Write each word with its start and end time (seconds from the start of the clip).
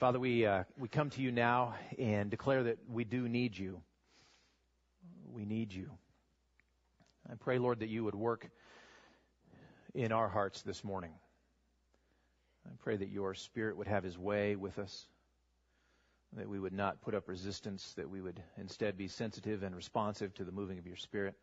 Father, 0.00 0.18
we, 0.18 0.46
uh, 0.46 0.64
we 0.78 0.88
come 0.88 1.10
to 1.10 1.20
you 1.20 1.30
now 1.30 1.74
and 1.98 2.30
declare 2.30 2.62
that 2.62 2.78
we 2.88 3.04
do 3.04 3.28
need 3.28 3.58
you. 3.58 3.82
We 5.30 5.44
need 5.44 5.74
you. 5.74 5.90
I 7.30 7.34
pray, 7.34 7.58
Lord, 7.58 7.80
that 7.80 7.90
you 7.90 8.04
would 8.04 8.14
work 8.14 8.48
in 9.94 10.10
our 10.10 10.26
hearts 10.26 10.62
this 10.62 10.82
morning. 10.82 11.12
I 12.64 12.70
pray 12.78 12.96
that 12.96 13.10
your 13.10 13.34
Spirit 13.34 13.76
would 13.76 13.88
have 13.88 14.02
his 14.02 14.16
way 14.16 14.56
with 14.56 14.78
us, 14.78 15.06
that 16.32 16.48
we 16.48 16.58
would 16.58 16.72
not 16.72 17.02
put 17.02 17.14
up 17.14 17.28
resistance, 17.28 17.92
that 17.98 18.08
we 18.08 18.22
would 18.22 18.42
instead 18.56 18.96
be 18.96 19.06
sensitive 19.06 19.62
and 19.62 19.76
responsive 19.76 20.32
to 20.36 20.44
the 20.44 20.52
moving 20.52 20.78
of 20.78 20.86
your 20.86 20.96
Spirit. 20.96 21.34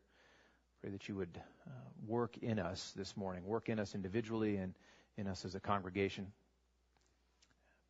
Pray 0.82 0.90
that 0.90 1.08
you 1.08 1.14
would 1.14 1.40
uh, 1.68 1.70
work 2.08 2.40
in 2.40 2.58
us 2.58 2.92
this 2.96 3.16
morning, 3.16 3.46
work 3.46 3.70
in 3.70 3.78
us 3.78 3.94
individually 3.94 4.56
and 4.56 4.74
in 5.16 5.28
us 5.28 5.46
as 5.46 5.54
a 5.54 5.60
congregation. 5.60 6.32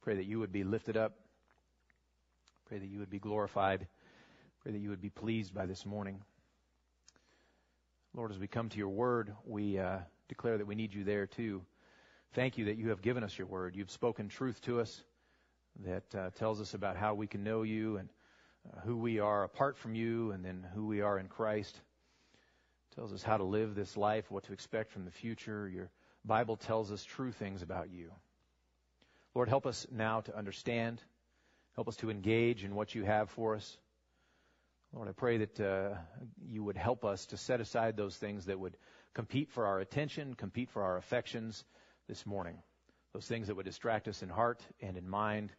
Pray 0.07 0.15
that 0.15 0.25
you 0.25 0.39
would 0.39 0.53
be 0.53 0.63
lifted 0.63 0.95
up. 0.95 1.17
Pray 2.69 2.79
that 2.79 2.87
you 2.87 2.99
would 2.99 3.09
be 3.09 3.19
glorified. 3.19 3.87
Pray 4.61 4.71
that 4.71 4.77
you 4.77 4.89
would 4.89 5.01
be 5.01 5.09
pleased 5.09 5.53
by 5.53 5.65
this 5.65 5.85
morning. 5.85 6.21
Lord, 8.15 8.31
as 8.31 8.39
we 8.39 8.47
come 8.47 8.69
to 8.69 8.77
your 8.77 8.87
word, 8.87 9.33
we 9.45 9.77
uh, 9.77 9.97
declare 10.29 10.57
that 10.59 10.65
we 10.65 10.75
need 10.75 10.93
you 10.93 11.03
there 11.03 11.27
too. 11.27 11.61
Thank 12.31 12.57
you 12.57 12.63
that 12.67 12.77
you 12.77 12.87
have 12.87 13.01
given 13.01 13.21
us 13.21 13.37
your 13.37 13.47
word. 13.47 13.75
You've 13.75 13.91
spoken 13.91 14.29
truth 14.29 14.61
to 14.61 14.79
us 14.79 15.03
that 15.83 16.15
uh, 16.15 16.29
tells 16.35 16.61
us 16.61 16.73
about 16.73 16.95
how 16.95 17.13
we 17.13 17.27
can 17.27 17.43
know 17.43 17.63
you 17.63 17.97
and 17.97 18.07
uh, 18.65 18.79
who 18.85 18.95
we 18.95 19.19
are 19.19 19.43
apart 19.43 19.75
from 19.75 19.93
you 19.93 20.31
and 20.31 20.45
then 20.45 20.65
who 20.73 20.85
we 20.85 21.01
are 21.01 21.19
in 21.19 21.27
Christ. 21.27 21.81
tells 22.95 23.11
us 23.11 23.23
how 23.23 23.35
to 23.35 23.43
live 23.43 23.75
this 23.75 23.97
life, 23.97 24.31
what 24.31 24.45
to 24.45 24.53
expect 24.53 24.89
from 24.89 25.03
the 25.03 25.11
future. 25.11 25.67
Your 25.67 25.89
Bible 26.23 26.55
tells 26.55 26.93
us 26.93 27.03
true 27.03 27.33
things 27.33 27.61
about 27.61 27.89
you. 27.89 28.13
Lord, 29.37 29.49
help 29.49 29.67
us 29.67 29.85
now 29.91 30.21
to 30.21 30.35
understand. 30.35 30.99
Help 31.75 31.87
us 31.87 31.95
to 31.97 32.09
engage 32.09 32.63
in 32.63 32.73
what 32.73 32.95
you 32.95 33.03
have 33.03 33.29
for 33.29 33.53
us. 33.53 33.77
Lord, 34.91 35.07
I 35.07 35.11
pray 35.11 35.37
that 35.37 35.59
uh, 35.59 35.89
you 36.43 36.63
would 36.63 36.75
help 36.75 37.05
us 37.05 37.27
to 37.27 37.37
set 37.37 37.61
aside 37.61 37.95
those 37.95 38.17
things 38.17 38.45
that 38.45 38.59
would 38.59 38.75
compete 39.13 39.51
for 39.51 39.67
our 39.67 39.79
attention, 39.79 40.33
compete 40.33 40.71
for 40.71 40.81
our 40.81 40.97
affections 40.97 41.63
this 42.07 42.25
morning. 42.25 42.57
Those 43.13 43.27
things 43.27 43.45
that 43.45 43.53
would 43.53 43.67
distract 43.67 44.07
us 44.07 44.23
in 44.23 44.29
heart 44.29 44.65
and 44.81 44.97
in 44.97 45.07
mind. 45.07 45.51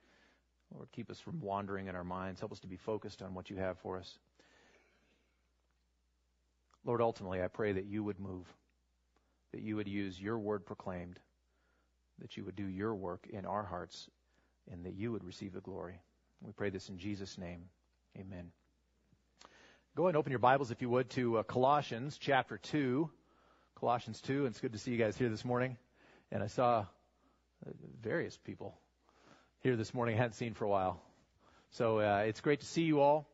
Lord, 0.74 0.89
keep 0.91 1.08
us 1.08 1.20
from 1.20 1.41
wandering 1.41 1.86
in 1.86 1.95
our 1.95 2.02
minds. 2.02 2.41
Help 2.41 2.50
us 2.50 2.61
to 2.62 2.67
be 2.67 2.78
focused 2.78 3.22
on 3.22 3.33
what 3.33 3.48
you 3.48 3.58
have 3.58 3.78
for 3.78 3.97
us. 3.97 4.19
Lord, 6.84 7.00
ultimately, 7.00 7.41
I 7.45 7.47
pray 7.47 7.70
that 7.74 7.86
you 7.86 8.02
would 8.02 8.19
move, 8.19 8.52
that 9.52 9.62
you 9.62 9.77
would 9.77 9.86
use 9.86 10.20
your 10.20 10.36
word 10.36 10.67
proclaimed 10.67 11.20
that 12.20 12.36
you 12.36 12.44
would 12.44 12.56
do 12.56 12.66
your 12.66 12.94
work 12.94 13.27
in 13.30 13.44
our 13.47 13.62
hearts 13.62 14.08
and 14.70 14.84
that 14.84 14.94
you 14.94 15.12
would 15.12 15.24
receive 15.24 15.52
the 15.52 15.61
glory. 15.61 16.00
We 16.42 16.52
pray 16.52 16.70
this 16.70 16.88
in 16.88 16.98
Jesus' 16.98 17.38
name. 17.38 17.62
Amen. 18.16 18.50
Go 19.97 20.05
ahead 20.05 20.14
and 20.14 20.16
open 20.19 20.30
your 20.30 20.39
Bibles, 20.39 20.70
if 20.70 20.83
you 20.83 20.89
would, 20.91 21.11
to 21.11 21.39
uh, 21.39 21.42
Colossians 21.42 22.19
chapter 22.19 22.58
2. 22.58 23.11
Colossians 23.80 24.20
2, 24.22 24.39
and 24.39 24.48
it's 24.48 24.61
good 24.61 24.72
to 24.72 24.78
see 24.78 24.91
you 24.91 24.96
guys 24.96 25.16
here 25.16 25.28
this 25.28 25.44
morning. 25.44 25.77
And 26.33 26.42
I 26.42 26.48
saw 26.48 26.80
uh, 27.66 27.70
various 28.02 28.36
people 28.36 28.74
here 29.61 29.77
this 29.77 29.94
morning 29.94 30.16
I 30.16 30.19
hadn't 30.19 30.34
seen 30.34 30.55
for 30.55 30.64
a 30.64 30.69
while. 30.69 31.00
So 31.70 32.00
uh, 32.00 32.24
it's 32.27 32.41
great 32.41 32.61
to 32.61 32.66
see 32.66 32.83
you 32.83 33.00
all. 33.00 33.28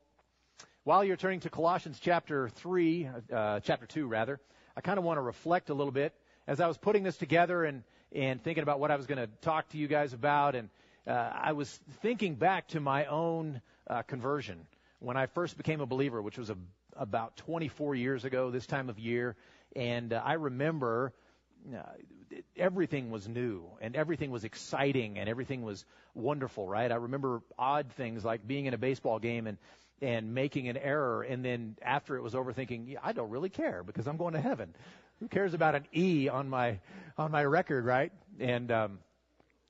While 0.84 1.04
you're 1.04 1.16
turning 1.16 1.40
to 1.40 1.50
Colossians 1.50 1.98
chapter 2.00 2.48
3, 2.48 3.08
uh, 3.32 3.60
chapter 3.60 3.86
2 3.86 4.06
rather, 4.06 4.40
I 4.76 4.80
kind 4.80 4.98
of 4.98 5.04
want 5.04 5.18
to 5.18 5.22
reflect 5.22 5.70
a 5.70 5.74
little 5.74 5.92
bit 5.92 6.12
as 6.46 6.60
I 6.60 6.66
was 6.66 6.76
putting 6.76 7.02
this 7.02 7.16
together 7.16 7.64
and 7.64 7.84
and 8.14 8.42
thinking 8.42 8.62
about 8.62 8.80
what 8.80 8.90
I 8.90 8.96
was 8.96 9.06
going 9.06 9.18
to 9.18 9.28
talk 9.42 9.68
to 9.70 9.78
you 9.78 9.88
guys 9.88 10.12
about. 10.12 10.54
And 10.54 10.70
uh, 11.06 11.10
I 11.10 11.52
was 11.52 11.68
thinking 12.00 12.36
back 12.36 12.68
to 12.68 12.80
my 12.80 13.06
own 13.06 13.60
uh, 13.88 14.02
conversion 14.02 14.66
when 15.00 15.16
I 15.16 15.26
first 15.26 15.56
became 15.56 15.80
a 15.80 15.86
believer, 15.86 16.22
which 16.22 16.38
was 16.38 16.50
a, 16.50 16.56
about 16.96 17.36
24 17.38 17.94
years 17.94 18.24
ago 18.24 18.50
this 18.50 18.66
time 18.66 18.88
of 18.88 18.98
year. 18.98 19.36
And 19.74 20.12
uh, 20.12 20.22
I 20.24 20.34
remember 20.34 21.12
uh, 21.74 21.80
everything 22.56 23.10
was 23.10 23.28
new 23.28 23.64
and 23.80 23.96
everything 23.96 24.30
was 24.30 24.44
exciting 24.44 25.18
and 25.18 25.28
everything 25.28 25.62
was 25.62 25.84
wonderful, 26.14 26.68
right? 26.68 26.90
I 26.90 26.96
remember 26.96 27.42
odd 27.58 27.90
things 27.92 28.24
like 28.24 28.46
being 28.46 28.66
in 28.66 28.74
a 28.74 28.78
baseball 28.78 29.18
game 29.18 29.46
and 29.46 29.58
and 30.02 30.34
making 30.34 30.68
an 30.68 30.76
error 30.76 31.22
and 31.22 31.44
then 31.44 31.76
after 31.80 32.16
it 32.16 32.22
was 32.22 32.34
over 32.34 32.52
thinking, 32.52 32.86
yeah, 32.88 32.98
I 33.02 33.12
don't 33.12 33.30
really 33.30 33.48
care 33.48 33.82
because 33.82 34.06
I'm 34.06 34.16
going 34.16 34.34
to 34.34 34.40
heaven. 34.40 34.74
Who 35.20 35.28
cares 35.28 35.54
about 35.54 35.74
an 35.74 35.86
E 35.94 36.28
on 36.28 36.48
my 36.48 36.80
on 37.16 37.30
my 37.30 37.44
record, 37.44 37.84
right? 37.84 38.12
And 38.40 38.70
um, 38.72 38.98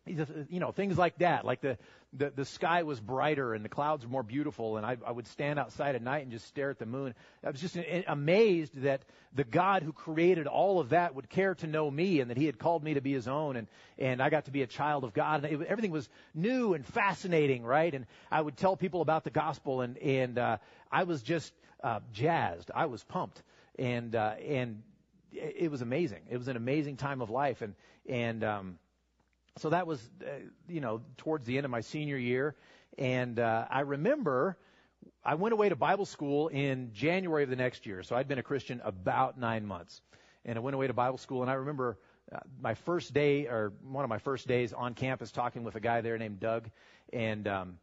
you 0.07 0.61
know 0.61 0.73
things 0.73 0.99
like 0.99 1.19
that. 1.19 1.45
Like 1.45 1.61
the, 1.61 1.79
the 2.13 2.31
the 2.31 2.45
sky 2.45 2.83
was 2.83 3.01
brighter 3.01 3.55
and 3.55 3.65
the 3.65 3.69
clouds 3.69 4.05
were 4.05 4.11
more 4.11 4.23
beautiful, 4.23 4.77
and 4.77 4.85
I, 4.85 4.97
I 5.07 5.13
would 5.13 5.27
stand 5.27 5.59
outside 5.59 5.95
at 5.95 6.03
night 6.03 6.23
and 6.23 6.33
just 6.33 6.47
stare 6.47 6.71
at 6.71 6.79
the 6.79 6.87
moon. 6.87 7.15
I 7.43 7.51
was 7.51 7.61
just 7.61 7.77
amazed 8.07 8.83
that 8.83 9.03
the 9.35 9.45
God 9.45 9.83
who 9.83 9.93
created 9.93 10.47
all 10.47 10.81
of 10.81 10.91
that 10.91 11.15
would 11.15 11.29
care 11.29 11.55
to 11.57 11.67
know 11.67 11.91
me, 11.91 12.21
and 12.21 12.31
that 12.31 12.37
He 12.37 12.47
had 12.47 12.59
called 12.59 12.85
me 12.85 12.95
to 12.95 13.01
be 13.01 13.13
His 13.13 13.29
own, 13.29 13.57
and 13.57 13.67
and 13.99 14.23
I 14.23 14.31
got 14.31 14.45
to 14.47 14.51
be 14.51 14.63
a 14.63 14.67
child 14.67 15.05
of 15.05 15.15
God, 15.15 15.45
and 15.45 15.63
it, 15.63 15.67
everything 15.67 15.91
was 15.91 16.09
new 16.35 16.75
and 16.75 16.85
fascinating, 16.87 17.65
right? 17.65 17.95
And 17.95 18.07
I 18.31 18.41
would 18.41 18.57
tell 18.57 18.77
people 18.77 19.01
about 19.01 19.25
the 19.25 19.31
gospel, 19.31 19.81
and 19.81 19.97
and 19.99 20.39
uh, 20.39 20.57
I 20.93 21.05
was 21.05 21.23
just 21.23 21.53
uh, 21.83 22.01
jazzed. 22.13 22.71
I 22.75 22.87
was 22.87 23.03
pumped, 23.05 23.43
and 23.79 24.15
uh, 24.15 24.35
and 24.47 24.83
it 25.35 25.71
was 25.71 25.83
amazing. 25.83 26.23
It 26.31 26.37
was 26.37 26.49
an 26.49 26.57
amazing 26.57 26.97
time 26.97 27.21
of 27.21 27.31
life, 27.31 27.63
and 27.63 27.75
and 28.09 28.45
um, 28.45 28.79
so 29.59 29.71
that 29.71 29.87
was 29.87 30.01
uh, 30.23 30.31
you 30.69 30.81
know 30.81 31.03
towards 31.17 31.47
the 31.47 31.57
end 31.57 31.65
of 31.65 31.71
my 31.71 31.81
senior 31.81 32.17
year, 32.17 32.55
and 32.99 33.39
uh, 33.39 33.67
I 33.71 33.81
remember 33.81 34.57
I 35.25 35.35
went 35.35 35.53
away 35.53 35.69
to 35.69 35.77
Bible 35.77 36.07
school 36.07 36.49
in 36.49 36.93
January 36.93 37.45
of 37.45 37.51
the 37.51 37.57
next 37.57 37.87
year. 37.87 38.03
So 38.03 38.17
I'd 38.17 38.29
been 38.29 38.39
a 38.39 38.43
Christian 38.43 38.81
about 38.85 39.39
nine 39.39 39.67
months, 39.67 40.01
and 40.45 40.57
I 40.57 40.61
went 40.61 40.75
away 40.75 40.87
to 40.87 40.95
Bible 40.95 41.19
school, 41.19 41.43
and 41.43 41.51
I 41.51 41.55
remember. 41.55 41.99
Uh, 42.33 42.39
my 42.59 42.73
first 42.73 43.13
day, 43.13 43.47
or 43.47 43.75
one 43.87 44.03
of 44.03 44.09
my 44.09 44.17
first 44.17 44.49
days 44.49 44.73
on 44.73 44.95
campus, 44.95 45.31
talking 45.31 45.63
with 45.63 45.75
a 45.75 45.81
guy 45.81 46.01
there 46.01 46.17
named 46.17 46.41
Doug, 46.41 46.71
and 47.13 47.47
um, 47.47 47.79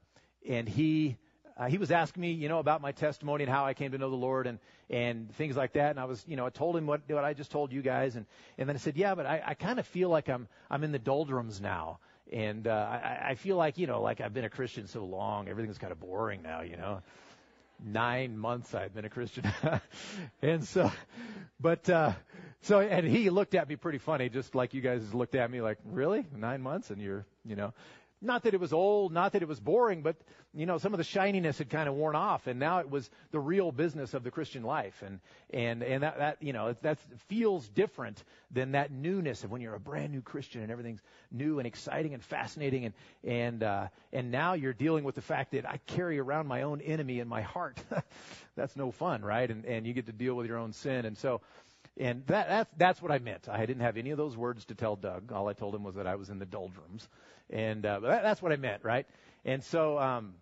and 0.50 0.68
he 0.68 1.16
uh, 1.62 1.68
he 1.68 1.78
was 1.78 1.92
asking 1.92 2.22
me, 2.22 2.32
you 2.32 2.50
know, 2.50 2.58
about 2.58 2.82
my 2.82 2.92
testimony 2.92 3.44
and 3.44 3.54
how 3.54 3.66
I 3.66 3.76
came 3.76 3.92
to 3.92 3.98
know 4.00 4.10
the 4.10 4.16
Lord 4.16 4.48
and 4.48 4.58
and 4.90 5.32
things 5.36 5.56
like 5.56 5.74
that. 5.74 5.92
And 5.92 6.00
I 6.00 6.06
was, 6.06 6.26
you 6.28 6.36
know, 6.36 6.48
I 6.48 6.50
told 6.50 6.76
him 6.76 6.88
what 6.88 7.02
what 7.08 7.24
I 7.24 7.36
just 7.36 7.52
told 7.52 7.72
you 7.72 7.84
guys, 7.84 8.16
and 8.16 8.26
and 8.58 8.68
then 8.68 8.76
I 8.76 8.80
said, 8.80 8.98
yeah, 8.98 9.14
but 9.14 9.28
I, 9.28 9.44
I 9.46 9.54
kind 9.54 9.78
of 9.78 9.86
feel 9.86 10.10
like 10.10 10.28
I'm 10.28 10.48
I'm 10.72 10.84
in 10.84 10.92
the 10.92 10.98
doldrums 10.98 11.62
now, 11.62 12.00
and 12.34 12.66
uh, 12.66 12.72
I, 12.72 13.30
I 13.30 13.36
feel 13.36 13.58
like 13.58 13.78
you 13.78 13.86
know, 13.86 14.02
like 14.02 14.22
I've 14.22 14.34
been 14.34 14.44
a 14.44 14.50
Christian 14.50 14.88
so 14.88 15.06
long, 15.06 15.48
everything's 15.48 15.78
kind 15.78 15.92
of 15.92 16.00
boring 16.00 16.42
now, 16.42 16.62
you 16.62 16.78
know. 16.78 17.04
Nine 17.84 18.38
months 18.38 18.74
I've 18.76 18.94
been 18.96 19.06
a 19.06 19.10
Christian, 19.10 19.44
and 20.42 20.64
so, 20.64 20.92
but 21.60 21.88
uh, 21.90 22.14
so 22.62 22.80
and 22.80 23.08
he 23.08 23.30
looked 23.30 23.54
at 23.54 23.70
me 23.70 23.76
pretty 23.76 23.98
funny, 24.00 24.30
just 24.30 24.56
like 24.56 24.74
you 24.74 24.82
guys 24.82 25.14
looked 25.14 25.36
at 25.36 25.50
me, 25.50 25.62
like 25.62 25.78
really? 25.86 26.26
Nine 26.36 26.62
months, 26.62 26.90
and 26.90 27.02
you're, 27.02 27.26
you 27.44 27.56
know, 27.56 27.74
not 28.22 28.44
that 28.44 28.54
it 28.54 28.59
was 28.59 28.72
old, 28.72 29.12
not 29.12 29.34
that 29.34 29.42
it 29.42 29.48
was 29.48 29.59
boring, 29.59 30.02
but 30.02 30.16
you 30.54 30.66
know, 30.66 30.78
some 30.78 30.94
of 30.94 30.98
the 30.98 31.04
shininess 31.04 31.58
had 31.58 31.70
kind 31.70 31.88
of 31.88 31.96
worn 31.96 32.16
off, 32.16 32.46
and 32.46 32.59
now 32.59 32.80
it 32.80 32.90
was 32.90 33.09
the 33.32 33.40
real 33.40 33.72
business 33.72 34.14
of 34.14 34.24
the 34.24 34.32
Christian 34.32 34.64
life, 34.64 35.02
and 35.06 35.20
and 35.52 35.82
and 35.82 36.04
that 36.04 36.18
that 36.18 36.38
you 36.42 36.54
know 36.54 36.76
that 36.81 36.98
feels 37.28 37.68
different 37.70 38.24
than 38.52 38.74
that 38.74 38.92
newness 38.92 39.44
of 39.44 39.52
when 39.52 39.62
you're 39.62 39.76
a 39.76 39.80
brand 39.80 40.12
new 40.12 40.22
Christian 40.22 40.62
and 40.62 40.72
everything's 40.72 41.02
new 41.31 41.60
and 41.60 41.66
exciting 41.66 42.14
and 42.14 42.24
fascinating, 42.24 42.86
and 42.86 42.94
and 43.24 43.64
uh, 43.64 43.88
and 44.12 44.30
now 44.30 44.54
you're 44.54 44.74
dealing 44.74 45.04
with 45.04 45.16
the 45.16 45.22
fact 45.22 45.52
that 45.52 45.68
I 45.68 45.80
carry 45.88 46.20
around 46.20 46.48
my 46.48 46.64
own 46.64 46.81
enemy 46.81 47.20
in 47.20 47.28
my 47.28 47.42
heart. 47.42 47.80
that's 48.56 48.76
no 48.76 48.92
fun, 48.92 49.24
right? 49.24 49.50
And 49.50 49.66
and 49.66 49.88
you 49.88 49.94
get 49.94 50.06
to 50.08 50.12
deal 50.12 50.36
with 50.36 50.48
your 50.48 50.58
own 50.58 50.74
sin, 50.74 51.06
and 51.06 51.18
so. 51.18 51.42
And 51.98 52.26
that, 52.28 52.48
that's, 52.48 52.72
that's 52.78 53.02
what 53.02 53.12
I 53.12 53.20
meant. 53.20 53.50
I 53.50 53.66
didn't 53.66 53.81
have 53.81 53.98
any 53.98 54.12
of 54.12 54.18
those 54.18 54.38
words 54.38 54.64
to 54.66 54.76
tell 54.76 54.96
Doug. 54.96 55.34
All 55.34 55.50
I 55.50 55.54
told 55.54 55.76
him 55.76 55.84
was 55.84 55.96
that 55.96 56.08
I 56.08 56.16
was 56.16 56.30
in 56.30 56.40
the 56.40 56.46
doldrums. 56.46 57.08
And 57.51 57.85
uh, 57.85 58.00
that, 58.00 58.23
that's 58.23 58.41
what 58.41 58.51
I 58.51 58.56
meant, 58.56 58.84
right? 58.84 59.06
And 59.45 59.63
so, 59.63 60.00
um, 60.00 60.36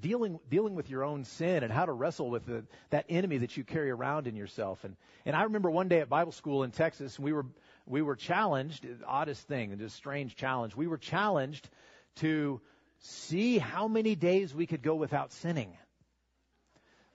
dealing 0.00 0.38
dealing 0.48 0.74
with 0.74 0.88
your 0.90 1.04
own 1.04 1.24
sin 1.24 1.62
and 1.62 1.72
how 1.72 1.84
to 1.84 1.92
wrestle 1.92 2.30
with 2.30 2.46
the, 2.46 2.64
that 2.90 3.04
enemy 3.08 3.38
that 3.38 3.56
you 3.56 3.64
carry 3.64 3.90
around 3.90 4.26
in 4.26 4.34
yourself. 4.34 4.82
And 4.84 4.96
and 5.24 5.36
I 5.36 5.42
remember 5.42 5.70
one 5.70 5.88
day 5.88 6.00
at 6.00 6.08
Bible 6.08 6.32
school 6.32 6.62
in 6.62 6.70
Texas, 6.70 7.18
we 7.18 7.32
were 7.32 7.46
we 7.86 8.02
were 8.02 8.16
challenged, 8.16 8.86
oddest 9.06 9.46
thing, 9.46 9.76
just 9.78 9.96
strange 9.96 10.36
challenge. 10.36 10.74
We 10.74 10.86
were 10.86 10.98
challenged 10.98 11.68
to 12.16 12.60
see 13.00 13.58
how 13.58 13.88
many 13.88 14.14
days 14.14 14.54
we 14.54 14.66
could 14.66 14.82
go 14.82 14.94
without 14.94 15.32
sinning. 15.32 15.76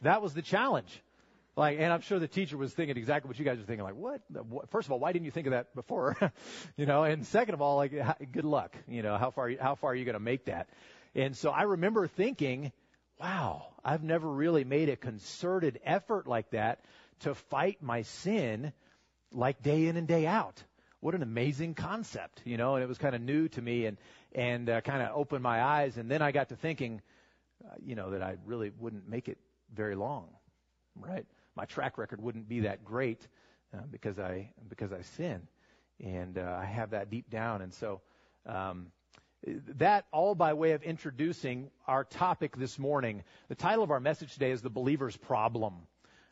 That 0.01 0.21
was 0.21 0.33
the 0.33 0.41
challenge. 0.41 1.01
Like, 1.57 1.79
and 1.79 1.91
I'm 1.91 2.01
sure 2.01 2.17
the 2.17 2.27
teacher 2.27 2.57
was 2.57 2.73
thinking 2.73 2.95
exactly 2.95 3.27
what 3.27 3.37
you 3.37 3.43
guys 3.43 3.59
are 3.59 3.63
thinking. 3.63 3.83
Like, 3.83 3.95
what? 3.95 4.21
First 4.69 4.87
of 4.87 4.93
all, 4.93 4.99
why 4.99 5.11
didn't 5.11 5.25
you 5.25 5.31
think 5.31 5.47
of 5.47 5.51
that 5.51 5.75
before? 5.75 6.15
you 6.77 6.85
know, 6.85 7.03
and 7.03 7.25
second 7.27 7.53
of 7.53 7.61
all, 7.61 7.75
like, 7.75 7.93
good 8.31 8.45
luck. 8.45 8.75
You 8.87 9.01
know, 9.01 9.17
how 9.17 9.31
far 9.31 9.51
how 9.59 9.75
far 9.75 9.91
are 9.91 9.95
you 9.95 10.05
going 10.05 10.13
to 10.13 10.19
make 10.19 10.45
that? 10.45 10.69
And 11.13 11.35
so 11.35 11.49
I 11.49 11.63
remember 11.63 12.07
thinking, 12.07 12.71
wow, 13.19 13.67
I've 13.83 14.03
never 14.03 14.29
really 14.29 14.63
made 14.63 14.89
a 14.89 14.95
concerted 14.95 15.79
effort 15.83 16.25
like 16.25 16.51
that 16.51 16.79
to 17.21 17.35
fight 17.35 17.81
my 17.81 18.03
sin 18.03 18.71
like 19.31 19.61
day 19.61 19.87
in 19.87 19.97
and 19.97 20.07
day 20.07 20.25
out. 20.25 20.63
What 21.01 21.15
an 21.15 21.23
amazing 21.23 21.73
concept, 21.73 22.41
you 22.45 22.57
know, 22.57 22.75
and 22.75 22.83
it 22.83 22.87
was 22.87 22.97
kind 22.97 23.15
of 23.15 23.21
new 23.21 23.47
to 23.49 23.61
me 23.61 23.87
and, 23.87 23.97
and 24.33 24.69
uh, 24.69 24.81
kind 24.81 25.01
of 25.01 25.09
opened 25.15 25.43
my 25.43 25.61
eyes. 25.61 25.97
And 25.97 26.09
then 26.09 26.21
I 26.21 26.31
got 26.31 26.49
to 26.49 26.55
thinking, 26.55 27.01
uh, 27.65 27.75
you 27.83 27.95
know, 27.95 28.11
that 28.11 28.21
I 28.21 28.37
really 28.45 28.71
wouldn't 28.79 29.09
make 29.09 29.27
it 29.27 29.37
very 29.73 29.95
long, 29.95 30.29
right? 30.95 31.25
My 31.55 31.65
track 31.65 31.97
record 31.97 32.21
wouldn't 32.21 32.47
be 32.47 32.61
that 32.61 32.83
great 32.83 33.27
uh, 33.73 33.81
because 33.89 34.19
I 34.19 34.51
because 34.69 34.91
I 34.91 35.01
sin, 35.01 35.47
and 36.03 36.37
uh, 36.37 36.57
I 36.59 36.65
have 36.65 36.91
that 36.91 37.09
deep 37.09 37.29
down. 37.29 37.61
And 37.61 37.73
so 37.73 38.01
um, 38.45 38.87
that 39.77 40.05
all 40.11 40.35
by 40.35 40.53
way 40.53 40.71
of 40.71 40.83
introducing 40.83 41.69
our 41.87 42.03
topic 42.03 42.55
this 42.55 42.77
morning. 42.77 43.23
The 43.49 43.55
title 43.55 43.83
of 43.83 43.91
our 43.91 43.99
message 43.99 44.33
today 44.33 44.51
is 44.51 44.61
the 44.61 44.69
believer's 44.69 45.17
problem 45.17 45.73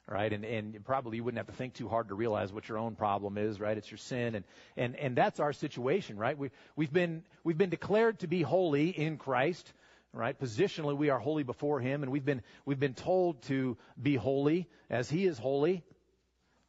right? 0.10 0.34
And, 0.34 0.44
and 0.44 0.84
probably 0.84 1.18
you 1.18 1.24
wouldn't 1.24 1.38
have 1.38 1.48
to 1.48 1.54
think 1.54 1.76
too 1.76 1.88
hard 1.88 2.08
to 2.08 2.16
realize 2.16 2.52
what 2.52 2.68
your 2.68 2.78
own 2.78 2.96
problem 2.96 3.38
is, 3.38 3.60
right? 3.60 3.78
It's 3.78 3.90
your 3.90 4.00
sin. 4.00 4.36
And, 4.36 4.46
and, 4.76 4.96
and 4.96 5.16
that's 5.16 5.40
our 5.40 5.54
situation, 5.54 6.18
right? 6.18 6.38
We, 6.38 6.50
we've 6.76 6.92
been, 6.92 7.24
we've 7.44 7.58
been 7.58 7.70
declared 7.70 8.20
to 8.20 8.28
be 8.28 8.42
holy 8.42 8.90
in 8.90 9.18
Christ, 9.18 9.72
right? 10.14 10.38
Positionally, 10.40 10.98
we 10.98 11.10
are 11.10 11.20
holy 11.20 11.44
before 11.44 11.80
Him, 11.80 12.04
and 12.04 12.12
we've 12.12 12.26
been, 12.26 12.42
we've 12.66 12.80
been 12.80 12.94
told 12.94 13.42
to 13.44 13.78
be 14.02 14.16
holy 14.16 14.68
as 14.90 15.10
He 15.10 15.26
is 15.26 15.38
holy. 15.38 15.84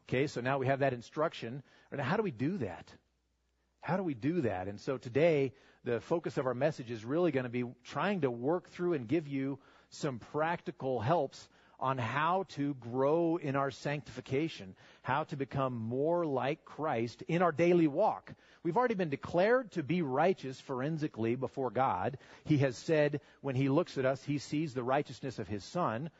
Okay, 0.08 0.26
so 0.26 0.40
now 0.40 0.58
we 0.58 0.66
have 0.66 0.80
that 0.80 0.92
instruction. 0.92 1.62
And 1.90 2.00
how 2.00 2.16
do 2.16 2.22
we 2.22 2.30
do 2.30 2.58
that? 2.58 2.92
How 3.80 3.96
do 3.96 4.02
we 4.02 4.14
do 4.14 4.42
that? 4.42 4.68
And 4.68 4.80
so 4.80 4.98
today, 4.98 5.52
the 5.84 6.00
focus 6.00 6.36
of 6.36 6.46
our 6.46 6.54
message 6.54 6.90
is 6.90 7.04
really 7.04 7.30
going 7.30 7.44
to 7.44 7.50
be 7.50 7.64
trying 7.84 8.22
to 8.22 8.30
work 8.30 8.68
through 8.70 8.94
and 8.94 9.08
give 9.08 9.26
you 9.26 9.58
some 9.88 10.18
practical 10.18 11.00
helps 11.00 11.48
on 11.80 11.98
how 11.98 12.44
to 12.50 12.74
grow 12.74 13.36
in 13.36 13.56
our 13.56 13.70
sanctification, 13.70 14.74
how 15.02 15.24
to 15.24 15.36
become 15.36 15.74
more 15.74 16.24
like 16.26 16.64
Christ 16.64 17.22
in 17.28 17.42
our 17.42 17.52
daily 17.52 17.86
walk. 17.86 18.32
We've 18.62 18.76
already 18.76 18.94
been 18.94 19.08
declared 19.08 19.72
to 19.72 19.82
be 19.82 20.02
righteous 20.02 20.60
forensically 20.60 21.34
before 21.34 21.70
God. 21.70 22.18
He 22.44 22.58
has 22.58 22.76
said 22.76 23.20
when 23.40 23.56
He 23.56 23.68
looks 23.68 23.96
at 23.96 24.04
us, 24.04 24.22
He 24.22 24.38
sees 24.38 24.74
the 24.74 24.82
righteousness 24.82 25.38
of 25.38 25.48
His 25.48 25.64
Son. 25.64 26.10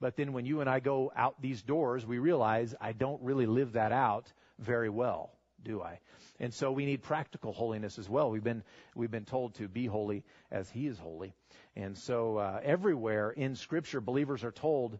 But 0.00 0.16
then 0.16 0.32
when 0.32 0.44
you 0.44 0.60
and 0.60 0.68
I 0.68 0.80
go 0.80 1.10
out 1.16 1.40
these 1.40 1.62
doors, 1.62 2.04
we 2.04 2.18
realize 2.18 2.74
I 2.80 2.92
don't 2.92 3.22
really 3.22 3.46
live 3.46 3.72
that 3.72 3.92
out 3.92 4.30
very 4.58 4.90
well, 4.90 5.30
do 5.66 5.82
I? 5.82 5.98
And 6.38 6.54
so 6.54 6.70
we 6.70 6.86
need 6.86 7.02
practical 7.02 7.52
holiness 7.52 7.98
as 7.98 8.08
well. 8.08 8.30
We've 8.30 8.44
been, 8.44 8.62
we've 8.94 9.10
been 9.10 9.24
told 9.24 9.54
to 9.56 9.68
be 9.68 9.86
holy 9.86 10.24
as 10.50 10.70
He 10.70 10.86
is 10.86 10.98
holy. 10.98 11.34
And 11.74 11.96
so 11.98 12.38
uh, 12.38 12.60
everywhere 12.62 13.30
in 13.30 13.56
Scripture, 13.56 14.00
believers 14.00 14.44
are 14.44 14.52
told 14.52 14.98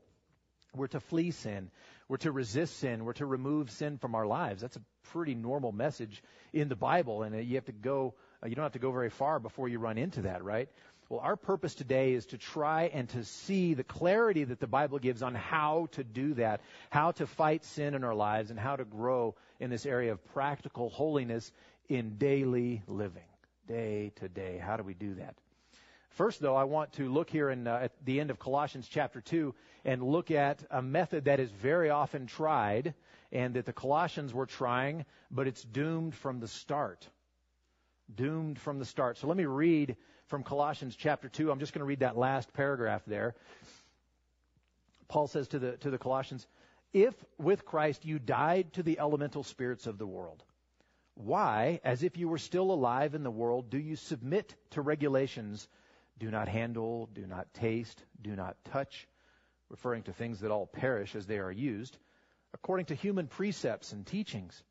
we're 0.75 0.89
to 0.89 1.01
flee 1.01 1.31
sin, 1.31 1.71
we're 2.09 2.19
to 2.19 2.33
resist 2.33 2.79
sin, 2.79 3.05
we're 3.05 3.15
to 3.15 3.27
remove 3.27 3.71
sin 3.71 3.99
from 3.99 4.15
our 4.15 4.27
lives. 4.27 4.61
That's 4.61 4.77
a 4.77 4.83
pretty 5.13 5.35
normal 5.35 5.73
message 5.73 6.23
in 6.53 6.69
the 6.69 6.77
Bible, 6.77 7.23
and 7.23 7.47
you 7.47 7.55
have 7.55 7.65
to 7.67 7.73
go. 7.73 8.15
You 8.45 8.55
don't 8.55 8.65
have 8.65 8.73
to 8.73 8.79
go 8.79 8.93
very 8.93 9.11
far 9.11 9.41
before 9.41 9.69
you 9.69 9.79
run 9.79 9.97
into 9.97 10.23
that, 10.23 10.45
right? 10.45 10.69
Well, 11.09 11.21
our 11.21 11.37
purpose 11.37 11.77
today 11.77 12.15
is 12.15 12.27
to 12.27 12.39
try 12.39 12.91
and 12.93 13.09
to 13.11 13.23
see 13.23 13.75
the 13.75 13.85
clarity 13.85 14.43
that 14.43 14.59
the 14.59 14.67
Bible 14.67 14.99
gives 14.99 15.23
on 15.23 15.37
how 15.37 15.87
to 15.93 16.03
do 16.03 16.35
that, 16.35 16.63
how 16.91 17.13
to 17.13 17.29
fight 17.29 17.65
sin 17.65 17.95
in 17.95 18.03
our 18.03 18.15
lives, 18.15 18.51
and 18.51 18.59
how 18.59 18.75
to 18.75 18.85
grow 18.85 19.37
in 19.61 19.71
this 19.71 19.87
area 19.87 20.11
of 20.11 20.25
practical 20.35 20.89
holiness 20.91 21.53
in 21.89 22.19
daily 22.19 22.83
living, 22.89 23.23
day 23.69 24.11
to 24.17 24.29
day. 24.29 24.59
How 24.59 24.77
do 24.77 24.83
we 24.83 24.95
do 24.95 25.15
that? 25.15 25.37
First, 26.11 26.41
though, 26.41 26.57
I 26.57 26.65
want 26.65 26.95
to 26.95 27.13
look 27.13 27.31
here 27.31 27.51
in, 27.51 27.69
uh, 27.69 27.79
at 27.83 27.93
the 28.05 28.19
end 28.19 28.31
of 28.31 28.41
Colossians 28.41 28.89
chapter 28.89 29.21
2 29.21 29.55
and 29.85 30.03
look 30.03 30.33
at 30.33 30.65
a 30.73 30.83
method 30.83 31.27
that 31.27 31.39
is 31.39 31.51
very 31.53 31.91
often 31.91 32.27
tried 32.27 32.95
and 33.31 33.55
that 33.55 33.67
the 33.67 33.73
Colossians 33.73 34.35
were 34.35 34.47
trying, 34.47 35.05
but 35.31 35.47
it's 35.47 35.63
doomed 35.63 36.17
from 36.17 36.41
the 36.41 36.49
start. 36.49 37.09
Doomed 38.13 38.59
from 38.59 38.81
the 38.81 38.85
start. 38.85 39.19
So 39.19 39.29
let 39.29 39.37
me 39.37 39.45
read 39.45 39.97
from 40.29 40.43
Colossians 40.43 40.97
chapter 40.97 41.29
2. 41.29 41.51
I'm 41.51 41.59
just 41.59 41.73
going 41.73 41.81
to 41.81 41.87
read 41.87 42.01
that 42.01 42.17
last 42.17 42.53
paragraph 42.53 43.03
there. 43.07 43.35
Paul 45.09 45.29
says 45.29 45.49
to 45.49 45.59
the, 45.59 45.73
to 45.79 45.91
the 45.91 45.99
Colossians, 45.99 46.47
If 46.93 47.15
with 47.39 47.65
Christ 47.65 48.05
you 48.05 48.19
died 48.19 48.73
to 48.75 48.83
the 48.83 48.99
elemental 48.99 49.45
spirits 49.45 49.87
of 49.87 49.99
the 49.99 50.07
world, 50.07 50.43
why, 51.15 51.81
as 51.85 52.03
if 52.03 52.19
you 52.19 52.29
were 52.29 52.39
still 52.39 52.71
alive 52.71 53.15
in 53.15 53.23
the 53.23 53.31
world, 53.31 53.71
do 53.71 53.79
you 53.79 53.97
submit 53.97 54.55
to 54.71 54.83
regulations 54.83 55.69
do 56.19 56.31
not 56.31 56.49
handle, 56.49 57.09
do 57.13 57.27
not 57.27 57.53
taste, 57.55 58.03
do 58.23 58.35
not 58.35 58.57
touch, 58.65 59.07
referring 59.69 60.03
to 60.05 60.13
things 60.13 60.41
that 60.41 60.51
all 60.51 60.67
perish 60.67 61.15
as 61.15 61.27
they 61.27 61.39
are 61.39 61.53
used, 61.53 61.99
according 62.55 62.87
to 62.87 62.95
human 62.95 63.27
precepts 63.27 63.93
and 63.93 64.07
teachings. 64.07 64.63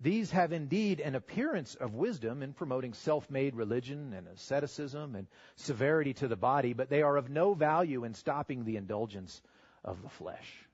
These 0.00 0.30
have 0.30 0.52
indeed 0.52 1.00
an 1.00 1.14
appearance 1.14 1.74
of 1.74 1.94
wisdom 1.94 2.42
in 2.42 2.54
promoting 2.54 2.94
self-made 2.94 3.54
religion 3.54 4.14
and 4.14 4.26
asceticism 4.28 5.14
and 5.14 5.26
severity 5.56 6.14
to 6.14 6.28
the 6.28 6.36
body, 6.36 6.72
but 6.72 6.88
they 6.88 7.02
are 7.02 7.16
of 7.16 7.28
no 7.28 7.52
value 7.52 8.04
in 8.04 8.14
stopping 8.14 8.64
the 8.64 8.76
indulgence 8.76 9.42
of 9.84 10.02
the 10.02 10.08
flesh. 10.08 10.66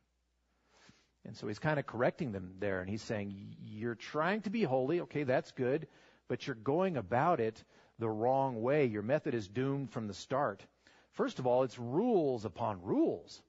And 1.25 1.37
so 1.37 1.49
he's 1.49 1.59
kind 1.59 1.81
of 1.81 1.87
correcting 1.87 2.31
them 2.31 2.55
there, 2.61 2.81
and 2.81 2.89
he's 2.89 3.03
saying, 3.03 3.57
You're 3.65 3.97
trying 3.97 4.43
to 4.43 4.51
be 4.51 4.63
holy, 4.63 5.01
okay, 5.01 5.25
that's 5.25 5.51
good, 5.51 5.89
but 6.29 6.47
you're 6.47 6.55
going 6.55 6.97
about 6.97 7.41
it 7.41 7.65
the 7.99 8.09
wrong 8.09 8.63
way. 8.63 8.87
Your 8.87 9.03
method 9.03 9.35
is 9.35 9.49
doomed 9.49 9.91
from 9.91 10.07
the 10.07 10.15
start. 10.15 10.65
First 11.13 11.41
of 11.41 11.47
all, 11.47 11.65
it's 11.65 11.79
rules 11.79 12.45
upon 12.45 12.83
rules. 12.83 13.43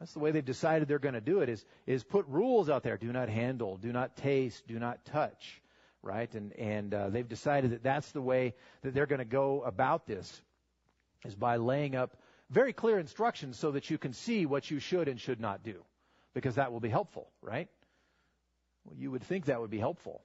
That's 0.00 0.12
the 0.12 0.18
way 0.18 0.30
they've 0.32 0.44
decided 0.44 0.88
they're 0.88 0.98
going 0.98 1.14
to 1.14 1.20
do 1.20 1.40
it 1.40 1.48
is, 1.48 1.64
is 1.86 2.02
put 2.02 2.26
rules 2.26 2.68
out 2.68 2.82
there. 2.82 2.96
Do 2.96 3.12
not 3.12 3.28
handle, 3.28 3.76
do 3.76 3.92
not 3.92 4.16
taste, 4.16 4.66
do 4.66 4.78
not 4.78 5.04
touch, 5.04 5.60
right? 6.02 6.34
And, 6.34 6.52
and 6.54 6.92
uh, 6.92 7.10
they've 7.10 7.28
decided 7.28 7.72
that 7.72 7.82
that's 7.82 8.10
the 8.12 8.22
way 8.22 8.54
that 8.82 8.94
they're 8.94 9.06
going 9.06 9.20
to 9.20 9.24
go 9.24 9.62
about 9.62 10.06
this 10.06 10.40
is 11.24 11.34
by 11.34 11.56
laying 11.56 11.94
up 11.94 12.16
very 12.48 12.72
clear 12.72 12.98
instructions 12.98 13.58
so 13.58 13.72
that 13.72 13.90
you 13.90 13.98
can 13.98 14.14
see 14.14 14.46
what 14.46 14.70
you 14.70 14.80
should 14.80 15.06
and 15.06 15.20
should 15.20 15.38
not 15.38 15.62
do 15.62 15.84
because 16.34 16.54
that 16.54 16.72
will 16.72 16.80
be 16.80 16.88
helpful, 16.88 17.30
right? 17.42 17.68
Well, 18.84 18.96
you 18.96 19.10
would 19.10 19.22
think 19.22 19.44
that 19.44 19.60
would 19.60 19.70
be 19.70 19.78
helpful 19.78 20.22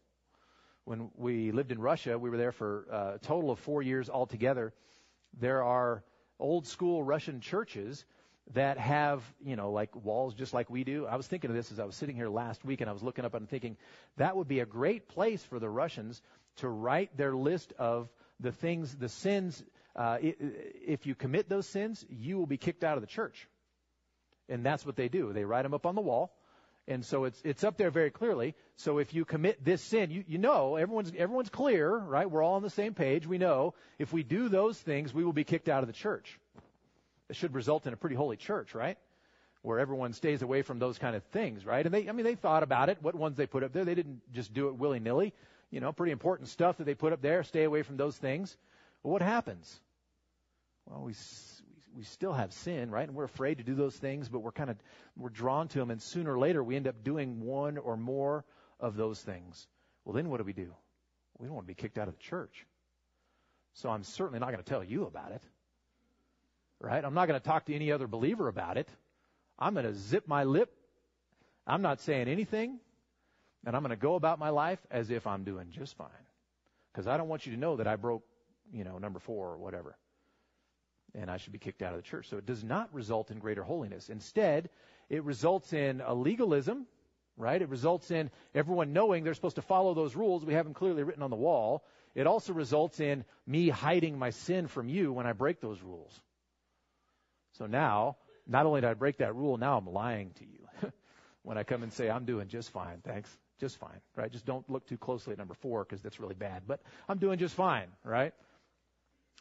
when 0.85 1.09
we 1.17 1.51
lived 1.51 1.71
in 1.71 1.81
Russia, 1.81 2.17
we 2.17 2.29
were 2.29 2.37
there 2.37 2.51
for 2.51 2.85
uh, 2.91 3.15
a 3.15 3.19
total 3.19 3.51
of 3.51 3.59
four 3.59 3.81
years 3.81 4.09
altogether. 4.09 4.71
There 5.39 5.63
are 5.63 6.03
old 6.39 6.67
school 6.67 7.03
Russian 7.03 7.41
churches 7.41 8.05
that 8.53 8.77
have, 8.77 9.23
you 9.43 9.55
know, 9.55 9.71
like 9.71 9.95
walls 9.95 10.33
just 10.33 10.53
like 10.53 10.69
we 10.69 10.83
do. 10.83 11.05
I 11.05 11.15
was 11.15 11.27
thinking 11.27 11.49
of 11.49 11.55
this 11.55 11.71
as 11.71 11.79
I 11.79 11.85
was 11.85 11.95
sitting 11.95 12.15
here 12.15 12.29
last 12.29 12.63
week 12.63 12.81
and 12.81 12.89
I 12.89 12.93
was 12.93 13.01
looking 13.01 13.25
up 13.25 13.33
and 13.33 13.49
thinking 13.49 13.75
that 14.17 14.37
would 14.37 14.47
be 14.47 14.59
a 14.59 14.65
great 14.65 15.07
place 15.07 15.43
for 15.43 15.59
the 15.59 15.69
Russians 15.69 16.21
to 16.57 16.69
write 16.69 17.17
their 17.17 17.35
list 17.35 17.73
of 17.79 18.09
the 18.39 18.51
things, 18.51 18.95
the 18.95 19.09
sins. 19.09 19.63
Uh, 19.95 20.17
if 20.21 21.05
you 21.05 21.15
commit 21.15 21.49
those 21.49 21.67
sins, 21.67 22.05
you 22.09 22.37
will 22.37 22.45
be 22.45 22.57
kicked 22.57 22.83
out 22.83 22.97
of 22.97 23.01
the 23.01 23.07
church. 23.07 23.47
And 24.47 24.63
that's 24.63 24.85
what 24.85 24.95
they 24.95 25.09
do. 25.09 25.33
They 25.33 25.43
write 25.43 25.63
them 25.63 25.73
up 25.73 25.85
on 25.85 25.95
the 25.95 26.01
wall 26.01 26.31
and 26.87 27.03
so 27.03 27.23
it's, 27.23 27.41
it's 27.43 27.63
up 27.63 27.77
there 27.77 27.89
very 27.89 28.11
clearly. 28.11 28.53
So 28.77 28.99
if 28.99 29.13
you 29.13 29.25
commit 29.25 29.63
this 29.63 29.81
sin, 29.81 30.11
you, 30.11 30.23
you 30.27 30.37
know, 30.37 30.75
everyone's, 30.75 31.11
everyone's 31.17 31.49
clear, 31.49 31.97
right? 31.97 32.29
We're 32.29 32.43
all 32.43 32.55
on 32.55 32.61
the 32.61 32.69
same 32.69 32.93
page. 32.93 33.25
We 33.25 33.39
know 33.39 33.73
if 33.97 34.13
we 34.13 34.23
do 34.23 34.49
those 34.49 34.77
things, 34.79 35.13
we 35.13 35.23
will 35.23 35.33
be 35.33 35.43
kicked 35.43 35.67
out 35.67 35.81
of 35.81 35.87
the 35.87 35.93
church. 35.93 36.39
It 37.29 37.35
should 37.35 37.53
result 37.53 37.87
in 37.87 37.93
a 37.93 37.97
pretty 37.97 38.15
holy 38.15 38.37
church, 38.37 38.75
right? 38.75 38.97
Where 39.61 39.79
everyone 39.79 40.13
stays 40.13 40.41
away 40.41 40.61
from 40.61 40.79
those 40.79 40.97
kind 40.99 41.15
of 41.15 41.23
things, 41.25 41.65
right? 41.65 41.85
And 41.85 41.93
they, 41.93 42.07
I 42.07 42.11
mean, 42.11 42.25
they 42.25 42.35
thought 42.35 42.63
about 42.63 42.89
it, 42.89 42.99
what 43.01 43.15
ones 43.15 43.37
they 43.37 43.47
put 43.47 43.63
up 43.63 43.73
there. 43.73 43.83
They 43.83 43.95
didn't 43.95 44.21
just 44.31 44.53
do 44.53 44.67
it 44.67 44.75
willy 44.75 44.99
nilly. 44.99 45.33
You 45.71 45.79
know, 45.79 45.91
pretty 45.91 46.11
important 46.11 46.49
stuff 46.49 46.77
that 46.77 46.83
they 46.83 46.93
put 46.93 47.13
up 47.13 47.21
there. 47.21 47.43
Stay 47.43 47.63
away 47.63 47.81
from 47.81 47.97
those 47.97 48.15
things. 48.15 48.55
Well, 49.01 49.13
what 49.13 49.21
happens? 49.21 49.79
Well, 50.85 51.01
we 51.01 51.13
we 51.95 52.03
still 52.03 52.33
have 52.33 52.53
sin, 52.53 52.91
right? 52.91 53.07
And 53.07 53.15
we're 53.15 53.23
afraid 53.23 53.57
to 53.57 53.63
do 53.63 53.73
those 53.73 53.95
things, 53.95 54.29
but 54.29 54.39
we're 54.39 54.51
kind 54.51 54.69
of 54.69 54.77
we're 55.17 55.29
drawn 55.29 55.67
to 55.69 55.79
them, 55.79 55.91
and 55.91 56.01
sooner 56.01 56.33
or 56.33 56.39
later 56.39 56.63
we 56.63 56.75
end 56.75 56.87
up 56.87 57.03
doing 57.03 57.41
one 57.41 57.77
or 57.77 57.97
more 57.97 58.43
of 58.79 58.95
those 58.95 59.19
things. 59.21 59.67
Well, 60.03 60.13
then 60.13 60.29
what 60.29 60.37
do 60.37 60.43
we 60.43 60.53
do? 60.53 60.73
We 61.39 61.47
don't 61.47 61.55
want 61.55 61.65
to 61.65 61.73
be 61.73 61.81
kicked 61.81 61.97
out 61.97 62.07
of 62.07 62.15
the 62.15 62.23
church. 62.23 62.65
So 63.73 63.89
I'm 63.89 64.03
certainly 64.03 64.39
not 64.39 64.51
going 64.51 64.63
to 64.63 64.69
tell 64.69 64.83
you 64.83 65.05
about 65.05 65.31
it. 65.31 65.41
Right? 66.85 67.03
I'm 67.03 67.15
not 67.15 67.27
going 67.27 67.39
to 67.39 67.45
talk 67.45 67.65
to 67.65 67.73
any 67.73 67.91
other 67.91 68.05
believer 68.05 68.47
about 68.47 68.77
it. 68.77 68.87
I'm 69.57 69.73
going 69.73 69.87
to 69.87 69.95
zip 69.95 70.27
my 70.27 70.43
lip. 70.43 70.71
I'm 71.65 71.81
not 71.81 71.99
saying 72.01 72.27
anything. 72.27 72.79
And 73.65 73.75
I'm 73.75 73.81
going 73.81 73.89
to 73.89 73.95
go 73.95 74.13
about 74.13 74.37
my 74.37 74.49
life 74.49 74.79
as 74.91 75.09
if 75.09 75.25
I'm 75.25 75.43
doing 75.43 75.71
just 75.71 75.97
fine. 75.97 76.09
Because 76.91 77.07
I 77.07 77.17
don't 77.17 77.27
want 77.27 77.47
you 77.47 77.53
to 77.53 77.59
know 77.59 77.77
that 77.77 77.87
I 77.87 77.95
broke, 77.95 78.23
you 78.71 78.83
know, 78.83 78.99
number 78.99 79.19
four 79.19 79.47
or 79.49 79.57
whatever 79.57 79.97
and 81.15 81.31
I 81.31 81.37
should 81.37 81.53
be 81.53 81.59
kicked 81.59 81.81
out 81.81 81.93
of 81.93 81.97
the 81.97 82.07
church. 82.07 82.29
So 82.29 82.37
it 82.37 82.45
does 82.45 82.63
not 82.63 82.93
result 82.93 83.31
in 83.31 83.39
greater 83.39 83.63
holiness. 83.63 84.09
Instead, 84.09 84.69
it 85.09 85.23
results 85.23 85.73
in 85.73 86.01
a 86.05 86.13
legalism, 86.13 86.85
right? 87.37 87.61
It 87.61 87.69
results 87.69 88.11
in 88.11 88.29
everyone 88.53 88.93
knowing 88.93 89.23
they're 89.23 89.33
supposed 89.33 89.55
to 89.55 89.61
follow 89.61 89.93
those 89.93 90.15
rules. 90.15 90.45
We 90.45 90.53
have 90.53 90.65
them 90.65 90.73
clearly 90.73 91.03
written 91.03 91.23
on 91.23 91.29
the 91.29 91.35
wall. 91.35 91.85
It 92.13 92.27
also 92.27 92.53
results 92.53 92.99
in 92.99 93.23
me 93.47 93.69
hiding 93.69 94.19
my 94.19 94.31
sin 94.31 94.67
from 94.67 94.89
you 94.89 95.11
when 95.13 95.25
I 95.25 95.33
break 95.33 95.61
those 95.61 95.81
rules. 95.81 96.19
So 97.57 97.65
now, 97.65 98.17
not 98.47 98.65
only 98.65 98.81
did 98.81 98.89
I 98.89 98.93
break 98.93 99.17
that 99.17 99.35
rule, 99.35 99.57
now 99.57 99.77
I'm 99.77 99.91
lying 99.91 100.31
to 100.35 100.45
you 100.45 100.91
when 101.43 101.57
I 101.57 101.63
come 101.63 101.83
and 101.83 101.91
say, 101.91 102.09
I'm 102.09 102.25
doing 102.25 102.47
just 102.47 102.71
fine, 102.71 103.01
thanks. 103.03 103.29
Just 103.59 103.77
fine, 103.77 104.01
right? 104.17 104.29
Just 104.29 104.45
don't 104.45 104.69
look 104.69 104.85
too 104.85 104.97
closely 104.97 105.31
at 105.31 105.37
number 105.37 105.53
four 105.53 105.85
because 105.85 106.01
that's 106.01 106.19
really 106.19 106.35
bad. 106.35 106.63
But 106.67 106.81
I'm 107.07 107.19
doing 107.19 107.39
just 107.39 107.55
fine, 107.55 107.87
right? 108.03 108.33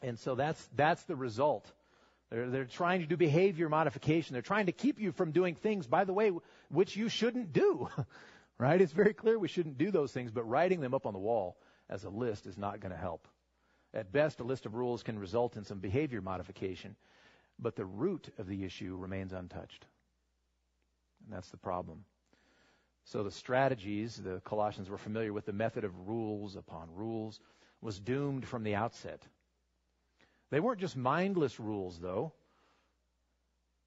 And 0.03 0.19
so 0.19 0.37
that's, 0.37 0.69
that's 0.77 1.03
the 1.05 1.17
result. 1.17 1.71
They're, 2.31 2.49
they're 2.49 2.65
trying 2.65 3.01
to 3.01 3.07
do 3.07 3.17
behavior 3.17 3.69
modification. 3.69 4.35
They're 4.35 4.43
trying 4.43 4.67
to 4.67 4.73
keep 4.73 5.01
you 5.01 5.11
from 5.11 5.33
doing 5.33 5.57
things, 5.57 5.89
by 5.89 6.05
the 6.05 6.13
way, 6.13 6.31
which 6.69 6.97
you 6.97 7.09
shouldn't 7.09 7.53
do. 7.53 7.89
right? 8.59 8.81
It's 8.81 8.93
very 8.93 9.15
clear 9.15 9.39
we 9.39 9.49
shouldn't 9.49 9.79
do 9.79 9.91
those 9.91 10.13
things, 10.13 10.31
but 10.31 10.45
writing 10.45 10.81
them 10.81 10.95
up 10.95 11.07
on 11.07 11.13
the 11.13 11.19
wall 11.19 11.57
as 11.91 12.05
a 12.05 12.09
list 12.09 12.47
is 12.47 12.57
not 12.57 12.81
going 12.81 12.93
to 12.93 12.99
help. 12.99 13.27
At 13.93 14.13
best, 14.13 14.41
a 14.41 14.45
list 14.45 14.67
of 14.67 14.75
rules 14.75 15.03
can 15.03 15.19
result 15.19 15.57
in 15.57 15.65
some 15.65 15.79
behavior 15.79 16.21
modification, 16.21 16.97
but 17.59 17.77
the 17.77 17.85
root 17.85 18.29
of 18.39 18.47
the 18.47 18.65
issue 18.65 18.97
remains 18.97 19.33
untouched. 19.33 19.87
And 21.25 21.35
that's 21.37 21.51
the 21.51 21.57
problem. 21.57 22.05
So 23.05 23.23
the 23.23 23.31
strategies, 23.31 24.17
the 24.17 24.41
Colossians 24.45 24.89
were 24.89 24.99
familiar 24.99 25.33
with 25.33 25.47
the 25.47 25.53
method 25.53 25.85
of 25.85 26.09
rules 26.09 26.57
upon 26.57 26.89
rules, 26.95 27.41
was 27.81 28.01
doomed 28.01 28.47
from 28.47 28.63
the 28.65 28.75
outset. 28.75 29.23
They 30.51 30.61
weren't 30.61 30.81
just 30.81 30.97
mindless 30.97 31.61
rules, 31.61 31.99
though. 31.99 32.33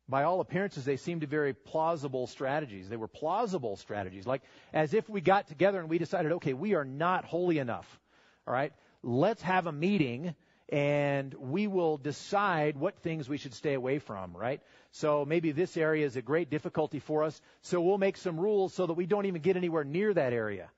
By 0.10 0.24
all 0.24 0.40
appearances, 0.40 0.86
they 0.86 0.98
seemed 0.98 1.22
to 1.22 1.28
very 1.28 1.54
plausible 1.54 2.28
strategies. 2.28 2.88
They 2.88 2.96
were 2.96 3.08
plausible 3.08 3.76
strategies, 3.76 4.26
like 4.26 4.42
as 4.72 4.94
if 4.94 5.10
we 5.10 5.20
got 5.20 5.48
together 5.48 5.80
and 5.80 5.90
we 5.90 5.98
decided, 5.98 6.32
okay, 6.34 6.54
we 6.54 6.76
are 6.76 6.86
not 6.86 7.26
holy 7.26 7.58
enough. 7.58 8.00
All 8.48 8.54
right, 8.54 8.72
let's 9.04 9.42
have 9.42 9.68
a 9.68 9.72
meeting 9.72 10.34
and 10.70 11.34
we 11.36 11.68
will 11.68 11.98
decide 11.98 12.78
what 12.78 13.00
things 13.00 13.30
we 13.30 13.38
should 13.38 13.54
stay 13.54 13.74
away 13.74 14.00
from, 14.00 14.36
right? 14.36 14.62
So 14.92 15.26
maybe 15.26 15.52
this 15.52 15.78
area 15.78 16.06
is 16.06 16.16
a 16.16 16.22
great 16.22 16.50
difficulty 16.50 17.00
for 17.00 17.24
us, 17.24 17.42
so 17.62 17.82
we'll 17.82 17.98
make 17.98 18.18
some 18.18 18.40
rules 18.40 18.74
so 18.74 18.86
that 18.86 18.94
we 18.94 19.06
don't 19.06 19.26
even 19.26 19.42
get 19.42 19.56
anywhere 19.56 19.84
near 19.84 20.14
that 20.14 20.34
area, 20.34 20.70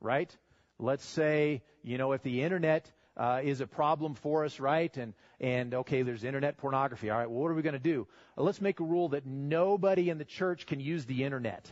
right? 0.00 0.34
Let's 0.78 1.04
say, 1.04 1.62
you 1.82 1.98
know, 1.98 2.12
if 2.12 2.22
the 2.22 2.42
internet 2.42 2.90
uh, 3.16 3.40
is 3.42 3.60
a 3.60 3.66
problem 3.66 4.14
for 4.14 4.44
us, 4.44 4.58
right? 4.58 4.96
And 4.96 5.14
and 5.40 5.74
okay, 5.74 6.02
there's 6.02 6.24
internet 6.24 6.56
pornography. 6.56 7.10
All 7.10 7.18
right, 7.18 7.28
well, 7.28 7.42
what 7.42 7.50
are 7.50 7.54
we 7.54 7.62
going 7.62 7.74
to 7.74 7.78
do? 7.78 8.06
Let's 8.36 8.60
make 8.60 8.80
a 8.80 8.84
rule 8.84 9.10
that 9.10 9.26
nobody 9.26 10.08
in 10.08 10.18
the 10.18 10.24
church 10.24 10.66
can 10.66 10.80
use 10.80 11.04
the 11.04 11.24
internet. 11.24 11.70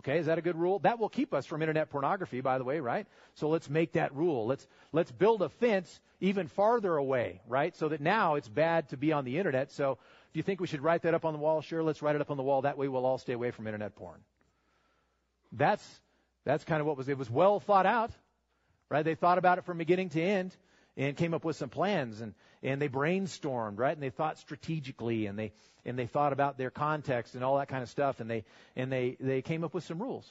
Okay, 0.00 0.18
is 0.18 0.26
that 0.26 0.38
a 0.38 0.42
good 0.42 0.54
rule? 0.56 0.78
That 0.80 1.00
will 1.00 1.08
keep 1.08 1.34
us 1.34 1.44
from 1.44 1.60
internet 1.60 1.90
pornography, 1.90 2.40
by 2.40 2.58
the 2.58 2.64
way, 2.64 2.78
right? 2.78 3.06
So 3.34 3.48
let's 3.48 3.68
make 3.68 3.92
that 3.92 4.14
rule. 4.14 4.46
Let's 4.46 4.66
let's 4.92 5.10
build 5.10 5.42
a 5.42 5.48
fence 5.48 6.00
even 6.20 6.46
farther 6.46 6.96
away, 6.96 7.40
right? 7.48 7.74
So 7.74 7.88
that 7.88 8.00
now 8.00 8.36
it's 8.36 8.48
bad 8.48 8.88
to 8.90 8.96
be 8.96 9.12
on 9.12 9.24
the 9.24 9.38
internet. 9.38 9.72
So 9.72 9.98
do 10.32 10.38
you 10.38 10.44
think 10.44 10.60
we 10.60 10.68
should 10.68 10.82
write 10.82 11.02
that 11.02 11.14
up 11.14 11.24
on 11.24 11.32
the 11.32 11.38
wall? 11.40 11.62
Sure, 11.62 11.82
let's 11.82 12.00
write 12.00 12.14
it 12.14 12.20
up 12.20 12.30
on 12.30 12.36
the 12.36 12.44
wall. 12.44 12.62
That 12.62 12.78
way 12.78 12.86
we'll 12.86 13.06
all 13.06 13.18
stay 13.18 13.32
away 13.32 13.50
from 13.50 13.66
internet 13.66 13.96
porn. 13.96 14.20
That's 15.50 16.00
that's 16.44 16.62
kind 16.64 16.80
of 16.80 16.86
what 16.86 16.96
was 16.96 17.08
it 17.08 17.18
was 17.18 17.28
well 17.28 17.58
thought 17.58 17.86
out, 17.86 18.12
right? 18.88 19.04
They 19.04 19.16
thought 19.16 19.38
about 19.38 19.58
it 19.58 19.64
from 19.64 19.78
beginning 19.78 20.10
to 20.10 20.22
end 20.22 20.56
and 20.98 21.16
came 21.16 21.32
up 21.32 21.44
with 21.44 21.56
some 21.56 21.70
plans 21.70 22.20
and, 22.20 22.34
and 22.62 22.82
they 22.82 22.88
brainstormed, 22.88 23.78
right? 23.78 23.92
And 23.92 24.02
they 24.02 24.10
thought 24.10 24.36
strategically 24.36 25.26
and 25.26 25.38
they, 25.38 25.52
and 25.84 25.96
they 25.96 26.06
thought 26.06 26.32
about 26.32 26.58
their 26.58 26.70
context 26.70 27.36
and 27.36 27.44
all 27.44 27.56
that 27.58 27.68
kind 27.68 27.84
of 27.84 27.88
stuff 27.88 28.18
and 28.20 28.28
they, 28.28 28.44
and 28.74 28.92
they, 28.92 29.16
they 29.20 29.40
came 29.40 29.62
up 29.62 29.72
with 29.72 29.84
some 29.84 30.02
rules, 30.02 30.30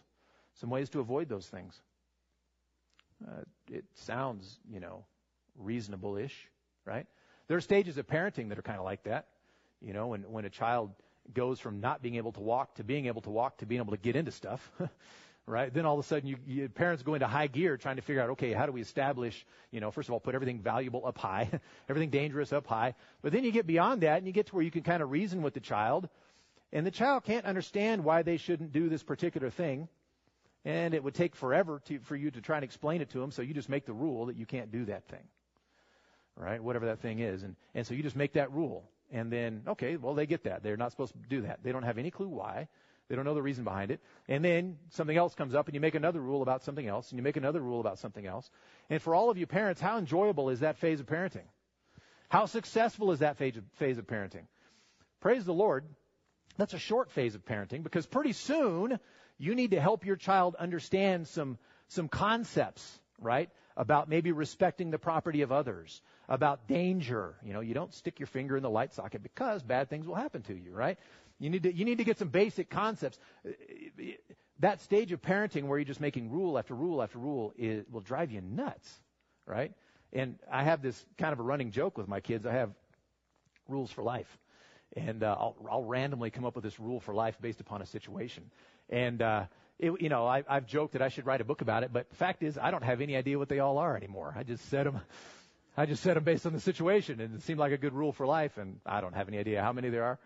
some 0.56 0.70
ways 0.70 0.90
to 0.90 1.00
avoid 1.00 1.30
those 1.30 1.48
things. 1.48 1.82
Uh, 3.26 3.42
it 3.72 3.86
sounds, 3.96 4.60
you 4.70 4.82
know, 4.82 5.06
reasonable-ish, 5.58 6.36
right? 6.86 7.08
There 7.48 7.58
are 7.58 7.62
stages 7.62 7.98
of 7.98 8.06
parenting 8.06 8.50
that 8.50 8.60
are 8.60 8.64
kind 8.64 8.78
of 8.78 8.84
like 8.84 9.04
that. 9.04 9.28
You 9.82 9.94
know, 9.94 10.08
when, 10.08 10.24
when 10.24 10.44
a 10.44 10.50
child 10.50 10.92
goes 11.34 11.60
from 11.60 11.80
not 11.80 12.02
being 12.02 12.16
able 12.16 12.34
to 12.34 12.42
walk 12.42 12.76
to 12.76 12.84
being 12.84 13.06
able 13.06 13.22
to 13.22 13.30
walk 13.30 13.58
to 13.60 13.66
being 13.66 13.80
able 13.80 13.92
to 13.92 13.98
get 13.98 14.16
into 14.16 14.32
stuff. 14.32 14.70
right? 15.48 15.74
Then 15.74 15.86
all 15.86 15.98
of 15.98 16.06
a 16.06 16.08
sudden, 16.08 16.28
you, 16.28 16.36
you, 16.46 16.70
parents 16.70 17.02
go 17.04 17.14
into 17.14 17.26
high 17.26 17.48
gear 17.48 17.78
trying 17.78 17.96
to 17.96 18.02
figure 18.02 18.22
out, 18.22 18.32
okay, 18.32 18.52
how 18.52 18.66
do 18.66 18.74
we 18.74 18.82
establish, 18.82 19.46
you 19.72 19.80
know, 19.80 19.90
first 19.92 20.10
of 20.10 20.14
all, 20.14 20.20
put 20.20 20.36
everything 20.36 20.60
valuable 20.60 21.06
up 21.06 21.18
high, 21.18 21.50
everything 21.90 22.10
dangerous 22.10 22.52
up 22.52 22.68
high. 22.68 22.94
But 23.22 23.32
then 23.32 23.46
you 23.46 23.52
get 23.52 23.66
beyond 23.66 24.02
that 24.02 24.18
and 24.18 24.28
you 24.28 24.34
get 24.34 24.48
to 24.48 24.56
where 24.56 24.64
you 24.64 24.70
can 24.70 24.84
kind 24.84 25.02
of 25.02 25.10
reason 25.10 25.42
with 25.42 25.54
the 25.54 25.62
child, 25.62 26.10
and 26.74 26.86
the 26.86 26.92
child 26.92 27.24
can't 27.24 27.46
understand 27.46 28.04
why 28.04 28.24
they 28.24 28.36
shouldn't 28.36 28.74
do 28.74 28.90
this 28.90 29.02
particular 29.04 29.50
thing, 29.50 29.88
and 30.66 30.94
it 30.94 31.02
would 31.02 31.16
take 31.16 31.34
forever 31.34 31.82
to, 31.86 32.00
for 32.00 32.18
you 32.18 32.30
to 32.30 32.42
try 32.42 32.58
and 32.58 32.66
explain 32.66 33.00
it 33.00 33.10
to 33.12 33.20
them. 33.20 33.32
So 33.32 33.42
you 33.42 33.54
just 33.54 33.70
make 33.70 33.86
the 33.86 33.94
rule 33.94 34.26
that 34.26 34.36
you 34.36 34.46
can't 34.46 34.70
do 34.70 34.84
that 34.86 35.08
thing, 35.08 35.24
right? 36.36 36.62
Whatever 36.62 36.88
that 36.88 37.00
thing 37.00 37.20
is, 37.20 37.44
and 37.44 37.56
and 37.74 37.88
so 37.88 37.94
you 37.94 38.04
just 38.04 38.18
make 38.18 38.34
that 38.34 38.52
rule, 38.52 38.84
and 39.14 39.32
then 39.32 39.62
okay, 39.66 39.96
well 39.96 40.14
they 40.14 40.26
get 40.26 40.44
that 40.44 40.62
they're 40.62 40.76
not 40.76 40.92
supposed 40.92 41.14
to 41.14 41.20
do 41.30 41.44
that. 41.44 41.60
They 41.64 41.72
don't 41.72 41.84
have 41.84 41.98
any 41.98 42.12
clue 42.12 42.28
why. 42.28 42.68
They 43.10 43.16
don't 43.16 43.26
know 43.26 43.34
the 43.34 43.42
reason 43.42 43.64
behind 43.64 43.92
it. 43.92 44.02
And 44.28 44.44
then 44.44 44.78
something 44.90 45.16
else 45.16 45.34
comes 45.34 45.56
up 45.56 45.68
and 45.68 45.76
you 45.76 45.80
make 45.82 45.96
another 45.96 46.20
rule 46.20 46.42
about 46.42 46.64
something 46.64 46.86
else 46.86 47.10
and 47.10 47.18
you 47.18 47.24
make 47.24 47.38
another 47.38 47.62
rule 47.62 47.80
about 47.80 48.00
something 48.00 48.26
else. 48.26 48.50
And 48.90 49.02
for 49.02 49.16
all 49.16 49.30
of 49.30 49.38
you 49.38 49.48
parents, 49.48 49.80
how 49.80 49.98
enjoyable 49.98 50.50
is 50.50 50.60
that 50.60 50.78
phase 50.78 51.00
of 51.00 51.06
parenting? 51.06 51.46
How 52.30 52.46
successful 52.46 53.12
is 53.12 53.20
that 53.20 53.38
phase 53.38 53.56
of, 53.56 53.64
phase 53.76 53.98
of 53.98 54.08
parenting? 54.08 54.48
Praise 55.22 55.46
the 55.46 55.54
Lord. 55.54 55.86
That's 56.58 56.74
a 56.74 56.80
short 56.80 57.12
phase 57.12 57.36
of 57.36 57.46
parenting 57.46 57.84
because 57.84 58.06
pretty 58.06 58.34
soon 58.34 59.00
you 59.38 59.56
need 59.56 59.72
to 59.72 59.80
help 59.80 60.06
your 60.06 60.16
child 60.16 60.56
understand 60.56 61.28
some, 61.28 61.58
some 61.88 62.10
concepts, 62.10 63.00
right? 63.20 63.50
About 63.78 64.10
maybe 64.10 64.32
respecting 64.32 64.90
the 64.90 64.98
property 64.98 65.44
of 65.44 65.52
others, 65.52 66.02
about 66.28 66.68
danger. 66.68 67.36
You 67.44 67.54
know, 67.54 67.60
you 67.62 67.74
don't 67.74 67.94
stick 67.94 68.20
your 68.20 68.28
finger 68.28 68.58
in 68.58 68.64
the 68.64 68.70
light 68.70 68.94
socket 68.94 69.22
because 69.24 69.64
bad 69.64 69.90
things 69.90 70.08
will 70.08 70.16
happen 70.16 70.42
to 70.44 70.56
you, 70.56 70.74
right? 70.74 70.98
You 71.40 71.50
need 71.50 71.64
to, 71.64 71.74
you 71.74 71.86
need 71.86 72.00
to 72.00 72.04
get 72.04 72.18
some 72.18 72.30
basic 72.30 72.70
concepts. 72.70 73.20
That 74.60 74.82
stage 74.82 75.12
of 75.12 75.22
parenting 75.22 75.68
where 75.68 75.78
you're 75.78 75.86
just 75.86 76.02
making 76.02 76.32
rule 76.32 76.58
after 76.58 76.74
rule 76.74 77.02
after 77.02 77.20
rule 77.20 77.54
is, 77.58 77.86
will 77.92 78.02
drive 78.02 78.32
you 78.32 78.42
nuts, 78.42 78.92
right? 79.46 79.72
And 80.14 80.40
I 80.52 80.64
have 80.64 80.82
this 80.82 81.06
kind 81.18 81.34
of 81.34 81.40
a 81.40 81.44
running 81.44 81.72
joke 81.72 81.98
with 81.98 82.08
my 82.08 82.22
kids. 82.22 82.46
I 82.46 82.54
have 82.54 82.72
rules 83.68 83.92
for 83.92 84.04
life. 84.04 84.38
And 84.96 85.22
uh, 85.22 85.36
I'll, 85.38 85.56
I'll 85.70 85.84
randomly 85.84 86.32
come 86.32 86.46
up 86.46 86.56
with 86.56 86.64
this 86.64 86.80
rule 86.80 87.00
for 87.00 87.14
life 87.14 87.38
based 87.40 87.60
upon 87.60 87.82
a 87.82 87.86
situation. 87.86 88.50
And, 88.90 89.22
uh, 89.22 89.46
it, 89.80 90.02
you 90.02 90.10
know, 90.10 90.26
I, 90.26 90.44
I've 90.50 90.66
joked 90.66 90.94
that 90.94 91.02
I 91.02 91.10
should 91.10 91.26
write 91.26 91.42
a 91.42 91.44
book 91.44 91.62
about 91.62 91.84
it, 91.84 91.94
but 91.94 92.10
the 92.10 92.16
fact 92.16 92.42
is, 92.42 92.58
I 92.58 92.72
don't 92.72 92.84
have 92.84 93.00
any 93.00 93.16
idea 93.16 93.38
what 93.38 93.48
they 93.50 93.60
all 93.60 93.78
are 93.78 93.96
anymore. 93.96 94.34
I 94.36 94.44
just 94.44 94.68
set 94.70 94.86
them, 94.86 95.02
I 95.76 95.86
just 95.86 96.02
set 96.02 96.16
them 96.16 96.24
based 96.24 96.48
on 96.48 96.54
the 96.54 96.60
situation, 96.60 97.22
and 97.22 97.36
it 97.36 97.44
seemed 97.44 97.60
like 97.60 97.72
a 97.72 97.78
good 97.78 97.94
rule 97.94 98.12
for 98.12 98.26
life, 98.26 98.58
and 98.58 98.80
I 98.86 99.02
don't 99.02 99.14
have 99.14 99.28
any 99.28 99.38
idea 99.38 99.62
how 99.62 99.74
many 99.74 99.90
there 99.90 100.04
are. 100.04 100.20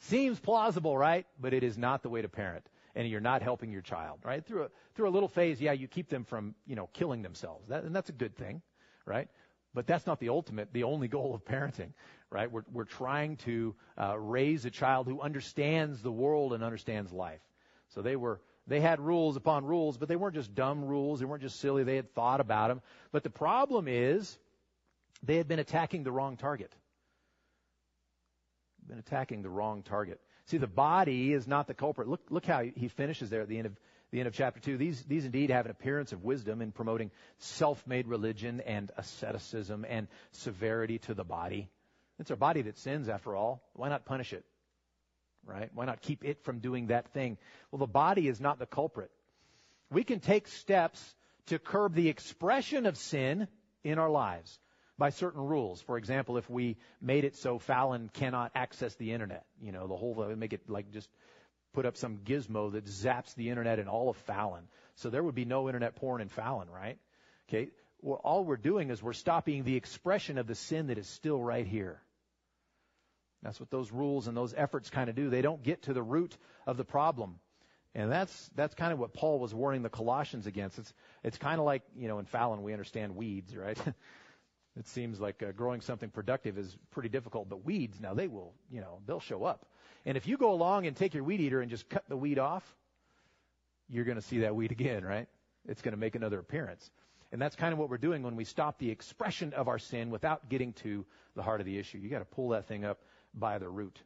Seems 0.00 0.40
plausible, 0.40 0.96
right? 0.96 1.26
But 1.38 1.52
it 1.52 1.62
is 1.62 1.76
not 1.76 2.02
the 2.02 2.08
way 2.08 2.22
to 2.22 2.28
parent. 2.28 2.66
And 2.94 3.08
you're 3.08 3.20
not 3.20 3.42
helping 3.42 3.70
your 3.70 3.82
child, 3.82 4.18
right? 4.24 4.44
Through 4.44 4.64
a, 4.64 4.68
through 4.94 5.08
a 5.08 5.10
little 5.10 5.28
phase, 5.28 5.60
yeah, 5.60 5.72
you 5.72 5.86
keep 5.86 6.08
them 6.08 6.24
from, 6.24 6.54
you 6.66 6.74
know, 6.74 6.88
killing 6.92 7.22
themselves. 7.22 7.68
That, 7.68 7.84
and 7.84 7.94
that's 7.94 8.08
a 8.08 8.12
good 8.12 8.34
thing, 8.36 8.62
right? 9.04 9.28
But 9.74 9.86
that's 9.86 10.06
not 10.06 10.18
the 10.18 10.30
ultimate, 10.30 10.72
the 10.72 10.82
only 10.82 11.06
goal 11.06 11.34
of 11.34 11.44
parenting, 11.44 11.92
right? 12.30 12.50
We're, 12.50 12.64
we're 12.72 12.84
trying 12.84 13.36
to 13.38 13.74
uh, 13.96 14.18
raise 14.18 14.64
a 14.64 14.70
child 14.70 15.06
who 15.06 15.20
understands 15.20 16.02
the 16.02 16.10
world 16.10 16.52
and 16.52 16.64
understands 16.64 17.12
life. 17.12 17.42
So 17.94 18.02
they 18.02 18.16
were, 18.16 18.40
they 18.66 18.80
had 18.80 18.98
rules 18.98 19.36
upon 19.36 19.64
rules, 19.64 19.96
but 19.96 20.08
they 20.08 20.16
weren't 20.16 20.34
just 20.34 20.54
dumb 20.54 20.84
rules. 20.84 21.20
They 21.20 21.26
weren't 21.26 21.42
just 21.42 21.60
silly. 21.60 21.84
They 21.84 21.96
had 21.96 22.12
thought 22.14 22.40
about 22.40 22.68
them. 22.68 22.82
But 23.12 23.22
the 23.22 23.30
problem 23.30 23.86
is, 23.86 24.36
they 25.22 25.36
had 25.36 25.46
been 25.46 25.58
attacking 25.58 26.02
the 26.02 26.12
wrong 26.12 26.36
target 26.36 26.74
been 28.90 28.98
attacking 28.98 29.42
the 29.42 29.48
wrong 29.48 29.82
target. 29.82 30.20
See, 30.46 30.58
the 30.58 30.66
body 30.66 31.32
is 31.32 31.46
not 31.46 31.66
the 31.66 31.74
culprit. 31.74 32.08
Look, 32.08 32.20
look 32.28 32.44
how 32.44 32.62
he 32.62 32.88
finishes 32.88 33.30
there 33.30 33.40
at 33.40 33.48
the 33.48 33.56
end 33.56 33.66
of 33.66 33.76
the 34.10 34.18
end 34.18 34.26
of 34.26 34.34
chapter 34.34 34.60
two. 34.60 34.76
These, 34.76 35.04
these 35.04 35.24
indeed 35.24 35.50
have 35.50 35.66
an 35.66 35.70
appearance 35.70 36.12
of 36.12 36.24
wisdom 36.24 36.60
in 36.60 36.72
promoting 36.72 37.12
self-made 37.38 38.08
religion 38.08 38.60
and 38.60 38.90
asceticism 38.96 39.86
and 39.88 40.08
severity 40.32 40.98
to 41.00 41.14
the 41.14 41.22
body. 41.22 41.70
It's 42.18 42.32
our 42.32 42.36
body 42.36 42.62
that 42.62 42.76
sins, 42.76 43.08
after 43.08 43.36
all. 43.36 43.62
Why 43.74 43.88
not 43.88 44.04
punish 44.04 44.32
it? 44.32 44.44
Right? 45.46 45.70
Why 45.72 45.84
not 45.84 46.02
keep 46.02 46.24
it 46.24 46.42
from 46.42 46.58
doing 46.58 46.88
that 46.88 47.12
thing? 47.12 47.38
Well, 47.70 47.78
the 47.78 47.86
body 47.86 48.26
is 48.26 48.40
not 48.40 48.58
the 48.58 48.66
culprit. 48.66 49.12
We 49.92 50.02
can 50.02 50.18
take 50.18 50.48
steps 50.48 51.14
to 51.46 51.60
curb 51.60 51.94
the 51.94 52.08
expression 52.08 52.86
of 52.86 52.96
sin 52.96 53.46
in 53.84 53.98
our 53.98 54.10
lives 54.10 54.58
by 55.00 55.08
certain 55.08 55.40
rules. 55.40 55.80
For 55.80 55.96
example, 55.96 56.36
if 56.36 56.48
we 56.50 56.76
made 57.00 57.24
it 57.24 57.34
so 57.34 57.58
Fallon 57.58 58.10
cannot 58.12 58.52
access 58.54 58.94
the 58.96 59.12
internet, 59.12 59.46
you 59.62 59.72
know, 59.72 59.86
the 59.86 59.96
whole, 59.96 60.14
make 60.36 60.52
it 60.52 60.68
like 60.68 60.92
just 60.92 61.08
put 61.72 61.86
up 61.86 61.96
some 61.96 62.18
gizmo 62.18 62.70
that 62.72 62.84
zaps 62.84 63.34
the 63.34 63.48
internet 63.48 63.78
in 63.78 63.88
all 63.88 64.10
of 64.10 64.18
Fallon. 64.18 64.68
So 64.96 65.08
there 65.08 65.22
would 65.22 65.34
be 65.34 65.46
no 65.46 65.68
internet 65.68 65.96
porn 65.96 66.20
in 66.20 66.28
Fallon, 66.28 66.68
right? 66.68 66.98
Okay. 67.48 67.70
Well, 68.02 68.20
all 68.22 68.44
we're 68.44 68.58
doing 68.58 68.90
is 68.90 69.02
we're 69.02 69.14
stopping 69.14 69.64
the 69.64 69.76
expression 69.76 70.36
of 70.36 70.46
the 70.46 70.54
sin 70.54 70.88
that 70.88 70.98
is 70.98 71.08
still 71.08 71.40
right 71.42 71.66
here. 71.66 72.02
That's 73.42 73.58
what 73.58 73.70
those 73.70 73.90
rules 73.90 74.28
and 74.28 74.36
those 74.36 74.52
efforts 74.54 74.90
kind 74.90 75.08
of 75.08 75.16
do. 75.16 75.30
They 75.30 75.40
don't 75.40 75.62
get 75.62 75.84
to 75.84 75.94
the 75.94 76.02
root 76.02 76.36
of 76.66 76.76
the 76.76 76.84
problem. 76.84 77.40
And 77.94 78.12
that's 78.12 78.50
that's 78.54 78.74
kind 78.74 78.92
of 78.92 78.98
what 78.98 79.14
Paul 79.14 79.40
was 79.40 79.54
warning 79.54 79.82
the 79.82 79.88
Colossians 79.88 80.46
against. 80.46 80.78
It's 80.78 80.92
it's 81.24 81.38
kind 81.38 81.58
of 81.58 81.64
like 81.64 81.82
you 81.96 82.06
know 82.06 82.18
in 82.18 82.26
Fallon 82.26 82.62
we 82.62 82.72
understand 82.72 83.16
weeds, 83.16 83.56
right? 83.56 83.78
It 84.78 84.86
seems 84.86 85.20
like 85.20 85.42
uh, 85.42 85.52
growing 85.52 85.80
something 85.80 86.10
productive 86.10 86.56
is 86.56 86.76
pretty 86.90 87.08
difficult, 87.08 87.48
but 87.48 87.64
weeds, 87.64 88.00
now 88.00 88.14
they 88.14 88.28
will, 88.28 88.54
you 88.70 88.80
know, 88.80 89.00
they'll 89.06 89.20
show 89.20 89.44
up. 89.44 89.66
And 90.06 90.16
if 90.16 90.26
you 90.26 90.36
go 90.36 90.52
along 90.52 90.86
and 90.86 90.96
take 90.96 91.12
your 91.14 91.24
weed 91.24 91.40
eater 91.40 91.60
and 91.60 91.70
just 91.70 91.88
cut 91.88 92.04
the 92.08 92.16
weed 92.16 92.38
off, 92.38 92.64
you're 93.88 94.04
going 94.04 94.16
to 94.16 94.22
see 94.22 94.40
that 94.40 94.54
weed 94.54 94.70
again, 94.70 95.04
right? 95.04 95.26
It's 95.68 95.82
going 95.82 95.92
to 95.92 95.98
make 95.98 96.14
another 96.14 96.38
appearance. 96.38 96.90
And 97.32 97.40
that's 97.40 97.56
kind 97.56 97.72
of 97.72 97.78
what 97.78 97.90
we're 97.90 97.98
doing 97.98 98.22
when 98.22 98.36
we 98.36 98.44
stop 98.44 98.78
the 98.78 98.90
expression 98.90 99.52
of 99.52 99.68
our 99.68 99.78
sin 99.78 100.10
without 100.10 100.48
getting 100.48 100.72
to 100.74 101.04
the 101.34 101.42
heart 101.42 101.60
of 101.60 101.66
the 101.66 101.78
issue. 101.78 101.98
You 101.98 102.08
got 102.08 102.20
to 102.20 102.24
pull 102.24 102.50
that 102.50 102.66
thing 102.66 102.84
up 102.84 103.00
by 103.34 103.58
the 103.58 103.68
root. 103.68 104.00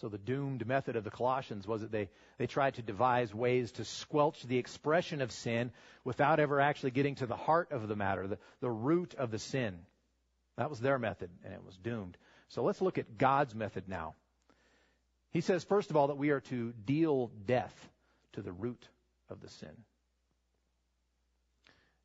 So 0.00 0.08
the 0.08 0.18
doomed 0.18 0.66
method 0.66 0.96
of 0.96 1.04
the 1.04 1.10
Colossians 1.10 1.68
was 1.68 1.82
that 1.82 1.92
they, 1.92 2.10
they 2.36 2.48
tried 2.48 2.74
to 2.74 2.82
devise 2.82 3.32
ways 3.32 3.70
to 3.72 3.84
squelch 3.84 4.42
the 4.42 4.58
expression 4.58 5.20
of 5.20 5.30
sin 5.30 5.70
without 6.02 6.40
ever 6.40 6.60
actually 6.60 6.90
getting 6.90 7.14
to 7.16 7.26
the 7.26 7.36
heart 7.36 7.70
of 7.70 7.86
the 7.86 7.94
matter, 7.94 8.26
the, 8.26 8.38
the 8.60 8.70
root 8.70 9.14
of 9.14 9.30
the 9.30 9.38
sin. 9.38 9.78
That 10.56 10.70
was 10.70 10.80
their 10.80 10.98
method, 10.98 11.30
and 11.44 11.52
it 11.52 11.64
was 11.64 11.76
doomed. 11.76 12.16
So 12.48 12.64
let's 12.64 12.82
look 12.82 12.98
at 12.98 13.18
God's 13.18 13.54
method 13.54 13.84
now. 13.88 14.14
He 15.30 15.40
says, 15.40 15.64
first 15.64 15.90
of 15.90 15.96
all, 15.96 16.08
that 16.08 16.16
we 16.16 16.30
are 16.30 16.40
to 16.40 16.72
deal 16.84 17.30
death 17.46 17.74
to 18.32 18.42
the 18.42 18.52
root 18.52 18.88
of 19.30 19.40
the 19.40 19.48
sin. 19.48 19.76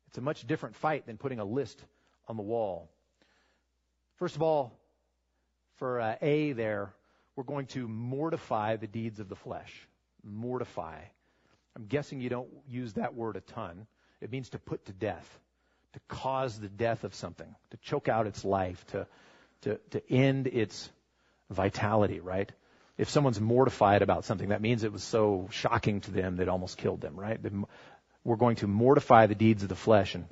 It's 0.08 0.18
a 0.18 0.20
much 0.20 0.46
different 0.46 0.76
fight 0.76 1.06
than 1.06 1.18
putting 1.18 1.38
a 1.38 1.44
list 1.44 1.80
on 2.28 2.36
the 2.36 2.42
wall. 2.42 2.88
First 4.16 4.36
of 4.36 4.42
all, 4.42 4.72
for 5.76 6.00
uh, 6.00 6.16
A 6.20 6.52
there, 6.52 6.92
we're 7.36 7.44
going 7.44 7.66
to 7.66 7.86
mortify 7.88 8.76
the 8.76 8.86
deeds 8.86 9.20
of 9.20 9.28
the 9.28 9.36
flesh. 9.36 9.72
Mortify. 10.22 11.00
I'm 11.76 11.86
guessing 11.86 12.20
you 12.20 12.28
don't 12.28 12.48
use 12.68 12.94
that 12.94 13.14
word 13.14 13.36
a 13.36 13.40
ton. 13.40 13.86
It 14.20 14.30
means 14.30 14.50
to 14.50 14.58
put 14.58 14.84
to 14.86 14.92
death, 14.92 15.38
to 15.94 16.00
cause 16.08 16.58
the 16.58 16.68
death 16.68 17.04
of 17.04 17.14
something, 17.14 17.54
to 17.70 17.76
choke 17.78 18.08
out 18.08 18.26
its 18.26 18.44
life, 18.44 18.84
to, 18.88 19.06
to, 19.62 19.80
to 19.90 20.12
end 20.12 20.46
its 20.46 20.90
vitality, 21.48 22.20
right? 22.20 22.50
If 22.98 23.08
someone's 23.08 23.40
mortified 23.40 24.02
about 24.02 24.24
something, 24.24 24.50
that 24.50 24.60
means 24.60 24.84
it 24.84 24.92
was 24.92 25.02
so 25.02 25.48
shocking 25.52 26.02
to 26.02 26.10
them 26.10 26.36
that 26.36 26.44
it 26.44 26.48
almost 26.48 26.76
killed 26.76 27.00
them, 27.00 27.18
right? 27.18 27.40
We're 28.24 28.36
going 28.36 28.56
to 28.56 28.66
mortify 28.66 29.26
the 29.26 29.34
deeds 29.34 29.62
of 29.62 29.70
the 29.70 29.74
flesh. 29.74 30.14
And 30.14 30.26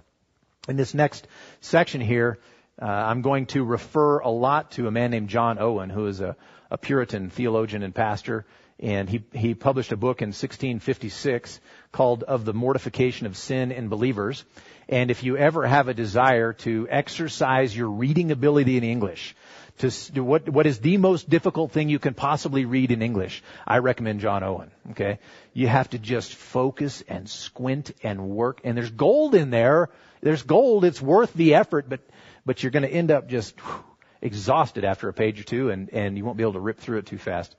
in 0.69 0.76
this 0.76 0.93
next 0.93 1.26
section 1.62 2.02
here, 2.02 2.38
uh, 2.80 2.87
I'm 2.87 3.23
going 3.23 3.47
to 3.47 3.64
refer 3.64 4.20
a 4.20 4.30
lot 4.30 4.73
to 4.73 4.87
a 4.87 4.90
man 4.90 5.11
named 5.11 5.28
John 5.28 5.58
Owen, 5.58 5.90
who 5.90 6.06
is 6.06 6.20
a, 6.20 6.37
a 6.70 6.78
Puritan 6.78 7.30
theologian 7.30 7.82
and 7.82 7.94
pastor, 7.94 8.47
and 8.80 9.08
he, 9.08 9.25
he 9.32 9.54
published 9.54 9.90
a 9.90 9.97
book 9.97 10.23
in 10.23 10.28
1656 10.28 11.61
called 11.90 12.23
Of 12.23 12.44
the 12.44 12.54
Mortification 12.54 13.26
of 13.26 13.37
Sin 13.37 13.73
in 13.73 13.88
Believers. 13.88 14.44
And 14.88 15.11
if 15.11 15.25
you 15.25 15.37
ever 15.37 15.66
have 15.66 15.88
a 15.88 15.94
desire 15.94 16.52
to 16.54 16.87
exercise 16.88 17.76
your 17.76 17.90
reading 17.90 18.30
ability 18.30 18.76
in 18.76 18.85
English, 18.85 19.35
to 19.78 20.25
what, 20.25 20.49
what 20.49 20.66
is 20.66 20.80
the 20.80 20.97
most 20.97 21.28
difficult 21.28 21.73
thing 21.73 21.88
you 21.88 21.99
can 21.99 22.14
possibly 22.14 22.64
read 22.64 22.90
in 22.90 23.02
English, 23.02 23.42
I 23.66 23.78
recommend 23.78 24.20
John 24.20 24.42
Owen. 24.42 24.70
Okay, 24.90 25.18
you 25.52 25.68
have 25.68 25.90
to 25.90 25.99
just 25.99 26.35
focus 26.35 27.02
and 27.08 27.28
squint 27.28 27.92
and 28.02 28.30
work, 28.30 28.61
and 28.64 28.76
there's 28.76 28.90
gold 28.90 29.35
in 29.35 29.50
there. 29.50 29.90
There's 30.20 30.42
gold. 30.42 30.85
It's 30.85 31.00
worth 31.00 31.32
the 31.35 31.54
effort, 31.54 31.88
but 31.88 32.00
but 32.49 32.62
you're 32.62 32.73
going 32.73 32.83
to 32.83 32.88
end 32.90 33.11
up 33.11 33.28
just 33.28 33.61
whew, 33.61 33.85
exhausted 34.23 34.83
after 34.83 35.07
a 35.11 35.12
page 35.12 35.38
or 35.38 35.45
two, 35.45 35.69
and 35.69 35.90
and 35.90 36.17
you 36.17 36.25
won't 36.25 36.38
be 36.38 36.43
able 36.43 36.55
to 36.55 36.61
rip 36.61 36.78
through 36.81 36.97
it 36.97 37.05
too 37.05 37.19
fast. 37.19 37.55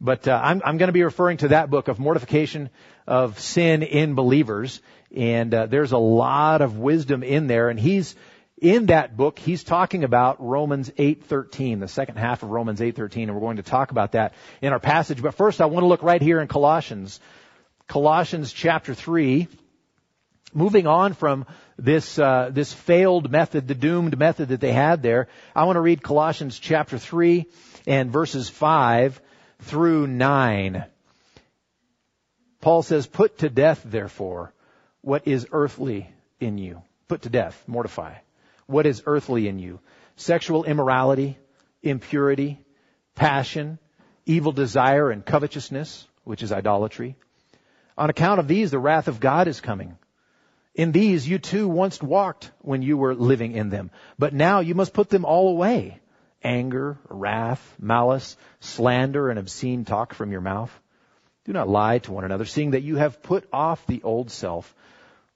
But 0.00 0.28
uh, 0.28 0.40
I'm 0.40 0.62
I'm 0.64 0.78
going 0.78 0.86
to 0.86 0.92
be 0.92 1.02
referring 1.02 1.38
to 1.38 1.48
that 1.48 1.70
book 1.70 1.88
of 1.88 1.98
mortification 1.98 2.70
of 3.04 3.40
sin 3.40 3.82
in 3.82 4.14
believers, 4.14 4.80
and 5.14 5.52
uh, 5.52 5.66
there's 5.66 5.90
a 5.90 5.98
lot 5.98 6.62
of 6.62 6.78
wisdom 6.78 7.24
in 7.24 7.48
there, 7.48 7.68
and 7.68 7.80
he's 7.80 8.14
in 8.58 8.86
that 8.86 9.16
book, 9.16 9.40
he's 9.40 9.64
talking 9.64 10.04
about 10.04 10.40
Romans 10.40 10.88
8:13, 10.90 11.80
the 11.80 11.88
second 11.88 12.16
half 12.16 12.44
of 12.44 12.50
Romans 12.50 12.80
8:13, 12.80 13.24
and 13.24 13.34
we're 13.34 13.40
going 13.40 13.56
to 13.56 13.64
talk 13.64 13.90
about 13.90 14.12
that 14.12 14.34
in 14.60 14.72
our 14.72 14.78
passage. 14.78 15.20
But 15.20 15.34
first, 15.34 15.60
I 15.60 15.66
want 15.66 15.82
to 15.82 15.88
look 15.88 16.04
right 16.04 16.22
here 16.22 16.40
in 16.40 16.46
Colossians, 16.46 17.18
Colossians 17.88 18.52
chapter 18.52 18.94
3. 18.94 19.48
Moving 20.54 20.86
on 20.86 21.14
from 21.14 21.46
this 21.82 22.18
uh, 22.18 22.50
this 22.52 22.72
failed 22.72 23.30
method, 23.30 23.68
the 23.68 23.74
doomed 23.74 24.18
method 24.18 24.48
that 24.48 24.60
they 24.60 24.72
had 24.72 25.02
there, 25.02 25.28
I 25.54 25.64
want 25.64 25.76
to 25.76 25.80
read 25.80 26.02
Colossians 26.02 26.58
chapter 26.58 26.98
3 26.98 27.46
and 27.86 28.10
verses 28.10 28.48
5 28.48 29.20
through 29.60 30.06
9. 30.06 30.84
Paul 32.60 32.82
says, 32.82 33.06
"Put 33.06 33.38
to 33.38 33.48
death, 33.48 33.82
therefore, 33.84 34.52
what 35.00 35.26
is 35.26 35.46
earthly 35.52 36.08
in 36.40 36.58
you. 36.58 36.82
Put 37.08 37.22
to 37.22 37.28
death, 37.28 37.62
mortify." 37.66 38.14
what 38.66 38.86
is 38.86 39.02
earthly 39.06 39.48
in 39.48 39.58
you 39.58 39.80
sexual 40.16 40.64
immorality, 40.64 41.38
impurity, 41.82 42.58
passion, 43.14 43.78
evil 44.26 44.52
desire, 44.52 45.10
and 45.10 45.24
covetousness, 45.24 46.06
which 46.24 46.42
is 46.42 46.52
idolatry. 46.52 47.16
On 47.96 48.10
account 48.10 48.40
of 48.40 48.46
these, 48.46 48.70
the 48.70 48.78
wrath 48.78 49.08
of 49.08 49.20
God 49.20 49.48
is 49.48 49.60
coming. 49.60 49.96
In 50.74 50.92
these 50.92 51.28
you 51.28 51.38
too 51.38 51.68
once 51.68 52.02
walked 52.02 52.50
when 52.60 52.82
you 52.82 52.96
were 52.96 53.14
living 53.14 53.52
in 53.52 53.68
them, 53.68 53.90
but 54.18 54.32
now 54.32 54.60
you 54.60 54.74
must 54.74 54.94
put 54.94 55.10
them 55.10 55.24
all 55.24 55.48
away. 55.48 55.98
Anger, 56.42 56.98
wrath, 57.08 57.76
malice, 57.78 58.36
slander, 58.60 59.28
and 59.30 59.38
obscene 59.38 59.84
talk 59.84 60.14
from 60.14 60.32
your 60.32 60.40
mouth. 60.40 60.72
Do 61.44 61.52
not 61.52 61.68
lie 61.68 61.98
to 61.98 62.12
one 62.12 62.24
another, 62.24 62.44
seeing 62.44 62.70
that 62.72 62.82
you 62.82 62.96
have 62.96 63.22
put 63.22 63.46
off 63.52 63.86
the 63.86 64.02
old 64.02 64.30
self 64.30 64.74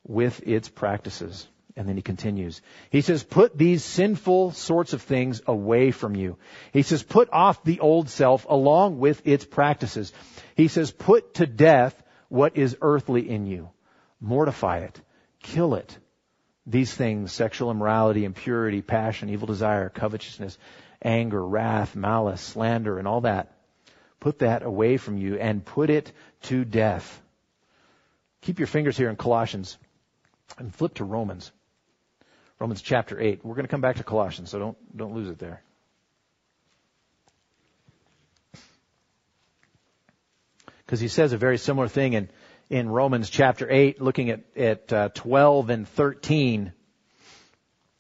with 0.05 0.47
its 0.47 0.69
practices 0.69 1.47
and 1.77 1.87
then 1.87 1.97
he 1.97 2.03
continues. 2.03 2.63
He 2.91 3.03
says, 3.03 3.23
put 3.23 3.57
these 3.57 3.85
sinful 3.85 4.53
sorts 4.53 4.95
of 4.95 5.03
things 5.03 5.43
away 5.47 5.91
from 5.91 6.17
you. 6.17 6.39
He 6.73 6.83
says, 6.83 7.03
put 7.03 7.29
off 7.31 7.63
the 7.65 7.81
old 7.81 8.09
self 8.09 8.47
along 8.49 8.99
with 8.99 9.27
its 9.27 9.45
practices. 9.45 10.13
He 10.57 10.69
says, 10.69 10.91
put 10.91 11.35
to 11.35 11.47
death 11.47 12.03
what 12.29 12.57
is 12.57 12.79
earthly 12.81 13.29
in 13.29 13.47
you. 13.47 13.69
Mortify 14.21 14.79
it. 14.79 14.99
Kill 15.47 15.75
it. 15.75 15.97
These 16.67 16.93
things, 16.93 17.31
sexual 17.31 17.71
immorality, 17.71 18.25
impurity, 18.25 18.83
passion, 18.83 19.31
evil 19.31 19.47
desire, 19.47 19.89
covetousness, 19.89 20.59
anger, 21.01 21.45
wrath, 21.47 21.95
malice, 21.95 22.41
slander, 22.41 22.99
and 22.99 23.07
all 23.07 23.21
that. 23.21 23.53
Put 24.19 24.41
that 24.41 24.65
away 24.65 24.97
from 24.97 25.19
you 25.19 25.37
and 25.37 25.65
put 25.65 25.89
it 25.89 26.11
to 26.45 26.65
death. 26.65 27.23
Keep 28.41 28.59
your 28.59 28.67
fingers 28.67 28.97
here 28.97 29.09
in 29.09 29.15
Colossians 29.15 29.79
and 30.59 30.75
flip 30.75 30.95
to 30.95 31.05
Romans. 31.05 31.53
Romans 32.59 32.83
chapter 32.83 33.21
8. 33.21 33.45
We're 33.45 33.55
going 33.55 33.67
to 33.67 33.71
come 33.71 33.81
back 33.81 33.97
to 33.97 34.05
Colossians, 34.05 34.51
so 34.51 34.59
don't, 34.59 34.97
don't 34.97 35.15
lose 35.15 35.29
it 35.29 35.39
there. 35.39 35.63
Because 40.85 40.99
he 40.99 41.09
says 41.09 41.33
a 41.33 41.37
very 41.37 41.59
similar 41.59 41.87
thing 41.87 42.15
in, 42.15 42.31
in 42.69 42.89
Romans 42.89 43.31
chapter 43.31 43.71
8, 43.71 44.01
looking 44.01 44.31
at, 44.31 44.41
at 44.57 44.93
uh, 44.93 45.09
12 45.11 45.71
and 45.71 45.89
13. 45.89 46.73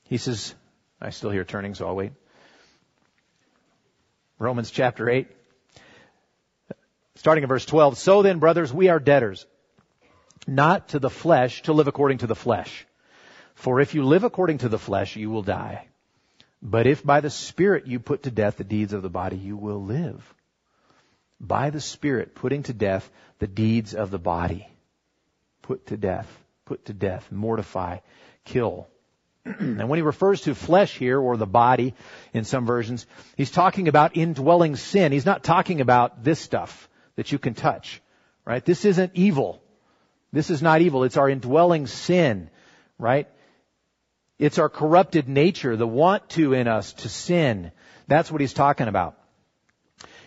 He 0.05 0.19
says, 0.19 0.55
I 1.01 1.11
still 1.11 1.31
hear 1.31 1.45
turning, 1.45 1.75
so 1.75 1.87
I'll 1.87 1.97
wait. 1.97 2.13
Romans 4.39 4.71
chapter 4.71 5.09
8, 5.09 5.29
starting 7.15 7.43
in 7.43 7.49
verse 7.49 7.65
12. 7.65 7.97
So 7.97 8.23
then, 8.23 8.39
brothers, 8.39 8.73
we 8.73 8.89
are 8.89 8.99
debtors, 8.99 9.47
not 10.47 10.89
to 10.89 10.99
the 10.99 11.11
flesh, 11.11 11.63
to 11.63 11.73
live 11.73 11.89
according 11.89 12.19
to 12.19 12.27
the 12.27 12.35
flesh. 12.35 12.87
For 13.55 13.81
if 13.81 13.95
you 13.95 14.05
live 14.05 14.25
according 14.25 14.59
to 14.59 14.69
the 14.69 14.79
flesh, 14.79 15.17
you 15.17 15.31
will 15.31 15.43
die. 15.43 15.89
But 16.61 16.87
if 16.87 17.03
by 17.03 17.21
the 17.21 17.31
Spirit 17.31 17.87
you 17.87 17.99
put 17.99 18.25
to 18.25 18.31
death 18.31 18.59
the 18.59 18.65
deeds 18.65 18.93
of 18.93 19.03
the 19.03 19.09
body, 19.09 19.37
you 19.37 19.57
will 19.57 19.83
live. 19.83 20.35
By 21.40 21.70
the 21.70 21.81
Spirit, 21.81 22.35
putting 22.35 22.62
to 22.64 22.72
death 22.72 23.11
the 23.38 23.46
deeds 23.46 23.94
of 23.94 24.11
the 24.11 24.18
body. 24.18 24.68
Put 25.62 25.87
to 25.88 25.96
death. 25.96 26.29
Put 26.64 26.87
to 26.87 26.92
death. 26.92 27.31
Mortify. 27.31 27.99
Kill. 28.44 28.88
and 29.44 29.88
when 29.88 29.99
he 29.99 30.03
refers 30.03 30.42
to 30.42 30.55
flesh 30.55 30.96
here, 30.96 31.20
or 31.20 31.37
the 31.37 31.46
body 31.46 31.94
in 32.33 32.44
some 32.44 32.66
versions, 32.66 33.07
he's 33.37 33.51
talking 33.51 33.88
about 33.88 34.16
indwelling 34.16 34.77
sin. 34.77 35.12
He's 35.12 35.27
not 35.27 35.44
talking 35.44 35.81
about 35.81 36.25
this 36.25 36.40
stuff 36.40 36.88
that 37.16 37.33
you 37.33 37.38
can 37.38 37.55
touch. 37.55 38.01
Right? 38.44 38.64
This 38.64 38.85
isn't 38.85 39.12
evil. 39.14 39.62
This 40.33 40.51
is 40.51 40.62
not 40.62 40.81
evil. 40.81 41.05
It's 41.05 41.16
our 41.16 41.29
indwelling 41.29 41.87
sin. 41.87 42.51
Right? 42.99 43.29
It's 44.38 44.59
our 44.59 44.68
corrupted 44.68 45.29
nature, 45.29 45.77
the 45.77 45.87
want 45.87 46.29
to 46.31 46.53
in 46.53 46.68
us 46.68 46.92
to 46.94 47.09
sin. 47.09 47.72
That's 48.07 48.31
what 48.31 48.40
he's 48.40 48.53
talking 48.53 48.88
about. 48.88 49.18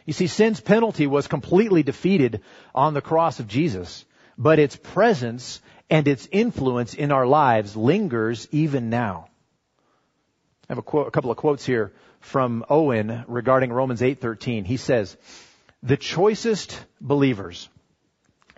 You 0.09 0.13
see, 0.13 0.25
sin's 0.25 0.59
penalty 0.59 1.05
was 1.05 1.27
completely 1.27 1.83
defeated 1.83 2.41
on 2.73 2.95
the 2.95 2.99
cross 2.99 3.39
of 3.39 3.47
Jesus, 3.47 4.05
but 4.39 4.57
its 4.57 4.75
presence 4.75 5.61
and 5.87 6.07
its 6.07 6.27
influence 6.31 6.95
in 6.95 7.11
our 7.11 7.27
lives 7.27 7.77
lingers 7.77 8.47
even 8.51 8.89
now. 8.89 9.27
I 10.67 10.71
have 10.71 10.79
a, 10.79 10.81
quote, 10.81 11.07
a 11.07 11.11
couple 11.11 11.29
of 11.29 11.37
quotes 11.37 11.63
here 11.63 11.93
from 12.21 12.65
Owen 12.71 13.23
regarding 13.27 13.71
Romans 13.71 14.01
8:13. 14.01 14.65
He 14.65 14.77
says, 14.77 15.15
"The 15.83 15.95
choicest 15.95 16.83
believers 16.99 17.69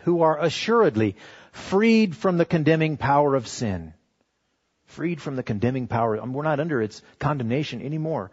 who 0.04 0.22
are 0.22 0.40
assuredly 0.40 1.18
freed 1.52 2.16
from 2.16 2.38
the 2.38 2.46
condemning 2.46 2.96
power 2.96 3.36
of 3.36 3.46
sin 3.46 3.94
freed 4.92 5.22
from 5.22 5.36
the 5.36 5.44
condemning 5.44 5.88
power. 5.88 6.20
Um, 6.22 6.34
we're 6.34 6.44
not 6.44 6.60
under 6.60 6.82
its 6.82 7.02
condemnation 7.18 7.82
anymore. 7.82 8.32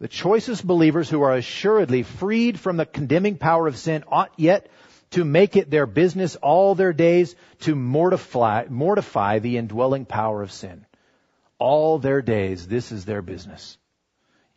The 0.00 0.08
choicest 0.08 0.66
believers 0.66 1.10
who 1.10 1.20
are 1.22 1.34
assuredly 1.34 2.02
freed 2.02 2.58
from 2.58 2.78
the 2.78 2.86
condemning 2.86 3.36
power 3.36 3.66
of 3.66 3.76
sin 3.76 4.02
ought 4.08 4.32
yet 4.38 4.68
to 5.10 5.24
make 5.24 5.56
it 5.56 5.70
their 5.70 5.86
business 5.86 6.36
all 6.36 6.74
their 6.74 6.94
days 6.94 7.36
to 7.60 7.74
mortify, 7.74 8.64
mortify 8.70 9.40
the 9.40 9.58
indwelling 9.58 10.06
power 10.06 10.42
of 10.42 10.52
sin. 10.52 10.86
All 11.58 11.98
their 11.98 12.22
days, 12.22 12.66
this 12.66 12.92
is 12.92 13.04
their 13.04 13.20
business. 13.20 13.76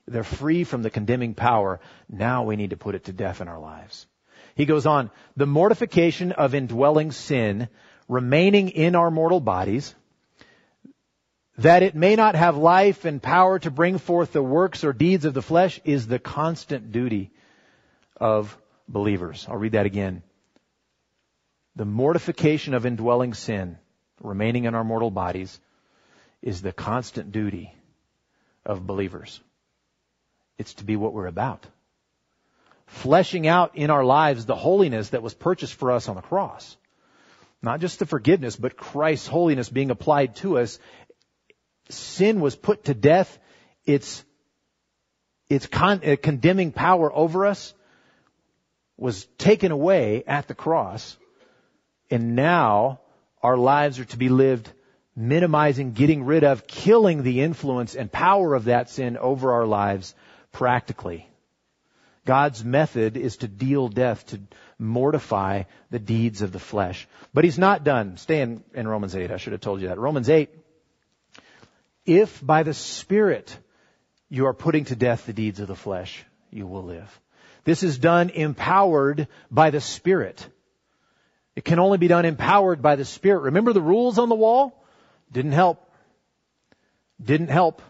They're 0.08 0.24
free 0.24 0.64
from 0.64 0.82
the 0.82 0.90
condemning 0.90 1.34
power. 1.34 1.82
Now 2.08 2.44
we 2.44 2.56
need 2.56 2.70
to 2.70 2.78
put 2.78 2.96
it 2.96 3.06
to 3.06 3.14
death 3.14 3.42
in 3.42 3.50
our 3.50 3.60
lives. 3.60 4.08
He 4.56 4.66
goes 4.66 4.86
on, 4.86 5.12
the 5.36 5.48
mortification 5.48 6.32
of 6.32 6.56
indwelling 6.56 7.12
sin 7.12 7.68
remaining 8.08 8.70
in 8.70 8.96
our 8.96 9.12
mortal 9.12 9.42
bodies, 9.42 9.94
that 11.58 11.84
it 11.84 11.96
may 11.96 12.16
not 12.16 12.36
have 12.36 12.58
life 12.58 13.06
and 13.06 13.22
power 13.22 13.60
to 13.60 13.72
bring 13.72 13.98
forth 13.98 14.34
the 14.34 14.42
works 14.42 14.84
or 14.84 14.94
deeds 14.94 15.26
of 15.26 15.34
the 15.34 15.42
flesh 15.42 15.80
is 15.86 16.08
the 16.08 16.20
constant 16.20 16.92
duty 16.92 17.32
of 18.18 18.58
believers. 18.88 19.46
I'll 19.50 19.58
read 19.58 19.74
that 19.74 19.86
again. 19.86 20.24
The 21.76 21.86
mortification 21.86 22.74
of 22.74 22.86
indwelling 22.86 23.34
sin 23.34 23.78
remaining 24.22 24.66
in 24.66 24.76
our 24.76 24.84
mortal 24.84 25.12
bodies 25.12 25.60
is 26.42 26.62
the 26.62 26.72
constant 26.72 27.32
duty 27.32 27.74
of 28.66 28.86
believers. 28.86 29.40
It's 30.58 30.76
to 30.76 30.84
be 30.84 30.96
what 30.96 31.14
we're 31.14 31.28
about. 31.28 31.66
Fleshing 32.88 33.48
out 33.48 33.76
in 33.76 33.90
our 33.90 34.04
lives 34.04 34.46
the 34.46 34.56
holiness 34.56 35.10
that 35.10 35.24
was 35.24 35.34
purchased 35.34 35.74
for 35.74 35.92
us 35.92 36.10
on 36.10 36.16
the 36.16 36.22
cross. 36.22 36.78
Not 37.62 37.80
just 37.80 38.00
the 38.00 38.06
forgiveness, 38.06 38.56
but 38.56 38.76
Christ's 38.76 39.28
holiness 39.28 39.70
being 39.70 39.90
applied 39.90 40.36
to 40.38 40.60
us. 40.60 40.80
Sin 41.90 42.40
was 42.40 42.56
put 42.56 42.86
to 42.86 42.94
death. 42.94 43.40
Its, 43.86 44.24
its 45.50 45.68
con- 45.68 46.02
uh, 46.06 46.16
condemning 46.22 46.72
power 46.72 47.14
over 47.14 47.46
us 47.46 47.74
was 48.98 49.26
taken 49.38 49.72
away 49.72 50.24
at 50.26 50.48
the 50.48 50.56
cross. 50.56 51.18
And 52.10 52.36
now 52.36 53.00
our 53.42 53.58
lives 53.58 54.00
are 54.00 54.06
to 54.06 54.18
be 54.18 54.30
lived 54.30 54.72
minimizing, 55.16 55.94
getting 55.94 56.24
rid 56.24 56.44
of, 56.44 56.66
killing 56.68 57.24
the 57.24 57.42
influence 57.42 57.96
and 57.96 58.12
power 58.12 58.56
of 58.56 58.66
that 58.66 58.90
sin 58.90 59.18
over 59.18 59.54
our 59.54 59.66
lives 59.66 60.16
practically. 60.52 61.28
God's 62.26 62.64
method 62.64 63.18
is 63.18 63.38
to 63.38 63.48
deal 63.48 63.90
death, 63.90 64.26
to 64.28 64.40
mortify 64.80 65.64
the 65.92 66.00
deeds 66.00 66.42
of 66.42 66.52
the 66.52 66.60
flesh. 66.60 67.08
But 67.34 67.44
he's 67.44 67.60
not 67.60 67.84
done. 67.84 68.18
Stay 68.18 68.42
in, 68.42 68.64
in 68.74 68.88
Romans 68.88 69.16
8. 69.16 69.30
I 69.32 69.38
should 69.38 69.52
have 69.52 69.62
told 69.62 69.82
you 69.82 69.90
that. 69.90 70.00
Romans 70.00 70.30
8. 70.30 70.50
If 72.06 72.46
by 72.46 72.64
the 72.64 72.74
Spirit 72.74 73.58
you 74.30 74.48
are 74.48 74.54
putting 74.54 74.86
to 74.86 74.96
death 74.96 75.26
the 75.26 75.34
deeds 75.34 75.60
of 75.60 75.68
the 75.68 75.76
flesh, 75.76 76.24
you 76.52 76.68
will 76.68 76.84
live. 76.84 77.20
This 77.64 77.84
is 77.84 77.98
done 77.98 78.30
empowered 78.30 79.28
by 79.50 79.70
the 79.70 79.82
Spirit. 79.82 80.48
It 81.56 81.64
can 81.64 81.80
only 81.80 81.98
be 81.98 82.08
done 82.08 82.26
empowered 82.26 82.82
by 82.82 82.96
the 82.96 83.06
Spirit. 83.06 83.44
Remember 83.44 83.74
the 83.74 83.82
rules 83.82 84.18
on 84.18 84.30
the 84.30 84.36
wall? 84.36 84.84
Didn't 85.32 85.52
help. 85.52 85.90
Didn't 87.24 87.50
help. 87.50 87.82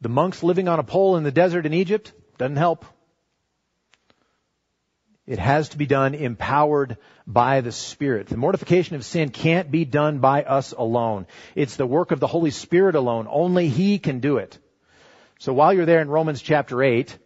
The 0.00 0.08
monks 0.08 0.42
living 0.42 0.68
on 0.68 0.78
a 0.78 0.84
pole 0.84 1.16
in 1.16 1.22
the 1.22 1.30
desert 1.30 1.64
in 1.64 1.72
Egypt 1.72 2.12
doesn't 2.38 2.56
help. 2.56 2.84
It 5.26 5.38
has 5.38 5.68
to 5.70 5.78
be 5.78 5.86
done 5.86 6.14
empowered 6.14 6.96
by 7.26 7.60
the 7.60 7.70
Spirit. 7.70 8.26
The 8.26 8.36
mortification 8.36 8.96
of 8.96 9.04
sin 9.04 9.30
can't 9.30 9.70
be 9.70 9.84
done 9.84 10.18
by 10.18 10.42
us 10.42 10.72
alone. 10.72 11.26
It's 11.54 11.76
the 11.76 11.86
work 11.86 12.10
of 12.10 12.18
the 12.18 12.26
Holy 12.26 12.50
Spirit 12.50 12.96
alone. 12.96 13.28
Only 13.30 13.68
He 13.68 13.98
can 14.00 14.18
do 14.18 14.38
it. 14.38 14.58
So 15.38 15.52
while 15.52 15.72
you're 15.72 15.86
there 15.86 16.02
in 16.02 16.08
Romans 16.08 16.42
chapter 16.42 16.82
8, 16.82 17.16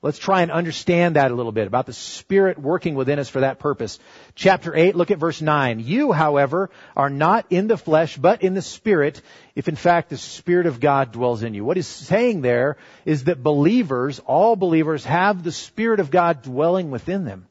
Let's 0.00 0.18
try 0.18 0.42
and 0.42 0.52
understand 0.52 1.16
that 1.16 1.32
a 1.32 1.34
little 1.34 1.50
bit 1.50 1.66
about 1.66 1.86
the 1.86 1.92
Spirit 1.92 2.56
working 2.56 2.94
within 2.94 3.18
us 3.18 3.28
for 3.28 3.40
that 3.40 3.58
purpose. 3.58 3.98
Chapter 4.36 4.72
8, 4.72 4.94
look 4.94 5.10
at 5.10 5.18
verse 5.18 5.42
9. 5.42 5.80
You, 5.80 6.12
however, 6.12 6.70
are 6.96 7.10
not 7.10 7.46
in 7.50 7.66
the 7.66 7.76
flesh, 7.76 8.16
but 8.16 8.44
in 8.44 8.54
the 8.54 8.62
Spirit, 8.62 9.20
if 9.56 9.66
in 9.66 9.74
fact 9.74 10.08
the 10.08 10.16
Spirit 10.16 10.66
of 10.66 10.78
God 10.78 11.10
dwells 11.10 11.42
in 11.42 11.52
you. 11.52 11.64
What 11.64 11.76
he's 11.76 11.88
saying 11.88 12.42
there 12.42 12.76
is 13.04 13.24
that 13.24 13.42
believers, 13.42 14.20
all 14.20 14.54
believers, 14.54 15.04
have 15.04 15.42
the 15.42 15.50
Spirit 15.50 15.98
of 15.98 16.12
God 16.12 16.42
dwelling 16.42 16.92
within 16.92 17.24
them. 17.24 17.48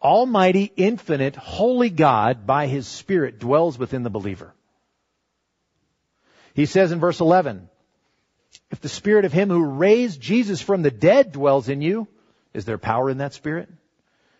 Almighty, 0.00 0.72
infinite, 0.76 1.36
holy 1.36 1.90
God, 1.90 2.46
by 2.46 2.68
His 2.68 2.86
Spirit, 2.86 3.38
dwells 3.38 3.78
within 3.78 4.02
the 4.02 4.10
believer. 4.10 4.54
He 6.54 6.64
says 6.64 6.90
in 6.90 7.00
verse 7.00 7.20
11, 7.20 7.68
if 8.70 8.80
the 8.80 8.88
spirit 8.88 9.24
of 9.24 9.32
him 9.32 9.48
who 9.48 9.64
raised 9.64 10.20
Jesus 10.20 10.60
from 10.60 10.82
the 10.82 10.90
dead 10.90 11.32
dwells 11.32 11.68
in 11.68 11.82
you, 11.82 12.08
is 12.52 12.64
there 12.64 12.78
power 12.78 13.08
in 13.10 13.18
that 13.18 13.34
spirit? 13.34 13.68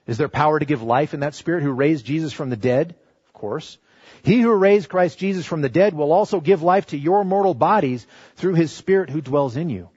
Is 0.06 0.18
there 0.18 0.28
power 0.28 0.58
to 0.58 0.64
give 0.64 0.82
life 0.82 1.14
in 1.14 1.20
that 1.20 1.34
spirit 1.34 1.62
who 1.62 1.72
raised 1.72 2.06
Jesus 2.06 2.32
from 2.32 2.50
the 2.50 2.56
dead? 2.56 2.94
Of 3.26 3.32
course. 3.32 3.78
He 4.22 4.40
who 4.40 4.52
raised 4.52 4.88
Christ 4.88 5.18
Jesus 5.18 5.46
from 5.46 5.62
the 5.62 5.68
dead 5.68 5.94
will 5.94 6.12
also 6.12 6.40
give 6.40 6.62
life 6.62 6.86
to 6.86 6.98
your 6.98 7.24
mortal 7.24 7.54
bodies 7.54 8.06
through 8.36 8.54
his 8.54 8.72
spirit 8.72 9.10
who 9.10 9.20
dwells 9.20 9.56
in 9.56 9.68
you. 9.68 9.88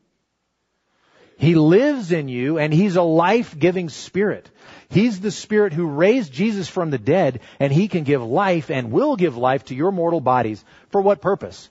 He 1.37 1.55
lives 1.55 2.11
in 2.11 2.27
you 2.27 2.59
and 2.59 2.73
he's 2.73 2.97
a 2.97 3.01
life-giving 3.01 3.89
spirit. 3.89 4.49
He's 4.89 5.19
the 5.21 5.31
spirit 5.31 5.71
who 5.73 5.87
raised 5.87 6.33
Jesus 6.33 6.67
from 6.67 6.89
the 6.89 6.97
dead 6.97 7.39
and 7.59 7.71
he 7.71 7.87
can 7.87 8.03
give 8.03 8.21
life 8.21 8.69
and 8.69 8.91
will 8.91 9.15
give 9.15 9.37
life 9.37 9.65
to 9.65 9.75
your 9.75 9.91
mortal 9.91 10.21
bodies. 10.21 10.63
For 10.89 11.01
what 11.01 11.21
purpose? 11.21 11.69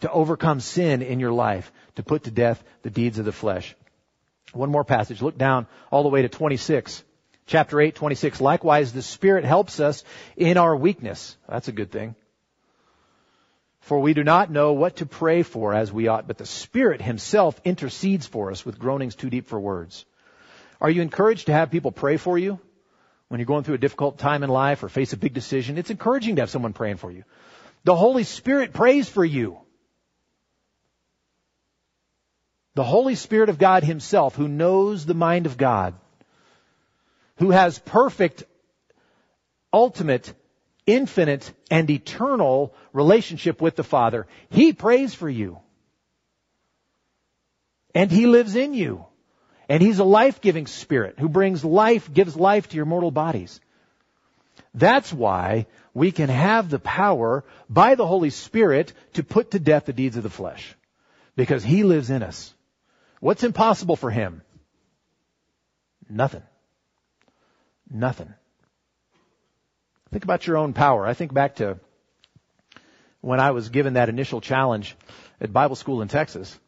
To 0.00 0.10
overcome 0.10 0.60
sin 0.60 1.02
in 1.02 1.20
your 1.20 1.32
life 1.32 1.70
to 2.00 2.08
put 2.08 2.24
to 2.24 2.30
death 2.30 2.62
the 2.82 2.90
deeds 2.90 3.18
of 3.18 3.24
the 3.24 3.32
flesh. 3.32 3.74
One 4.52 4.70
more 4.70 4.84
passage. 4.84 5.22
Look 5.22 5.38
down 5.38 5.66
all 5.90 6.02
the 6.02 6.08
way 6.08 6.22
to 6.22 6.28
26. 6.28 7.04
Chapter 7.46 7.80
8, 7.80 7.94
26. 7.94 8.40
Likewise, 8.40 8.92
the 8.92 9.02
Spirit 9.02 9.44
helps 9.44 9.80
us 9.80 10.04
in 10.36 10.56
our 10.56 10.74
weakness. 10.74 11.36
That's 11.48 11.68
a 11.68 11.72
good 11.72 11.90
thing. 11.90 12.14
For 13.80 13.98
we 13.98 14.14
do 14.14 14.22
not 14.22 14.50
know 14.50 14.72
what 14.72 14.96
to 14.96 15.06
pray 15.06 15.42
for 15.42 15.74
as 15.74 15.92
we 15.92 16.08
ought, 16.08 16.26
but 16.26 16.38
the 16.38 16.46
Spirit 16.46 17.00
Himself 17.00 17.60
intercedes 17.64 18.26
for 18.26 18.50
us 18.50 18.64
with 18.64 18.78
groanings 18.78 19.14
too 19.14 19.30
deep 19.30 19.48
for 19.48 19.58
words. 19.58 20.04
Are 20.80 20.90
you 20.90 21.02
encouraged 21.02 21.46
to 21.46 21.52
have 21.52 21.70
people 21.70 21.92
pray 21.92 22.16
for 22.16 22.38
you 22.38 22.58
when 23.28 23.40
you're 23.40 23.46
going 23.46 23.64
through 23.64 23.76
a 23.76 23.78
difficult 23.78 24.18
time 24.18 24.42
in 24.42 24.50
life 24.50 24.82
or 24.82 24.88
face 24.88 25.12
a 25.12 25.16
big 25.16 25.34
decision? 25.34 25.78
It's 25.78 25.90
encouraging 25.90 26.36
to 26.36 26.42
have 26.42 26.50
someone 26.50 26.72
praying 26.72 26.98
for 26.98 27.10
you. 27.10 27.24
The 27.84 27.96
Holy 27.96 28.24
Spirit 28.24 28.72
prays 28.72 29.08
for 29.08 29.24
you. 29.24 29.58
The 32.74 32.84
Holy 32.84 33.14
Spirit 33.14 33.48
of 33.48 33.58
God 33.58 33.82
Himself, 33.82 34.36
who 34.36 34.48
knows 34.48 35.04
the 35.04 35.14
mind 35.14 35.46
of 35.46 35.56
God, 35.56 35.94
who 37.38 37.50
has 37.50 37.78
perfect, 37.78 38.44
ultimate, 39.72 40.32
infinite, 40.86 41.52
and 41.70 41.90
eternal 41.90 42.74
relationship 42.92 43.60
with 43.60 43.76
the 43.76 43.84
Father, 43.84 44.26
He 44.50 44.72
prays 44.72 45.14
for 45.14 45.28
you. 45.28 45.58
And 47.94 48.10
He 48.10 48.26
lives 48.26 48.54
in 48.54 48.72
you. 48.74 49.04
And 49.68 49.82
He's 49.82 49.98
a 49.98 50.04
life-giving 50.04 50.66
Spirit 50.66 51.18
who 51.18 51.28
brings 51.28 51.64
life, 51.64 52.12
gives 52.12 52.36
life 52.36 52.68
to 52.68 52.76
your 52.76 52.86
mortal 52.86 53.10
bodies. 53.10 53.60
That's 54.74 55.12
why 55.12 55.66
we 55.92 56.12
can 56.12 56.28
have 56.28 56.70
the 56.70 56.78
power 56.78 57.44
by 57.68 57.96
the 57.96 58.06
Holy 58.06 58.30
Spirit 58.30 58.92
to 59.14 59.24
put 59.24 59.50
to 59.52 59.58
death 59.58 59.86
the 59.86 59.92
deeds 59.92 60.16
of 60.16 60.22
the 60.22 60.30
flesh. 60.30 60.76
Because 61.34 61.64
He 61.64 61.82
lives 61.82 62.10
in 62.10 62.22
us. 62.22 62.54
What's 63.20 63.44
impossible 63.44 63.96
for 63.96 64.10
him? 64.10 64.42
Nothing. 66.08 66.42
Nothing. 67.88 68.34
Think 70.10 70.24
about 70.24 70.46
your 70.46 70.56
own 70.56 70.72
power. 70.72 71.06
I 71.06 71.14
think 71.14 71.32
back 71.32 71.56
to 71.56 71.78
when 73.20 73.38
I 73.38 73.52
was 73.52 73.68
given 73.68 73.94
that 73.94 74.08
initial 74.08 74.40
challenge 74.40 74.96
at 75.40 75.52
Bible 75.52 75.76
school 75.76 76.02
in 76.02 76.08
Texas. 76.08 76.58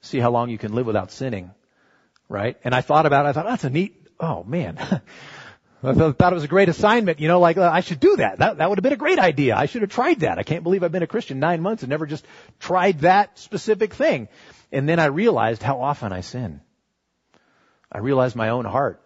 See 0.00 0.18
how 0.18 0.30
long 0.30 0.48
you 0.48 0.58
can 0.58 0.72
live 0.72 0.86
without 0.86 1.10
sinning. 1.10 1.50
Right? 2.28 2.56
And 2.64 2.74
I 2.74 2.80
thought 2.80 3.04
about 3.04 3.26
it. 3.26 3.30
I 3.30 3.32
thought, 3.32 3.46
that's 3.46 3.64
a 3.64 3.70
neat, 3.70 4.06
oh 4.18 4.44
man. 4.44 4.78
I 5.84 5.94
thought 5.94 6.32
it 6.32 6.34
was 6.34 6.44
a 6.44 6.48
great 6.48 6.68
assignment, 6.68 7.18
you 7.18 7.26
know, 7.26 7.40
like 7.40 7.56
uh, 7.56 7.68
I 7.68 7.80
should 7.80 7.98
do 7.98 8.16
that. 8.16 8.38
That 8.38 8.58
that 8.58 8.68
would 8.68 8.78
have 8.78 8.84
been 8.84 8.92
a 8.92 8.96
great 8.96 9.18
idea. 9.18 9.56
I 9.56 9.66
should 9.66 9.82
have 9.82 9.90
tried 9.90 10.20
that. 10.20 10.38
I 10.38 10.44
can't 10.44 10.62
believe 10.62 10.84
I've 10.84 10.92
been 10.92 11.02
a 11.02 11.08
Christian 11.08 11.40
nine 11.40 11.60
months 11.60 11.82
and 11.82 11.90
never 11.90 12.06
just 12.06 12.24
tried 12.60 13.00
that 13.00 13.36
specific 13.38 13.92
thing. 13.92 14.28
And 14.72 14.88
then 14.88 14.98
I 14.98 15.06
realized 15.06 15.62
how 15.62 15.82
often 15.82 16.12
I 16.12 16.22
sin. 16.22 16.62
I 17.90 17.98
realized 17.98 18.34
my 18.34 18.48
own 18.48 18.64
heart. 18.64 19.02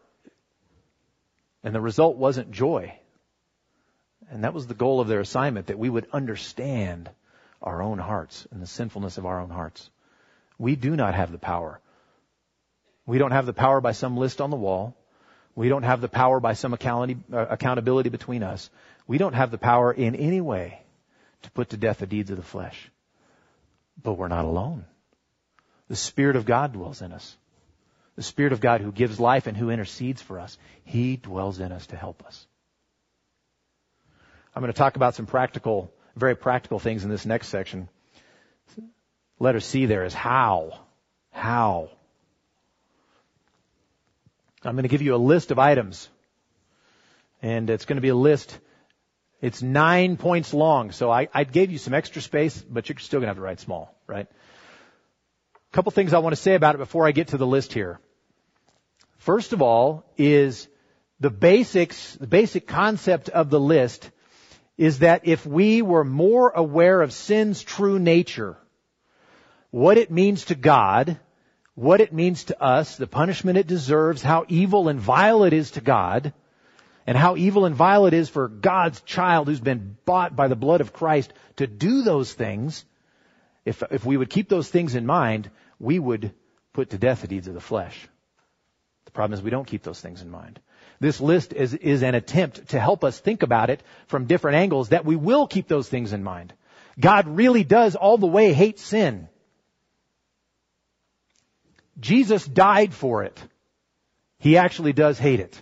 And 1.64 1.74
the 1.74 1.80
result 1.80 2.16
wasn't 2.16 2.52
joy. 2.52 2.96
And 4.30 4.44
that 4.44 4.54
was 4.54 4.68
the 4.68 4.74
goal 4.74 5.00
of 5.00 5.08
their 5.08 5.20
assignment, 5.20 5.66
that 5.66 5.78
we 5.78 5.90
would 5.90 6.06
understand 6.12 7.10
our 7.60 7.82
own 7.82 7.98
hearts 7.98 8.46
and 8.52 8.62
the 8.62 8.66
sinfulness 8.66 9.18
of 9.18 9.26
our 9.26 9.40
own 9.40 9.50
hearts. 9.50 9.90
We 10.56 10.76
do 10.76 10.94
not 10.94 11.14
have 11.14 11.32
the 11.32 11.38
power. 11.38 11.80
We 13.04 13.18
don't 13.18 13.32
have 13.32 13.46
the 13.46 13.52
power 13.52 13.80
by 13.80 13.92
some 13.92 14.16
list 14.16 14.40
on 14.40 14.50
the 14.50 14.56
wall. 14.56 14.96
We 15.56 15.68
don't 15.68 15.82
have 15.82 16.00
the 16.00 16.08
power 16.08 16.38
by 16.38 16.52
some 16.52 16.74
uh, 16.74 17.16
accountability 17.32 18.10
between 18.10 18.42
us. 18.42 18.70
We 19.08 19.18
don't 19.18 19.32
have 19.32 19.50
the 19.50 19.58
power 19.58 19.92
in 19.92 20.14
any 20.14 20.40
way 20.40 20.80
to 21.42 21.50
put 21.50 21.70
to 21.70 21.76
death 21.76 21.98
the 21.98 22.06
deeds 22.06 22.30
of 22.30 22.36
the 22.36 22.42
flesh. 22.42 22.90
But 24.02 24.14
we're 24.14 24.28
not 24.28 24.44
alone. 24.44 24.84
The 25.88 25.96
Spirit 25.96 26.36
of 26.36 26.46
God 26.46 26.72
dwells 26.72 27.02
in 27.02 27.12
us. 27.12 27.36
the 28.16 28.22
Spirit 28.22 28.52
of 28.52 28.60
God 28.60 28.80
who 28.80 28.90
gives 28.90 29.20
life 29.20 29.46
and 29.46 29.56
who 29.56 29.70
intercedes 29.70 30.22
for 30.22 30.40
us. 30.40 30.58
He 30.84 31.16
dwells 31.16 31.60
in 31.60 31.70
us 31.70 31.86
to 31.88 31.96
help 31.96 32.24
us. 32.26 32.46
I'm 34.54 34.62
going 34.62 34.72
to 34.72 34.78
talk 34.78 34.96
about 34.96 35.14
some 35.14 35.26
practical, 35.26 35.92
very 36.16 36.34
practical 36.34 36.78
things 36.78 37.04
in 37.04 37.10
this 37.10 37.26
next 37.26 37.48
section. 37.48 37.90
Letter 39.38 39.60
C 39.60 39.84
there 39.84 40.04
is 40.04 40.14
how. 40.14 40.72
How. 41.30 41.90
I'm 44.64 44.72
going 44.72 44.84
to 44.84 44.88
give 44.88 45.02
you 45.02 45.14
a 45.14 45.18
list 45.18 45.50
of 45.50 45.58
items. 45.58 46.08
And 47.42 47.68
it's 47.68 47.84
going 47.84 47.98
to 47.98 48.02
be 48.02 48.08
a 48.08 48.16
list. 48.16 48.58
It's 49.42 49.60
nine 49.60 50.16
points 50.16 50.54
long. 50.54 50.90
So 50.90 51.10
I, 51.10 51.28
I 51.34 51.44
gave 51.44 51.70
you 51.70 51.76
some 51.76 51.92
extra 51.92 52.22
space, 52.22 52.58
but 52.62 52.88
you're 52.88 52.98
still 52.98 53.20
going 53.20 53.26
to 53.26 53.28
have 53.28 53.36
to 53.36 53.42
write 53.42 53.60
small, 53.60 53.94
right? 54.06 54.26
A 55.72 55.74
couple 55.76 55.92
things 55.92 56.12
I 56.12 56.18
want 56.18 56.34
to 56.34 56.40
say 56.40 56.54
about 56.54 56.74
it 56.74 56.78
before 56.78 57.06
I 57.06 57.12
get 57.12 57.28
to 57.28 57.38
the 57.38 57.46
list 57.46 57.72
here. 57.72 58.00
First 59.18 59.52
of 59.52 59.62
all 59.62 60.04
is 60.16 60.68
the 61.20 61.30
basics, 61.30 62.14
the 62.16 62.26
basic 62.26 62.66
concept 62.66 63.28
of 63.28 63.50
the 63.50 63.60
list 63.60 64.10
is 64.78 65.00
that 65.00 65.26
if 65.26 65.46
we 65.46 65.82
were 65.82 66.04
more 66.04 66.50
aware 66.50 67.00
of 67.00 67.12
sin's 67.12 67.62
true 67.62 67.98
nature, 67.98 68.56
what 69.70 69.98
it 69.98 70.10
means 70.10 70.46
to 70.46 70.54
God, 70.54 71.18
what 71.74 72.00
it 72.00 72.12
means 72.12 72.44
to 72.44 72.62
us, 72.62 72.96
the 72.96 73.06
punishment 73.06 73.58
it 73.58 73.66
deserves, 73.66 74.22
how 74.22 74.44
evil 74.48 74.88
and 74.88 75.00
vile 75.00 75.44
it 75.44 75.52
is 75.52 75.72
to 75.72 75.80
God, 75.80 76.32
and 77.06 77.16
how 77.16 77.36
evil 77.36 77.64
and 77.64 77.74
vile 77.74 78.06
it 78.06 78.14
is 78.14 78.28
for 78.28 78.48
God's 78.48 79.00
child 79.02 79.48
who's 79.48 79.60
been 79.60 79.96
bought 80.04 80.34
by 80.34 80.48
the 80.48 80.56
blood 80.56 80.80
of 80.80 80.92
Christ 80.92 81.32
to 81.56 81.66
do 81.66 82.02
those 82.02 82.32
things, 82.32 82.84
if, 83.66 83.82
if 83.90 84.06
we 84.06 84.16
would 84.16 84.30
keep 84.30 84.48
those 84.48 84.70
things 84.70 84.94
in 84.94 85.04
mind, 85.04 85.50
we 85.78 85.98
would 85.98 86.32
put 86.72 86.90
to 86.90 86.98
death 86.98 87.22
the 87.22 87.26
deeds 87.26 87.48
of 87.48 87.54
the 87.54 87.60
flesh. 87.60 88.08
The 89.04 89.10
problem 89.10 89.36
is 89.36 89.42
we 89.42 89.50
don't 89.50 89.66
keep 89.66 89.82
those 89.82 90.00
things 90.00 90.22
in 90.22 90.30
mind. 90.30 90.60
This 91.00 91.20
list 91.20 91.52
is, 91.52 91.74
is 91.74 92.02
an 92.02 92.14
attempt 92.14 92.68
to 92.68 92.80
help 92.80 93.04
us 93.04 93.18
think 93.18 93.42
about 93.42 93.68
it 93.68 93.82
from 94.06 94.26
different 94.26 94.56
angles 94.56 94.90
that 94.90 95.04
we 95.04 95.16
will 95.16 95.46
keep 95.46 95.66
those 95.68 95.88
things 95.88 96.12
in 96.12 96.22
mind. 96.22 96.54
God 96.98 97.26
really 97.26 97.64
does 97.64 97.96
all 97.96 98.16
the 98.16 98.26
way 98.26 98.52
hate 98.52 98.78
sin. 98.78 99.28
Jesus 101.98 102.46
died 102.46 102.94
for 102.94 103.24
it. 103.24 103.42
He 104.38 104.58
actually 104.58 104.92
does 104.92 105.18
hate 105.18 105.40
it. 105.40 105.60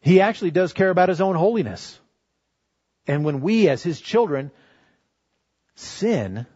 He 0.00 0.20
actually 0.20 0.50
does 0.50 0.72
care 0.72 0.90
about 0.90 1.08
his 1.08 1.20
own 1.20 1.36
holiness. 1.36 1.98
And 3.06 3.24
when 3.24 3.40
we 3.40 3.68
as 3.68 3.82
his 3.82 4.00
children 4.00 4.50
sin, 5.76 6.46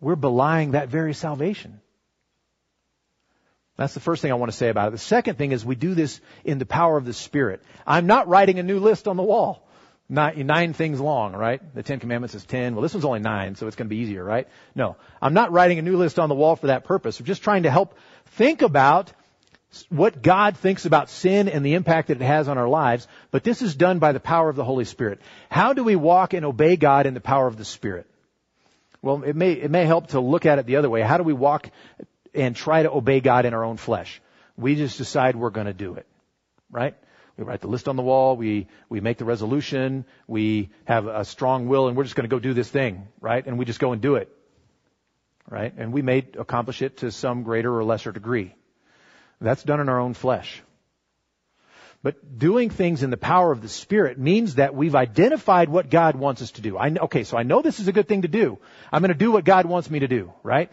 we're 0.00 0.16
belying 0.16 0.72
that 0.72 0.88
very 0.88 1.14
salvation. 1.14 1.80
That's 3.76 3.94
the 3.94 4.00
first 4.00 4.22
thing 4.22 4.30
I 4.30 4.36
want 4.36 4.50
to 4.50 4.56
say 4.56 4.70
about 4.70 4.88
it. 4.88 4.92
The 4.92 4.98
second 4.98 5.36
thing 5.36 5.52
is 5.52 5.64
we 5.64 5.74
do 5.74 5.94
this 5.94 6.20
in 6.44 6.58
the 6.58 6.66
power 6.66 6.96
of 6.96 7.04
the 7.04 7.12
Spirit. 7.12 7.62
I'm 7.86 8.06
not 8.06 8.26
writing 8.26 8.58
a 8.58 8.62
new 8.62 8.80
list 8.80 9.06
on 9.06 9.16
the 9.16 9.22
wall. 9.22 9.68
Nine, 10.08 10.46
nine 10.46 10.72
things 10.72 11.00
long, 11.00 11.32
right? 11.34 11.60
The 11.74 11.82
Ten 11.82 11.98
Commandments 11.98 12.34
is 12.34 12.44
ten. 12.44 12.74
Well, 12.74 12.82
this 12.82 12.94
one's 12.94 13.04
only 13.04 13.18
nine, 13.18 13.56
so 13.56 13.66
it's 13.66 13.76
going 13.76 13.88
to 13.88 13.94
be 13.94 14.02
easier, 14.02 14.22
right? 14.22 14.48
No. 14.74 14.96
I'm 15.20 15.34
not 15.34 15.52
writing 15.52 15.78
a 15.78 15.82
new 15.82 15.96
list 15.96 16.18
on 16.18 16.28
the 16.28 16.34
wall 16.34 16.56
for 16.56 16.68
that 16.68 16.84
purpose. 16.84 17.18
I'm 17.18 17.26
just 17.26 17.42
trying 17.42 17.64
to 17.64 17.70
help 17.70 17.98
think 18.26 18.62
about 18.62 19.12
what 19.88 20.22
God 20.22 20.56
thinks 20.56 20.86
about 20.86 21.10
sin 21.10 21.48
and 21.48 21.64
the 21.64 21.74
impact 21.74 22.08
that 22.08 22.20
it 22.20 22.24
has 22.24 22.48
on 22.48 22.56
our 22.56 22.68
lives, 22.68 23.06
but 23.30 23.44
this 23.44 23.62
is 23.62 23.74
done 23.74 23.98
by 23.98 24.12
the 24.12 24.20
power 24.20 24.48
of 24.48 24.56
the 24.56 24.64
Holy 24.64 24.84
Spirit. 24.84 25.20
How 25.50 25.72
do 25.72 25.84
we 25.84 25.96
walk 25.96 26.32
and 26.34 26.44
obey 26.44 26.76
God 26.76 27.06
in 27.06 27.14
the 27.14 27.20
power 27.20 27.46
of 27.46 27.56
the 27.56 27.64
Spirit? 27.64 28.06
Well, 29.02 29.22
it 29.22 29.36
may, 29.36 29.52
it 29.52 29.70
may 29.70 29.84
help 29.84 30.08
to 30.08 30.20
look 30.20 30.46
at 30.46 30.58
it 30.58 30.66
the 30.66 30.76
other 30.76 30.88
way. 30.88 31.02
How 31.02 31.18
do 31.18 31.24
we 31.24 31.34
walk 31.34 31.70
and 32.36 32.54
try 32.54 32.82
to 32.82 32.92
obey 32.92 33.20
God 33.20 33.46
in 33.46 33.54
our 33.54 33.64
own 33.64 33.76
flesh. 33.76 34.20
We 34.56 34.76
just 34.76 34.98
decide 34.98 35.36
we're 35.36 35.50
going 35.50 35.66
to 35.66 35.72
do 35.72 35.94
it, 35.94 36.06
right? 36.70 36.94
We 37.36 37.44
write 37.44 37.60
the 37.60 37.68
list 37.68 37.88
on 37.88 37.96
the 37.96 38.02
wall. 38.02 38.36
We, 38.36 38.68
we 38.88 39.00
make 39.00 39.18
the 39.18 39.24
resolution. 39.24 40.04
We 40.26 40.70
have 40.84 41.06
a 41.06 41.24
strong 41.24 41.68
will 41.68 41.88
and 41.88 41.96
we're 41.96 42.04
just 42.04 42.16
going 42.16 42.28
to 42.28 42.34
go 42.34 42.38
do 42.38 42.54
this 42.54 42.68
thing, 42.68 43.08
right? 43.20 43.44
And 43.44 43.58
we 43.58 43.64
just 43.64 43.80
go 43.80 43.92
and 43.92 44.00
do 44.00 44.16
it, 44.16 44.34
right? 45.50 45.72
And 45.76 45.92
we 45.92 46.02
may 46.02 46.26
accomplish 46.38 46.82
it 46.82 46.98
to 46.98 47.10
some 47.10 47.42
greater 47.42 47.74
or 47.74 47.84
lesser 47.84 48.12
degree. 48.12 48.54
That's 49.40 49.62
done 49.62 49.80
in 49.80 49.88
our 49.88 50.00
own 50.00 50.14
flesh. 50.14 50.62
But 52.02 52.38
doing 52.38 52.70
things 52.70 53.02
in 53.02 53.10
the 53.10 53.16
power 53.16 53.50
of 53.50 53.62
the 53.62 53.68
Spirit 53.68 54.18
means 54.18 54.56
that 54.56 54.74
we've 54.74 54.94
identified 54.94 55.68
what 55.68 55.90
God 55.90 56.14
wants 56.14 56.40
us 56.40 56.52
to 56.52 56.62
do. 56.62 56.76
I, 56.78 56.88
okay, 56.88 57.24
so 57.24 57.36
I 57.36 57.42
know 57.42 57.62
this 57.62 57.80
is 57.80 57.88
a 57.88 57.92
good 57.92 58.06
thing 58.06 58.22
to 58.22 58.28
do. 58.28 58.58
I'm 58.92 59.02
going 59.02 59.12
to 59.12 59.18
do 59.18 59.32
what 59.32 59.44
God 59.44 59.66
wants 59.66 59.90
me 59.90 59.98
to 59.98 60.08
do, 60.08 60.32
right? 60.42 60.70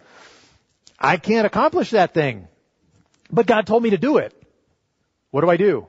I 0.99 1.17
can't 1.17 1.47
accomplish 1.47 1.91
that 1.91 2.13
thing. 2.13 2.47
But 3.31 3.47
God 3.47 3.65
told 3.65 3.81
me 3.81 3.91
to 3.91 3.97
do 3.97 4.17
it. 4.17 4.33
What 5.31 5.41
do 5.41 5.49
I 5.49 5.57
do? 5.57 5.87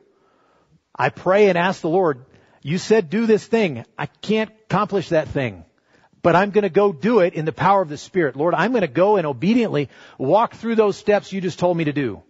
I 0.96 1.10
pray 1.10 1.48
and 1.50 1.58
ask 1.58 1.82
the 1.82 1.90
Lord, 1.90 2.24
you 2.62 2.78
said 2.78 3.10
do 3.10 3.26
this 3.26 3.46
thing. 3.46 3.84
I 3.98 4.06
can't 4.06 4.50
accomplish 4.64 5.10
that 5.10 5.28
thing. 5.28 5.64
But 6.22 6.34
I'm 6.34 6.50
gonna 6.50 6.70
go 6.70 6.90
do 6.90 7.20
it 7.20 7.34
in 7.34 7.44
the 7.44 7.52
power 7.52 7.82
of 7.82 7.90
the 7.90 7.98
Spirit. 7.98 8.36
Lord, 8.36 8.54
I'm 8.54 8.72
gonna 8.72 8.86
go 8.86 9.16
and 9.16 9.26
obediently 9.26 9.90
walk 10.16 10.54
through 10.54 10.76
those 10.76 10.96
steps 10.96 11.34
you 11.34 11.42
just 11.42 11.58
told 11.58 11.76
me 11.76 11.84
to 11.84 11.92
do. 11.92 12.22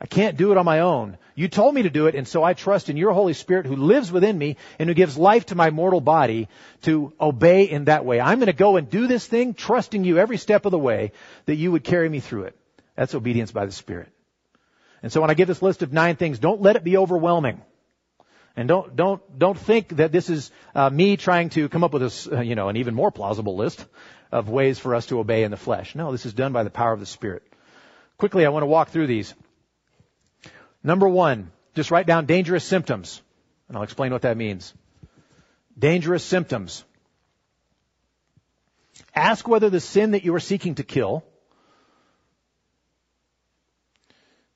I 0.00 0.06
can't 0.06 0.36
do 0.36 0.52
it 0.52 0.58
on 0.58 0.64
my 0.64 0.80
own. 0.80 1.18
You 1.34 1.48
told 1.48 1.74
me 1.74 1.82
to 1.82 1.90
do 1.90 2.06
it, 2.06 2.14
and 2.14 2.26
so 2.26 2.44
I 2.44 2.54
trust 2.54 2.88
in 2.88 2.96
your 2.96 3.12
Holy 3.12 3.32
Spirit 3.32 3.66
who 3.66 3.74
lives 3.74 4.12
within 4.12 4.38
me 4.38 4.56
and 4.78 4.88
who 4.88 4.94
gives 4.94 5.18
life 5.18 5.46
to 5.46 5.56
my 5.56 5.70
mortal 5.70 6.00
body 6.00 6.48
to 6.82 7.12
obey 7.20 7.64
in 7.64 7.86
that 7.86 8.04
way. 8.04 8.20
I'm 8.20 8.38
going 8.38 8.46
to 8.46 8.52
go 8.52 8.76
and 8.76 8.88
do 8.88 9.08
this 9.08 9.26
thing, 9.26 9.54
trusting 9.54 10.04
you 10.04 10.18
every 10.18 10.36
step 10.36 10.66
of 10.66 10.70
the 10.70 10.78
way 10.78 11.12
that 11.46 11.56
you 11.56 11.72
would 11.72 11.82
carry 11.82 12.08
me 12.08 12.20
through 12.20 12.44
it. 12.44 12.56
That's 12.94 13.14
obedience 13.14 13.50
by 13.50 13.66
the 13.66 13.72
Spirit. 13.72 14.08
And 15.02 15.12
so 15.12 15.20
when 15.20 15.30
I 15.30 15.34
give 15.34 15.48
this 15.48 15.62
list 15.62 15.82
of 15.82 15.92
nine 15.92 16.16
things, 16.16 16.38
don't 16.38 16.62
let 16.62 16.76
it 16.76 16.84
be 16.84 16.96
overwhelming. 16.96 17.62
And 18.56 18.66
don't, 18.66 18.96
don't, 18.96 19.38
don't 19.38 19.58
think 19.58 19.96
that 19.96 20.10
this 20.10 20.30
is 20.30 20.50
uh, 20.74 20.90
me 20.90 21.16
trying 21.16 21.50
to 21.50 21.68
come 21.68 21.84
up 21.84 21.92
with 21.92 22.02
a, 22.02 22.38
uh, 22.38 22.40
you 22.40 22.56
know, 22.56 22.68
an 22.68 22.76
even 22.76 22.94
more 22.94 23.12
plausible 23.12 23.56
list 23.56 23.84
of 24.32 24.48
ways 24.48 24.78
for 24.78 24.96
us 24.96 25.06
to 25.06 25.20
obey 25.20 25.44
in 25.44 25.52
the 25.52 25.56
flesh. 25.56 25.94
No, 25.94 26.10
this 26.10 26.26
is 26.26 26.34
done 26.34 26.52
by 26.52 26.64
the 26.64 26.70
power 26.70 26.92
of 26.92 26.98
the 26.98 27.06
Spirit. 27.06 27.44
Quickly, 28.16 28.44
I 28.44 28.48
want 28.48 28.64
to 28.64 28.66
walk 28.66 28.90
through 28.90 29.06
these. 29.06 29.32
Number 30.88 31.06
one, 31.06 31.50
just 31.74 31.90
write 31.90 32.06
down 32.06 32.24
dangerous 32.24 32.64
symptoms, 32.64 33.20
and 33.68 33.76
I'll 33.76 33.82
explain 33.82 34.10
what 34.10 34.22
that 34.22 34.38
means. 34.38 34.72
Dangerous 35.78 36.24
symptoms. 36.24 36.82
Ask 39.14 39.46
whether 39.46 39.68
the 39.68 39.80
sin 39.80 40.12
that 40.12 40.24
you 40.24 40.34
are 40.34 40.40
seeking 40.40 40.76
to 40.76 40.84
kill 40.84 41.26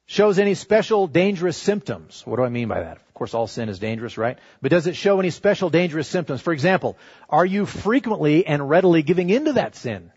shows 0.06 0.38
any 0.38 0.54
special 0.54 1.06
dangerous 1.06 1.58
symptoms. 1.58 2.22
What 2.24 2.36
do 2.36 2.44
I 2.44 2.48
mean 2.48 2.68
by 2.68 2.80
that? 2.80 2.96
Of 2.96 3.12
course, 3.12 3.34
all 3.34 3.46
sin 3.46 3.68
is 3.68 3.78
dangerous, 3.78 4.16
right? 4.16 4.38
But 4.62 4.70
does 4.70 4.86
it 4.86 4.96
show 4.96 5.20
any 5.20 5.28
special 5.28 5.68
dangerous 5.68 6.08
symptoms? 6.08 6.40
For 6.40 6.54
example, 6.54 6.96
are 7.28 7.44
you 7.44 7.66
frequently 7.66 8.46
and 8.46 8.70
readily 8.70 9.02
giving 9.02 9.28
into 9.28 9.52
that 9.52 9.76
sin? 9.76 10.10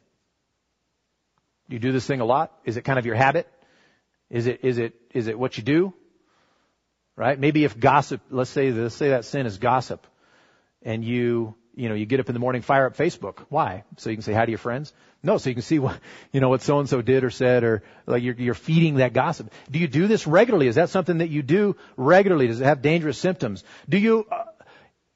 Do 1.68 1.76
you 1.76 1.80
do 1.82 1.92
this 1.92 2.08
thing 2.08 2.22
a 2.22 2.26
lot? 2.26 2.54
Is 2.64 2.78
it 2.78 2.84
kind 2.84 3.00
of 3.00 3.06
your 3.06 3.16
habit? 3.16 3.52
Is 4.30 4.48
it, 4.48 4.62
is 4.64 4.78
it, 4.78 4.94
is 5.14 5.28
it 5.28 5.38
what 5.38 5.58
you 5.58 5.64
do? 5.66 5.94
Right? 7.16 7.40
Maybe 7.40 7.64
if 7.64 7.80
gossip, 7.80 8.22
let's 8.30 8.50
say, 8.50 8.72
let's 8.72 8.96
say 8.96 9.10
that 9.10 9.26
sin 9.26 9.46
is 9.46 9.58
gossip 9.58 10.06
and 10.82 11.04
you, 11.04 11.56
you 11.74 11.88
know, 11.90 11.96
you 11.96 12.06
get 12.06 12.20
up 12.20 12.28
in 12.30 12.34
the 12.34 12.40
morning, 12.40 12.62
fire 12.62 12.86
up 12.88 12.98
Facebook. 12.98 13.46
Why? 13.50 13.84
So 13.98 14.10
you 14.10 14.18
can 14.18 14.24
say 14.24 14.34
hi 14.34 14.46
to 14.46 14.52
your 14.52 14.58
friends? 14.58 14.94
No, 15.24 15.38
so 15.38 15.50
you 15.50 15.56
can 15.56 15.64
see 15.64 15.80
what, 15.80 15.98
you 16.32 16.42
know, 16.42 16.50
what 16.50 16.62
so 16.62 16.80
and 16.80 16.90
so 16.90 17.02
did 17.02 17.24
or 17.24 17.30
said 17.30 17.64
or 17.64 17.84
like 18.06 18.22
you're, 18.22 18.36
you're 18.36 18.54
feeding 18.54 18.96
that 18.96 19.14
gossip. 19.14 19.52
Do 19.72 19.80
you 19.80 19.88
do 19.88 20.08
this 20.08 20.28
regularly? 20.28 20.68
Is 20.68 20.76
that 20.76 20.90
something 20.90 21.20
that 21.20 21.30
you 21.30 21.42
do 21.42 21.78
regularly? 21.96 22.48
Does 22.48 22.62
it 22.62 22.66
have 22.66 22.82
dangerous 22.82 23.18
symptoms? 23.18 23.64
Do 23.88 23.98
you, 23.98 24.26
uh, 24.30 24.44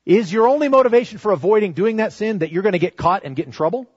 is 0.06 0.32
your 0.32 0.48
only 0.48 0.70
motivation 0.70 1.18
for 1.18 1.32
avoiding 1.32 1.74
doing 1.74 1.98
that 1.98 2.14
sin 2.14 2.40
that 2.40 2.52
you're 2.52 2.64
going 2.64 2.74
to 2.74 2.80
get 2.80 2.98
caught 2.98 3.24
and 3.26 3.36
get 3.36 3.46
in 3.46 3.52
trouble? 3.52 3.88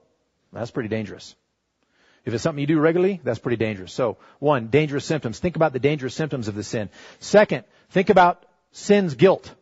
That's 0.51 0.71
pretty 0.71 0.89
dangerous. 0.89 1.35
If 2.25 2.33
it's 2.33 2.43
something 2.43 2.61
you 2.61 2.67
do 2.67 2.79
regularly, 2.79 3.19
that's 3.23 3.39
pretty 3.39 3.57
dangerous. 3.57 3.91
So, 3.91 4.17
one, 4.39 4.67
dangerous 4.67 5.05
symptoms. 5.05 5.39
Think 5.39 5.55
about 5.55 5.73
the 5.73 5.79
dangerous 5.79 6.15
symptoms 6.15 6.47
of 6.47 6.55
the 6.55 6.63
sin. 6.63 6.89
Second, 7.19 7.65
think 7.89 8.09
about 8.09 8.45
sin's 8.71 9.15
guilt. 9.15 9.53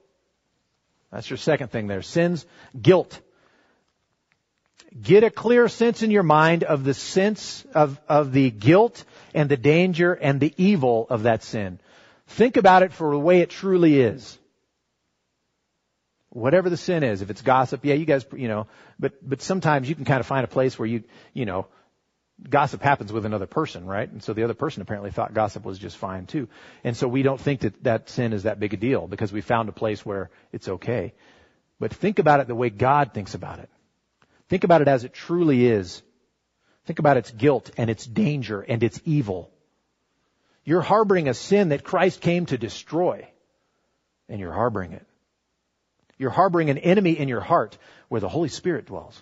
That's 1.11 1.29
your 1.29 1.37
second 1.37 1.69
thing 1.69 1.87
there. 1.87 2.03
Sin's 2.03 2.45
guilt. 2.79 3.19
Get 4.99 5.23
a 5.23 5.29
clear 5.29 5.67
sense 5.69 6.03
in 6.03 6.11
your 6.11 6.23
mind 6.23 6.63
of 6.63 6.83
the 6.83 6.93
sense 6.93 7.65
of, 7.73 7.99
of 8.07 8.31
the 8.31 8.51
guilt 8.51 9.03
and 9.33 9.49
the 9.49 9.57
danger 9.57 10.13
and 10.13 10.39
the 10.39 10.53
evil 10.57 11.07
of 11.09 11.23
that 11.23 11.43
sin. 11.43 11.79
Think 12.27 12.57
about 12.57 12.83
it 12.83 12.93
for 12.93 13.11
the 13.11 13.19
way 13.19 13.39
it 13.39 13.49
truly 13.49 13.99
is. 14.01 14.37
Whatever 16.29 16.69
the 16.69 16.77
sin 16.77 17.03
is, 17.03 17.21
if 17.21 17.29
it's 17.29 17.41
gossip, 17.41 17.83
yeah, 17.83 17.95
you 17.95 18.05
guys, 18.05 18.25
you 18.35 18.47
know, 18.47 18.67
but, 18.99 19.13
but 19.27 19.41
sometimes 19.41 19.89
you 19.89 19.95
can 19.95 20.05
kind 20.05 20.19
of 20.19 20.25
find 20.25 20.45
a 20.45 20.47
place 20.47 20.77
where 20.79 20.87
you, 20.87 21.03
you 21.33 21.45
know, 21.45 21.67
gossip 22.49 22.81
happens 22.81 23.11
with 23.13 23.25
another 23.25 23.45
person, 23.45 23.85
right? 23.85 24.09
And 24.09 24.23
so 24.23 24.33
the 24.33 24.43
other 24.43 24.53
person 24.53 24.81
apparently 24.81 25.11
thought 25.11 25.33
gossip 25.33 25.63
was 25.63 25.77
just 25.77 25.97
fine 25.97 26.25
too. 26.25 26.47
And 26.83 26.95
so 26.95 27.07
we 27.07 27.23
don't 27.23 27.39
think 27.39 27.61
that 27.61 27.83
that 27.83 28.09
sin 28.09 28.33
is 28.33 28.43
that 28.43 28.59
big 28.59 28.73
a 28.73 28.77
deal 28.77 29.07
because 29.07 29.31
we 29.31 29.41
found 29.41 29.69
a 29.69 29.73
place 29.73 30.05
where 30.05 30.29
it's 30.51 30.67
okay. 30.67 31.13
But 31.79 31.93
think 31.93 32.19
about 32.19 32.39
it 32.39 32.47
the 32.47 32.55
way 32.55 32.69
God 32.69 33.13
thinks 33.13 33.33
about 33.33 33.59
it. 33.59 33.69
Think 34.49 34.63
about 34.63 34.81
it 34.81 34.87
as 34.87 35.03
it 35.03 35.13
truly 35.13 35.65
is. 35.65 36.01
Think 36.85 36.99
about 36.99 37.17
its 37.17 37.31
guilt 37.31 37.71
and 37.77 37.89
its 37.89 38.05
danger 38.05 38.61
and 38.61 38.83
its 38.83 38.99
evil. 39.05 39.51
You're 40.63 40.81
harboring 40.81 41.27
a 41.27 41.33
sin 41.33 41.69
that 41.69 41.83
Christ 41.83 42.21
came 42.21 42.45
to 42.47 42.57
destroy, 42.57 43.27
and 44.29 44.39
you're 44.39 44.51
harboring 44.51 44.93
it. 44.93 45.05
You're 46.17 46.29
harboring 46.29 46.69
an 46.69 46.77
enemy 46.77 47.17
in 47.17 47.27
your 47.27 47.41
heart 47.41 47.77
where 48.09 48.21
the 48.21 48.29
Holy 48.29 48.49
Spirit 48.49 48.85
dwells. 48.85 49.21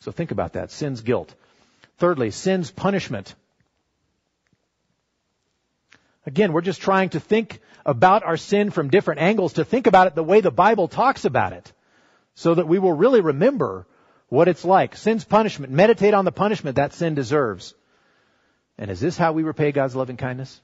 So 0.00 0.10
think 0.10 0.30
about 0.30 0.54
that. 0.54 0.70
Sin's 0.70 1.02
guilt. 1.02 1.34
Thirdly, 2.00 2.30
sin's 2.30 2.70
punishment. 2.70 3.34
Again, 6.24 6.54
we're 6.54 6.62
just 6.62 6.80
trying 6.80 7.10
to 7.10 7.20
think 7.20 7.60
about 7.84 8.24
our 8.24 8.38
sin 8.38 8.70
from 8.70 8.88
different 8.88 9.20
angles, 9.20 9.54
to 9.54 9.66
think 9.66 9.86
about 9.86 10.06
it 10.06 10.14
the 10.14 10.24
way 10.24 10.40
the 10.40 10.50
Bible 10.50 10.88
talks 10.88 11.26
about 11.26 11.52
it, 11.52 11.70
so 12.34 12.54
that 12.54 12.66
we 12.66 12.78
will 12.78 12.94
really 12.94 13.20
remember 13.20 13.86
what 14.28 14.48
it's 14.48 14.64
like. 14.64 14.96
Sin's 14.96 15.24
punishment. 15.24 15.74
Meditate 15.74 16.14
on 16.14 16.24
the 16.24 16.32
punishment 16.32 16.76
that 16.76 16.94
sin 16.94 17.14
deserves. 17.14 17.74
And 18.78 18.90
is 18.90 19.00
this 19.00 19.18
how 19.18 19.32
we 19.32 19.42
repay 19.42 19.70
God's 19.70 19.94
loving 19.94 20.16
kindness? 20.16 20.58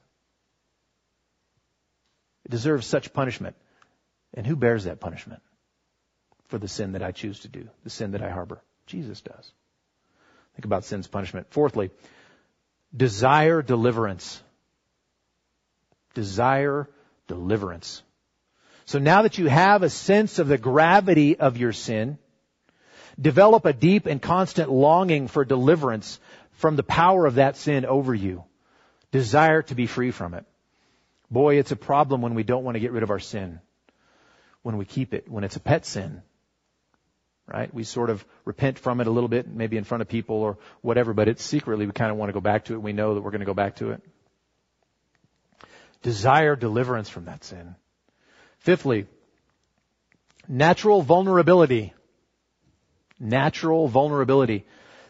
It 2.46 2.50
deserves 2.50 2.86
such 2.86 3.12
punishment. 3.12 3.56
And 4.32 4.46
who 4.46 4.56
bears 4.56 4.84
that 4.84 5.00
punishment 5.00 5.42
for 6.48 6.56
the 6.56 6.68
sin 6.68 6.92
that 6.92 7.02
I 7.02 7.12
choose 7.12 7.40
to 7.40 7.48
do, 7.48 7.68
the 7.84 7.90
sin 7.90 8.12
that 8.12 8.22
I 8.22 8.30
harbor? 8.30 8.62
Jesus 8.86 9.20
does. 9.20 9.52
Think 10.56 10.64
about 10.64 10.84
sin's 10.84 11.06
punishment. 11.06 11.48
Fourthly, 11.50 11.90
desire 12.96 13.60
deliverance. 13.60 14.42
Desire 16.14 16.88
deliverance. 17.28 18.02
So 18.86 18.98
now 18.98 19.22
that 19.22 19.36
you 19.36 19.48
have 19.48 19.82
a 19.82 19.90
sense 19.90 20.38
of 20.38 20.48
the 20.48 20.56
gravity 20.56 21.36
of 21.36 21.58
your 21.58 21.74
sin, 21.74 22.16
develop 23.20 23.66
a 23.66 23.74
deep 23.74 24.06
and 24.06 24.22
constant 24.22 24.70
longing 24.70 25.28
for 25.28 25.44
deliverance 25.44 26.18
from 26.52 26.76
the 26.76 26.82
power 26.82 27.26
of 27.26 27.34
that 27.34 27.58
sin 27.58 27.84
over 27.84 28.14
you. 28.14 28.44
Desire 29.12 29.60
to 29.62 29.74
be 29.74 29.86
free 29.86 30.10
from 30.10 30.32
it. 30.32 30.46
Boy, 31.30 31.58
it's 31.58 31.72
a 31.72 31.76
problem 31.76 32.22
when 32.22 32.34
we 32.34 32.44
don't 32.44 32.64
want 32.64 32.76
to 32.76 32.80
get 32.80 32.92
rid 32.92 33.02
of 33.02 33.10
our 33.10 33.20
sin. 33.20 33.60
When 34.62 34.78
we 34.78 34.86
keep 34.86 35.12
it, 35.12 35.28
when 35.28 35.44
it's 35.44 35.56
a 35.56 35.60
pet 35.60 35.84
sin. 35.84 36.22
Right? 37.46 37.72
We 37.72 37.84
sort 37.84 38.10
of 38.10 38.24
repent 38.44 38.78
from 38.78 39.00
it 39.00 39.06
a 39.06 39.10
little 39.10 39.28
bit, 39.28 39.46
maybe 39.46 39.76
in 39.76 39.84
front 39.84 40.02
of 40.02 40.08
people 40.08 40.36
or 40.36 40.58
whatever, 40.80 41.14
but 41.14 41.28
it's 41.28 41.44
secretly 41.44 41.86
we 41.86 41.92
kind 41.92 42.10
of 42.10 42.16
want 42.16 42.28
to 42.28 42.32
go 42.32 42.40
back 42.40 42.64
to 42.64 42.74
it. 42.74 42.82
We 42.82 42.92
know 42.92 43.14
that 43.14 43.20
we're 43.20 43.30
going 43.30 43.40
to 43.40 43.46
go 43.46 43.54
back 43.54 43.76
to 43.76 43.90
it 43.90 44.02
desire 46.06 46.54
deliverance 46.54 47.08
from 47.08 47.24
that 47.24 47.42
sin. 47.42 47.74
Fifthly, 48.60 49.06
natural 50.46 51.02
vulnerability. 51.02 51.92
Natural 53.18 53.88
vulnerability. 53.88 54.66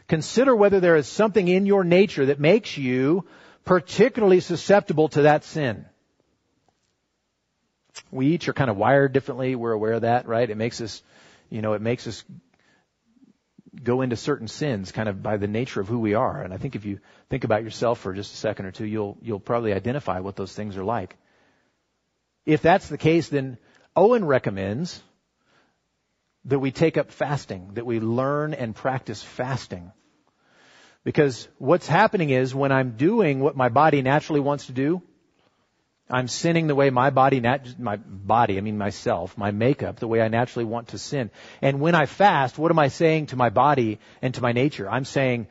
Consider 0.09 0.57
whether 0.57 0.81
there 0.81 0.97
is 0.97 1.07
something 1.07 1.49
in 1.49 1.67
your 1.67 1.85
nature 1.85 2.27
that 2.27 2.41
makes 2.41 2.79
you 2.79 3.27
particularly 3.67 4.41
susceptible 4.41 5.09
to 5.11 5.23
that 5.23 5.45
sin. 5.45 5.85
We 8.11 8.29
each 8.29 8.49
are 8.49 8.55
kind 8.55 8.71
of 8.71 8.79
wired 8.79 9.13
differently. 9.13 9.55
We're 9.55 9.73
aware 9.73 9.95
of 9.95 10.03
that, 10.03 10.27
right? 10.27 10.49
It 10.49 10.57
makes 10.57 10.81
us, 10.81 11.03
you 11.51 11.63
know, 11.63 11.75
it 11.75 11.83
makes 11.83 12.07
us 12.07 12.25
go 13.83 14.01
into 14.01 14.17
certain 14.17 14.49
sins 14.49 14.93
kind 14.93 15.09
of 15.09 15.23
by 15.23 15.37
the 15.37 15.47
nature 15.47 15.81
of 15.81 15.89
who 15.89 15.99
we 15.99 16.15
are. 16.15 16.43
And 16.43 16.53
I 16.53 16.57
think 16.57 16.77
if 16.77 16.85
you 16.85 17.01
think 17.29 17.45
about 17.45 17.63
yourself 17.63 18.01
for 18.01 18.15
just 18.15 18.33
a 18.33 18.37
second 18.37 18.67
or 18.67 18.73
two, 18.73 18.87
you'll, 18.87 19.19
you'll 19.21 19.41
probably 19.41 19.73
identify 19.73 20.21
what 20.21 20.37
those 20.37 20.53
things 20.55 20.77
are 20.77 20.85
like. 20.85 21.17
If 22.45 22.63
that's 22.63 22.89
the 22.89 22.99
case, 22.99 23.29
then 23.29 23.59
Owen 23.95 24.25
recommends 24.25 25.03
that 26.47 26.59
we 26.59 26.71
take 26.71 26.97
up 26.97 27.11
fasting, 27.11 27.73
that 27.75 27.85
we 27.85 28.01
learn 28.01 28.55
and 28.55 28.75
practice 28.75 29.23
fasting. 29.23 29.93
Because 31.03 31.49
what's 31.59 31.87
happening 31.87 32.31
is 32.31 32.55
when 32.55 32.73
I'm 32.73 32.93
doing 32.93 33.41
what 33.41 33.57
my 33.57 33.69
body 33.69 34.03
naturally 34.03 34.41
wants 34.41 34.67
to 34.67 34.73
do, 34.73 35.03
I'm 36.09 36.29
sinning 36.29 36.69
the 36.69 36.75
way 36.75 36.91
my 36.91 37.11
body, 37.11 37.41
my 37.79 37.97
body, 37.97 38.59
I 38.59 38.61
mean 38.61 38.79
myself, 38.79 39.37
my 39.37 39.51
makeup, 39.51 39.99
the 39.99 40.07
way 40.07 40.21
I 40.21 40.29
naturally 40.29 40.65
want 40.65 40.89
to 40.89 40.99
sin. 40.99 41.31
And 41.61 41.81
when 41.81 41.97
I 41.97 42.07
fast, 42.07 42.59
what 42.59 42.71
am 42.71 42.79
I 42.79 42.89
saying 42.89 43.27
to 43.27 43.37
my 43.37 43.51
body 43.51 43.99
and 44.23 44.33
to 44.35 44.43
my 44.43 44.53
nature? 44.53 44.89
I'm 44.89 45.05
saying, 45.05 45.49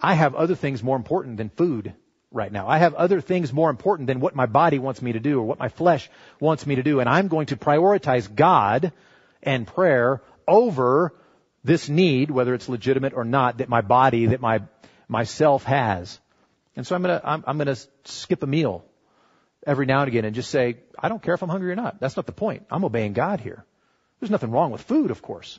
I 0.00 0.14
have 0.14 0.34
other 0.34 0.54
things 0.54 0.82
more 0.82 0.96
important 0.96 1.36
than 1.36 1.50
food 1.50 1.92
right 2.30 2.50
now. 2.50 2.68
I 2.68 2.78
have 2.78 2.94
other 2.94 3.20
things 3.20 3.52
more 3.52 3.68
important 3.68 4.06
than 4.06 4.20
what 4.20 4.34
my 4.34 4.46
body 4.46 4.78
wants 4.78 5.02
me 5.02 5.12
to 5.12 5.20
do 5.20 5.40
or 5.40 5.44
what 5.44 5.58
my 5.58 5.68
flesh 5.68 6.08
wants 6.40 6.66
me 6.66 6.76
to 6.76 6.82
do. 6.82 7.00
And 7.00 7.08
I'm 7.08 7.28
going 7.28 7.46
to 7.46 7.56
prioritize 7.56 8.34
God 8.34 8.92
and 9.42 9.66
prayer 9.66 10.22
over 10.46 11.14
this 11.64 11.90
need, 11.90 12.30
whether 12.30 12.54
it's 12.54 12.68
legitimate 12.68 13.12
or 13.12 13.24
not, 13.24 13.58
that 13.58 13.68
my 13.68 13.82
body, 13.82 14.26
that 14.26 14.40
my, 14.40 14.62
myself 15.06 15.64
has. 15.64 16.18
And 16.76 16.86
so 16.86 16.94
I'm 16.94 17.02
gonna, 17.02 17.20
I'm, 17.22 17.44
I'm 17.46 17.58
gonna 17.58 17.76
skip 18.04 18.42
a 18.42 18.46
meal 18.46 18.84
every 19.66 19.86
now 19.86 20.00
and 20.00 20.08
again 20.08 20.24
and 20.24 20.34
just 20.34 20.50
say, 20.50 20.78
I 20.98 21.08
don't 21.08 21.22
care 21.22 21.34
if 21.34 21.42
I'm 21.42 21.48
hungry 21.48 21.70
or 21.70 21.76
not. 21.76 22.00
That's 22.00 22.16
not 22.16 22.26
the 22.26 22.32
point. 22.32 22.66
I'm 22.70 22.84
obeying 22.84 23.12
God 23.12 23.40
here. 23.40 23.64
There's 24.20 24.30
nothing 24.30 24.50
wrong 24.50 24.70
with 24.70 24.82
food, 24.82 25.10
of 25.10 25.22
course. 25.22 25.58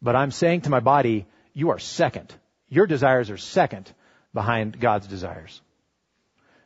But 0.00 0.16
I'm 0.16 0.30
saying 0.30 0.62
to 0.62 0.70
my 0.70 0.80
body, 0.80 1.26
you 1.54 1.70
are 1.70 1.78
second. 1.78 2.32
Your 2.68 2.86
desires 2.86 3.30
are 3.30 3.36
second 3.36 3.92
behind 4.32 4.78
God's 4.78 5.06
desires. 5.06 5.60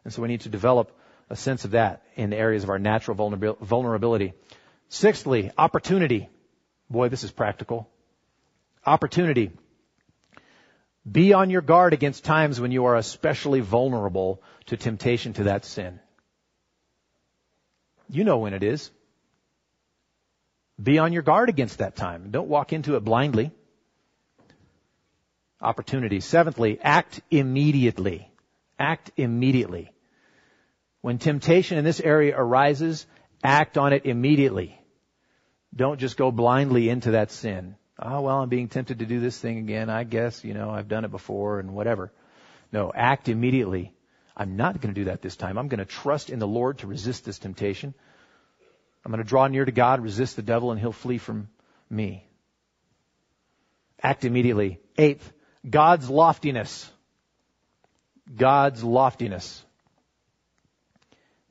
And 0.05 0.13
so 0.13 0.21
we 0.21 0.29
need 0.29 0.43
to 0.43 0.49
develop 0.49 0.97
a 1.31 1.37
sense 1.37 1.65
of 1.65 1.71
that 1.71 2.03
in 2.17 2.31
the 2.31 2.37
areas 2.37 2.65
of 2.65 2.71
our 2.71 2.79
natural 2.79 3.17
vulnerability. 3.61 4.35
Sixthly, 4.89 5.51
opportunity. 5.57 6.29
Boy, 6.91 7.09
this 7.09 7.25
is 7.25 7.31
practical. 7.31 7.89
Opportunity. 8.85 9.53
Be 11.11 11.33
on 11.33 11.51
your 11.51 11.63
guard 11.63 11.93
against 11.93 12.25
times 12.25 12.61
when 12.61 12.71
you 12.71 12.85
are 12.85 12.97
especially 12.97 13.61
vulnerable 13.61 14.41
to 14.67 14.77
temptation 14.77 15.33
to 15.35 15.45
that 15.45 15.65
sin. 15.65 15.99
You 18.09 18.25
know 18.25 18.39
when 18.39 18.55
it 18.55 18.63
is. 18.63 18.91
Be 20.81 20.99
on 20.99 21.13
your 21.13 21.23
guard 21.23 21.49
against 21.49 21.79
that 21.79 21.97
time. 21.97 22.31
Don't 22.31 22.49
walk 22.49 22.73
into 22.73 22.95
it 22.97 23.01
blindly. 23.05 23.51
Opportunity. 25.61 26.21
Seventhly, 26.21 26.79
act 26.81 27.21
immediately. 27.31 28.31
Act 28.79 29.11
immediately. 29.17 29.93
When 31.01 31.19
temptation 31.19 31.79
in 31.79 31.85
this 31.85 32.01
area 32.01 32.35
arises, 32.37 33.07
act 33.43 33.77
on 33.77 33.93
it 33.93 34.07
immediately. 34.07 34.81
Don't 35.75 35.99
just 35.99 36.17
go 36.17 36.31
blindly 36.31 36.89
into 36.89 37.13
that 37.13 37.33
sin 37.33 37.77
oh, 38.05 38.21
well, 38.23 38.43
I'm 38.43 38.49
being 38.49 38.69
tempted 38.69 39.01
to 39.01 39.07
do 39.07 39.21
this 39.21 39.39
thing 39.39 39.59
again. 39.59 39.91
I 39.91 40.05
guess, 40.05 40.45
you 40.45 40.55
know, 40.55 40.71
I've 40.71 40.89
done 40.89 41.05
it 41.05 41.11
before 41.11 41.61
and 41.61 41.75
whatever. 41.75 42.13
No, 42.73 42.93
act 42.95 43.29
immediately. 43.29 43.93
I'm 44.37 44.57
not 44.57 44.81
going 44.81 44.95
to 44.95 45.01
do 45.01 45.05
that 45.07 45.23
this 45.23 45.37
time. 45.37 45.59
I'm 45.59 45.69
going 45.69 45.79
to 45.79 45.85
trust 45.85 46.31
in 46.31 46.39
the 46.39 46.47
Lord 46.47 46.79
to 46.79 46.87
resist 46.87 47.25
this 47.25 47.39
temptation. 47.39 47.95
I'm 49.05 49.13
going 49.13 49.23
to 49.23 49.29
draw 49.29 49.47
near 49.47 49.65
to 49.65 49.73
God, 49.73 50.01
resist 50.01 50.37
the 50.37 50.43
devil, 50.43 50.71
and 50.71 50.81
he'll 50.81 50.93
flee 50.93 51.19
from 51.19 51.49
me. 51.91 52.27
Act 54.03 54.25
immediately. 54.25 54.81
Eighth, 54.97 55.33
God's 55.69 56.09
loftiness. 56.09 56.91
God's 58.35 58.83
loftiness. 58.83 59.65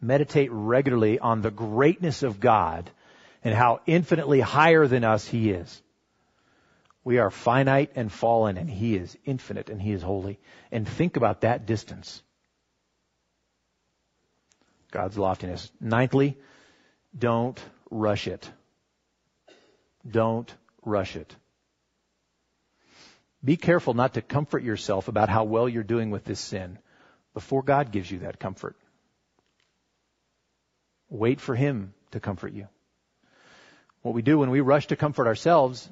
Meditate 0.01 0.49
regularly 0.51 1.19
on 1.19 1.41
the 1.41 1.51
greatness 1.51 2.23
of 2.23 2.39
God 2.39 2.89
and 3.43 3.53
how 3.53 3.81
infinitely 3.85 4.39
higher 4.39 4.87
than 4.87 5.03
us 5.03 5.27
He 5.27 5.51
is. 5.51 5.81
We 7.03 7.17
are 7.17 7.31
finite 7.31 7.91
and 7.95 8.11
fallen, 8.11 8.57
and 8.57 8.69
He 8.69 8.95
is 8.95 9.17
infinite 9.25 9.69
and 9.69 9.81
He 9.81 9.91
is 9.91 10.01
holy. 10.01 10.39
And 10.71 10.87
think 10.87 11.17
about 11.17 11.41
that 11.41 11.65
distance. 11.65 12.21
God's 14.91 15.17
loftiness. 15.17 15.71
Ninthly, 15.83 16.35
don't 17.17 17.59
rush 17.89 18.27
it. 18.27 18.49
Don't 20.09 20.53
rush 20.83 21.15
it. 21.15 21.35
Be 23.43 23.57
careful 23.57 23.95
not 23.95 24.13
to 24.13 24.21
comfort 24.21 24.63
yourself 24.63 25.07
about 25.07 25.29
how 25.29 25.45
well 25.45 25.67
you're 25.67 25.83
doing 25.83 26.11
with 26.11 26.23
this 26.25 26.39
sin 26.39 26.77
before 27.33 27.63
God 27.63 27.91
gives 27.91 28.11
you 28.11 28.19
that 28.19 28.39
comfort. 28.39 28.75
Wait 31.09 31.41
for 31.41 31.55
Him 31.55 31.93
to 32.11 32.19
comfort 32.19 32.53
you. 32.53 32.67
What 34.03 34.13
we 34.13 34.21
do 34.21 34.37
when 34.37 34.51
we 34.51 34.61
rush 34.61 34.87
to 34.87 34.95
comfort 34.95 35.27
ourselves 35.27 35.89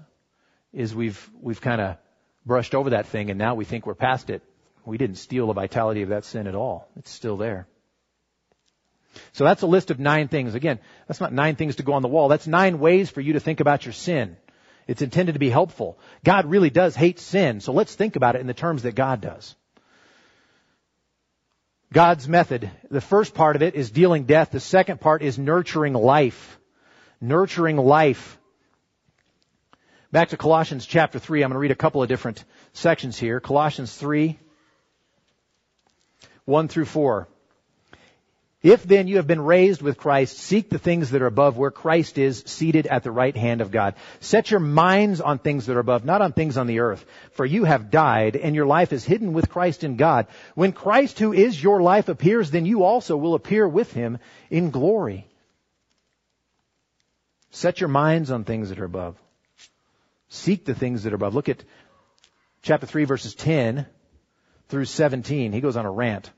is 0.74 0.94
we've, 0.96 1.30
we've 1.42 1.62
kind 1.62 1.82
of 1.82 1.98
brushed 2.46 2.76
over 2.76 2.92
that 2.92 3.08
thing 3.08 3.30
and 3.30 3.38
now 3.38 3.56
we 3.56 3.66
think 3.66 3.86
we're 3.86 3.96
past 3.96 4.30
it. 4.30 4.42
We 4.86 4.98
didn't 4.98 5.18
steal 5.18 5.48
the 5.48 5.54
vitality 5.54 6.02
of 6.02 6.10
that 6.10 6.26
sin 6.26 6.48
at 6.48 6.56
all. 6.56 6.88
It's 6.98 7.12
still 7.12 7.38
there. 7.38 7.68
So 9.34 9.44
that's 9.44 9.62
a 9.62 9.68
list 9.68 9.92
of 9.92 10.00
nine 10.00 10.28
things. 10.28 10.56
Again, 10.56 10.80
that's 11.08 11.20
not 11.20 11.34
nine 11.34 11.56
things 11.56 11.78
to 11.78 11.84
go 11.84 11.94
on 11.94 12.02
the 12.02 12.08
wall. 12.08 12.28
That's 12.28 12.48
nine 12.48 12.80
ways 12.80 13.10
for 13.10 13.22
you 13.22 13.34
to 13.34 13.40
think 13.40 13.60
about 13.60 13.86
your 13.86 13.94
sin. 13.94 14.38
It's 14.88 15.02
intended 15.02 15.34
to 15.34 15.40
be 15.40 15.50
helpful. 15.50 16.00
God 16.24 16.48
really 16.48 16.72
does 16.72 16.96
hate 16.96 17.20
sin, 17.20 17.60
so 17.60 17.74
let's 17.74 17.94
think 17.94 18.16
about 18.16 18.36
it 18.36 18.42
in 18.42 18.48
the 18.48 18.56
terms 18.56 18.84
that 18.84 18.96
God 18.96 19.22
does. 19.22 19.56
God's 21.94 22.28
method. 22.28 22.72
The 22.90 23.02
first 23.02 23.36
part 23.36 23.56
of 23.56 23.62
it 23.62 23.76
is 23.76 23.92
dealing 23.92 24.24
death. 24.24 24.52
The 24.52 24.60
second 24.60 25.00
part 25.00 25.22
is 25.22 25.38
nurturing 25.38 25.94
life. 25.94 26.60
Nurturing 27.22 27.78
life. 27.78 28.39
Back 30.12 30.30
to 30.30 30.38
Colossians 30.38 30.88
chapter 30.88 31.20
3. 31.20 31.44
I'm 31.44 31.50
going 31.50 31.56
to 31.56 31.60
read 31.60 31.70
a 31.72 31.76
couple 31.76 32.02
of 32.02 32.10
different 32.10 32.44
sections 32.74 33.18
here. 33.18 33.40
Colossians 33.40 33.96
3, 33.96 34.40
1 36.46 36.68
through 36.68 36.86
4. 36.86 37.28
If 38.64 38.84
then 38.84 39.08
you 39.08 39.18
have 39.18 39.28
been 39.28 39.40
raised 39.40 39.84
with 39.84 40.00
Christ, 40.00 40.38
seek 40.38 40.70
the 40.70 40.80
things 40.80 41.12
that 41.12 41.22
are 41.22 41.28
above 41.28 41.58
where 41.58 41.70
Christ 41.70 42.18
is 42.18 42.44
seated 42.48 42.88
at 42.88 43.04
the 43.04 43.12
right 43.12 43.38
hand 43.38 43.62
of 43.62 43.70
God. 43.70 43.94
Set 44.20 44.50
your 44.50 44.60
minds 44.60 45.22
on 45.22 45.38
things 45.38 45.68
that 45.68 45.78
are 45.78 45.80
above, 45.80 46.04
not 46.04 46.24
on 46.24 46.34
things 46.34 46.58
on 46.58 46.66
the 46.66 46.80
earth. 46.80 47.06
For 47.34 47.46
you 47.46 47.64
have 47.64 47.92
died 47.92 48.36
and 48.36 48.56
your 48.56 48.66
life 48.66 48.92
is 48.92 49.06
hidden 49.06 49.32
with 49.32 49.50
Christ 49.50 49.84
in 49.84 49.96
God. 49.96 50.26
When 50.56 50.74
Christ 50.74 51.20
who 51.20 51.34
is 51.34 51.62
your 51.62 51.84
life 51.84 52.10
appears, 52.10 52.50
then 52.50 52.66
you 52.66 52.84
also 52.84 53.16
will 53.16 53.36
appear 53.36 53.68
with 53.68 53.94
him 53.94 54.18
in 54.50 54.72
glory. 54.72 55.28
Set 57.52 57.80
your 57.80 57.90
minds 57.90 58.32
on 58.32 58.44
things 58.44 58.70
that 58.70 58.80
are 58.80 58.86
above. 58.86 59.16
Seek 60.30 60.66
the 60.66 60.76
things 60.76 61.04
that 61.04 61.14
are 61.14 61.16
above. 61.16 61.36
Look 61.36 61.50
at 61.50 61.64
chapter 62.62 62.86
3 62.86 63.06
verses 63.06 63.36
10 63.36 63.86
through 64.70 64.86
17. 64.86 65.52
He 65.52 65.62
goes 65.62 65.76
on 65.76 65.86
a 65.86 65.92
rant. 65.92 66.32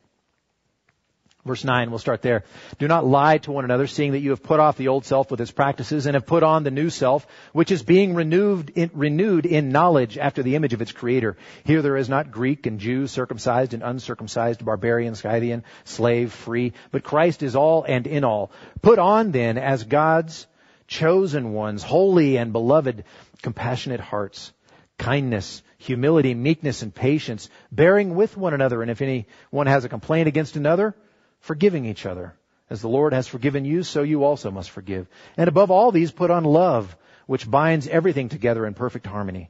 Verse 1.44 1.64
9, 1.64 1.90
we'll 1.90 1.98
start 1.98 2.22
there. 2.22 2.44
Do 2.78 2.88
not 2.88 3.04
lie 3.04 3.40
to 3.40 3.52
one 3.52 3.66
another, 3.66 3.88
seeing 3.88 4.12
that 4.12 4.20
you 4.20 4.30
have 4.30 4.44
put 4.44 4.60
off 4.60 4.78
the 4.78 4.90
old 4.90 5.06
self 5.06 5.32
with 5.32 5.42
its 5.42 5.50
practices 5.50 6.06
and 6.06 6.14
have 6.14 6.28
put 6.28 6.44
on 6.44 6.64
the 6.64 6.70
new 6.70 6.92
self, 6.92 7.26
which 7.52 7.72
is 7.72 7.82
being 7.82 8.14
renewed 8.14 8.70
in, 8.76 8.92
renewed 8.94 9.48
in 9.48 9.70
knowledge 9.70 10.20
after 10.20 10.44
the 10.44 10.56
image 10.56 10.74
of 10.74 10.84
its 10.84 10.92
creator. 10.92 11.38
Here 11.64 11.82
there 11.82 11.98
is 11.98 12.10
not 12.10 12.30
Greek 12.30 12.68
and 12.68 12.80
Jew, 12.80 13.08
circumcised 13.08 13.74
and 13.74 13.82
uncircumcised, 13.82 14.64
barbarian, 14.64 15.16
Scythian, 15.16 15.64
slave, 15.84 16.32
free, 16.32 16.74
but 16.92 17.04
Christ 17.04 17.42
is 17.42 17.56
all 17.56 17.86
and 17.88 18.06
in 18.06 18.24
all. 18.24 18.52
Put 18.84 19.00
on 19.00 19.32
then 19.32 19.58
as 19.58 19.84
God's 19.84 20.46
chosen 20.92 21.54
ones, 21.54 21.84
holy 21.84 22.38
and 22.38 22.52
beloved, 22.52 23.06
compassionate 23.42 24.02
hearts, 24.02 24.52
kindness, 24.98 25.64
humility, 25.78 26.34
meekness, 26.34 26.82
and 26.82 26.94
patience, 26.94 27.50
bearing 27.72 28.14
with 28.14 28.36
one 28.36 28.54
another, 28.54 28.82
and 28.82 28.92
if 28.92 29.02
anyone 29.02 29.68
has 29.68 29.86
a 29.86 29.90
complaint 29.90 30.28
against 30.28 30.58
another, 30.58 30.94
forgiving 31.40 31.86
each 31.86 32.06
other. 32.06 32.36
As 32.70 32.82
the 32.82 32.90
Lord 32.90 33.14
has 33.14 33.28
forgiven 33.28 33.64
you, 33.64 33.84
so 33.84 34.04
you 34.04 34.26
also 34.26 34.52
must 34.52 34.70
forgive. 34.70 35.08
And 35.38 35.48
above 35.48 35.72
all 35.72 35.92
these, 35.92 36.12
put 36.12 36.30
on 36.30 36.44
love, 36.44 36.96
which 37.26 37.50
binds 37.50 37.88
everything 37.88 38.28
together 38.28 38.66
in 38.66 38.74
perfect 38.74 39.08
harmony. 39.08 39.50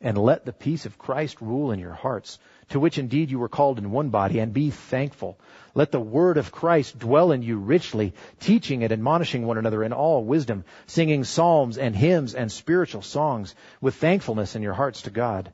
And 0.00 0.18
let 0.18 0.44
the 0.44 0.52
peace 0.52 0.86
of 0.86 0.98
Christ 0.98 1.40
rule 1.40 1.70
in 1.70 1.78
your 1.78 1.94
hearts, 1.94 2.38
to 2.70 2.80
which 2.80 2.98
indeed 2.98 3.30
you 3.30 3.38
were 3.38 3.48
called 3.48 3.78
in 3.78 3.90
one 3.90 4.10
body, 4.10 4.38
and 4.38 4.52
be 4.52 4.70
thankful. 4.70 5.38
Let 5.74 5.90
the 5.90 6.00
word 6.00 6.36
of 6.36 6.52
Christ 6.52 6.98
dwell 6.98 7.32
in 7.32 7.42
you 7.42 7.58
richly, 7.58 8.14
teaching 8.40 8.84
and 8.84 8.92
admonishing 8.92 9.44
one 9.44 9.58
another 9.58 9.82
in 9.82 9.92
all 9.92 10.24
wisdom, 10.24 10.64
singing 10.86 11.24
psalms 11.24 11.78
and 11.78 11.96
hymns 11.96 12.34
and 12.34 12.50
spiritual 12.50 13.02
songs 13.02 13.54
with 13.80 13.96
thankfulness 13.96 14.54
in 14.54 14.62
your 14.62 14.74
hearts 14.74 15.02
to 15.02 15.10
God. 15.10 15.52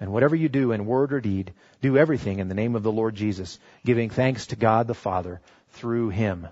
And 0.00 0.12
whatever 0.12 0.34
you 0.34 0.48
do 0.48 0.72
in 0.72 0.86
word 0.86 1.12
or 1.12 1.20
deed, 1.20 1.52
do 1.80 1.96
everything 1.96 2.40
in 2.40 2.48
the 2.48 2.54
name 2.54 2.74
of 2.74 2.82
the 2.82 2.92
Lord 2.92 3.14
Jesus, 3.14 3.58
giving 3.84 4.10
thanks 4.10 4.48
to 4.48 4.56
God 4.56 4.86
the 4.86 4.94
Father 4.94 5.40
through 5.70 6.08
Him. 6.10 6.48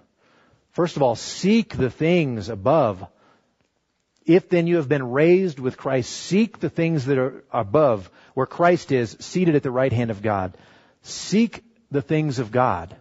First 0.71 0.97
of 0.97 1.03
all, 1.03 1.17
seek 1.17 1.77
the 1.77 1.91
things 1.91 2.49
above. 2.49 3.05
If 4.25 4.49
then 4.49 4.67
you 4.67 4.77
have 4.77 4.89
been 4.89 5.11
raised 5.11 5.59
with 5.59 5.77
Christ, 5.77 6.11
seek 6.11 6.61
the 6.61 6.71
things 6.71 7.07
that 7.07 7.19
are 7.19 7.45
above, 7.53 8.11
where 8.35 8.47
Christ 8.47 8.93
is, 8.93 9.17
seated 9.21 9.57
at 9.57 9.63
the 9.63 9.71
right 9.71 9.93
hand 9.93 10.11
of 10.11 10.23
God. 10.23 10.57
Seek 11.03 11.65
the 11.91 12.03
things 12.03 12.39
of 12.39 12.53
God. 12.53 12.97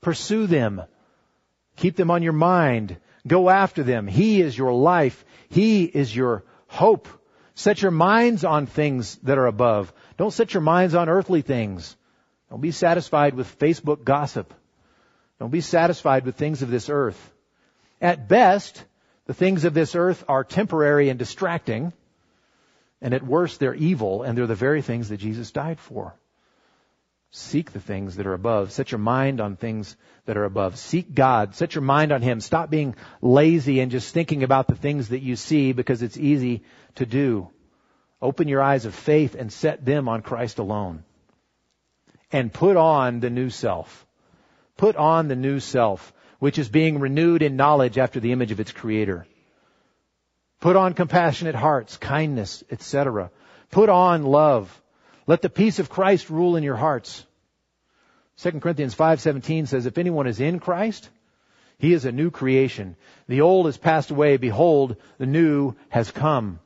Pursue 0.00 0.46
them. 0.46 0.82
Keep 1.76 1.96
them 1.96 2.10
on 2.10 2.22
your 2.22 2.34
mind. 2.34 2.96
Go 3.26 3.48
after 3.48 3.82
them. 3.82 4.06
He 4.06 4.40
is 4.40 4.56
your 4.56 4.72
life. 4.72 5.24
He 5.48 5.84
is 5.84 6.14
your 6.14 6.44
hope. 6.66 7.08
Set 7.54 7.82
your 7.82 7.90
minds 7.90 8.44
on 8.44 8.66
things 8.66 9.16
that 9.22 9.38
are 9.38 9.46
above. 9.46 9.92
Don't 10.16 10.32
set 10.32 10.54
your 10.54 10.62
minds 10.62 10.94
on 10.94 11.08
earthly 11.08 11.42
things. 11.42 11.96
Don't 12.50 12.60
be 12.60 12.70
satisfied 12.70 13.34
with 13.34 13.58
Facebook 13.58 14.04
gossip. 14.04 14.52
Don't 15.38 15.50
be 15.50 15.60
satisfied 15.60 16.26
with 16.26 16.36
things 16.36 16.62
of 16.62 16.70
this 16.70 16.88
earth. 16.88 17.32
At 18.00 18.28
best, 18.28 18.84
the 19.30 19.34
things 19.34 19.64
of 19.64 19.74
this 19.74 19.94
earth 19.94 20.24
are 20.26 20.42
temporary 20.42 21.08
and 21.08 21.16
distracting. 21.16 21.92
And 23.00 23.14
at 23.14 23.24
worst, 23.24 23.60
they're 23.60 23.76
evil 23.76 24.24
and 24.24 24.36
they're 24.36 24.48
the 24.48 24.56
very 24.56 24.82
things 24.82 25.10
that 25.10 25.18
Jesus 25.18 25.52
died 25.52 25.78
for. 25.78 26.16
Seek 27.30 27.70
the 27.70 27.78
things 27.78 28.16
that 28.16 28.26
are 28.26 28.34
above. 28.34 28.72
Set 28.72 28.90
your 28.90 28.98
mind 28.98 29.40
on 29.40 29.54
things 29.54 29.96
that 30.24 30.36
are 30.36 30.46
above. 30.46 30.78
Seek 30.78 31.14
God. 31.14 31.54
Set 31.54 31.76
your 31.76 31.82
mind 31.82 32.10
on 32.10 32.22
Him. 32.22 32.40
Stop 32.40 32.70
being 32.70 32.96
lazy 33.22 33.78
and 33.78 33.92
just 33.92 34.12
thinking 34.12 34.42
about 34.42 34.66
the 34.66 34.74
things 34.74 35.10
that 35.10 35.22
you 35.22 35.36
see 35.36 35.70
because 35.70 36.02
it's 36.02 36.16
easy 36.16 36.64
to 36.96 37.06
do. 37.06 37.50
Open 38.20 38.48
your 38.48 38.62
eyes 38.62 38.84
of 38.84 38.96
faith 38.96 39.36
and 39.36 39.52
set 39.52 39.84
them 39.84 40.08
on 40.08 40.22
Christ 40.22 40.58
alone. 40.58 41.04
And 42.32 42.52
put 42.52 42.76
on 42.76 43.20
the 43.20 43.30
new 43.30 43.48
self. 43.48 44.04
Put 44.76 44.96
on 44.96 45.28
the 45.28 45.36
new 45.36 45.60
self, 45.60 46.12
which 46.40 46.58
is 46.58 46.68
being 46.68 46.98
renewed 46.98 47.42
in 47.42 47.54
knowledge 47.54 47.98
after 47.98 48.18
the 48.18 48.32
image 48.32 48.50
of 48.50 48.58
its 48.58 48.72
creator. 48.72 49.26
Put 50.58 50.74
on 50.74 50.94
compassionate 50.94 51.54
hearts, 51.54 51.96
kindness, 51.96 52.64
etc. 52.70 53.30
Put 53.70 53.88
on 53.88 54.24
love. 54.24 54.82
Let 55.26 55.42
the 55.42 55.48
peace 55.48 55.78
of 55.78 55.88
Christ 55.88 56.28
rule 56.28 56.56
in 56.56 56.64
your 56.64 56.76
hearts. 56.76 57.24
2 58.38 58.60
Corinthians 58.60 58.94
5:17 58.94 59.68
says 59.68 59.86
if 59.86 59.98
anyone 59.98 60.26
is 60.26 60.40
in 60.40 60.58
Christ, 60.58 61.08
he 61.78 61.92
is 61.92 62.04
a 62.04 62.12
new 62.12 62.30
creation. 62.30 62.96
The 63.28 63.42
old 63.42 63.66
has 63.66 63.78
passed 63.78 64.10
away, 64.10 64.36
behold, 64.36 64.96
the 65.18 65.26
new 65.26 65.74
has 65.88 66.10
come. 66.10 66.58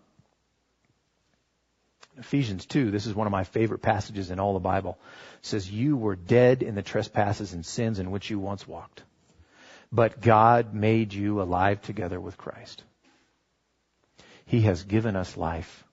Ephesians 2.17 2.65
2, 2.67 2.93
this 2.93 3.07
is 3.07 3.15
one 3.15 3.27
of 3.27 3.33
my 3.33 3.43
favorite 3.43 3.83
passages 3.83 4.31
in 4.31 4.39
all 4.39 4.55
the 4.55 4.61
Bible. 4.61 4.99
Says, 5.43 5.71
You 5.71 5.97
were 5.97 6.15
dead 6.15 6.63
in 6.63 6.77
the 6.77 6.83
trespasses 6.83 7.53
and 7.53 7.67
sins 7.67 7.99
in 7.99 8.13
which 8.13 8.31
you 8.31 8.39
once 8.39 8.69
walked. 8.69 9.03
But 9.95 10.21
God 10.21 10.75
made 10.75 11.15
you 11.15 11.41
alive 11.41 11.81
together 11.83 12.21
with 12.21 12.37
Christ. 12.37 12.83
He 14.45 14.63
has 14.63 14.83
given 14.83 15.15
us 15.15 15.37
life. 15.37 15.85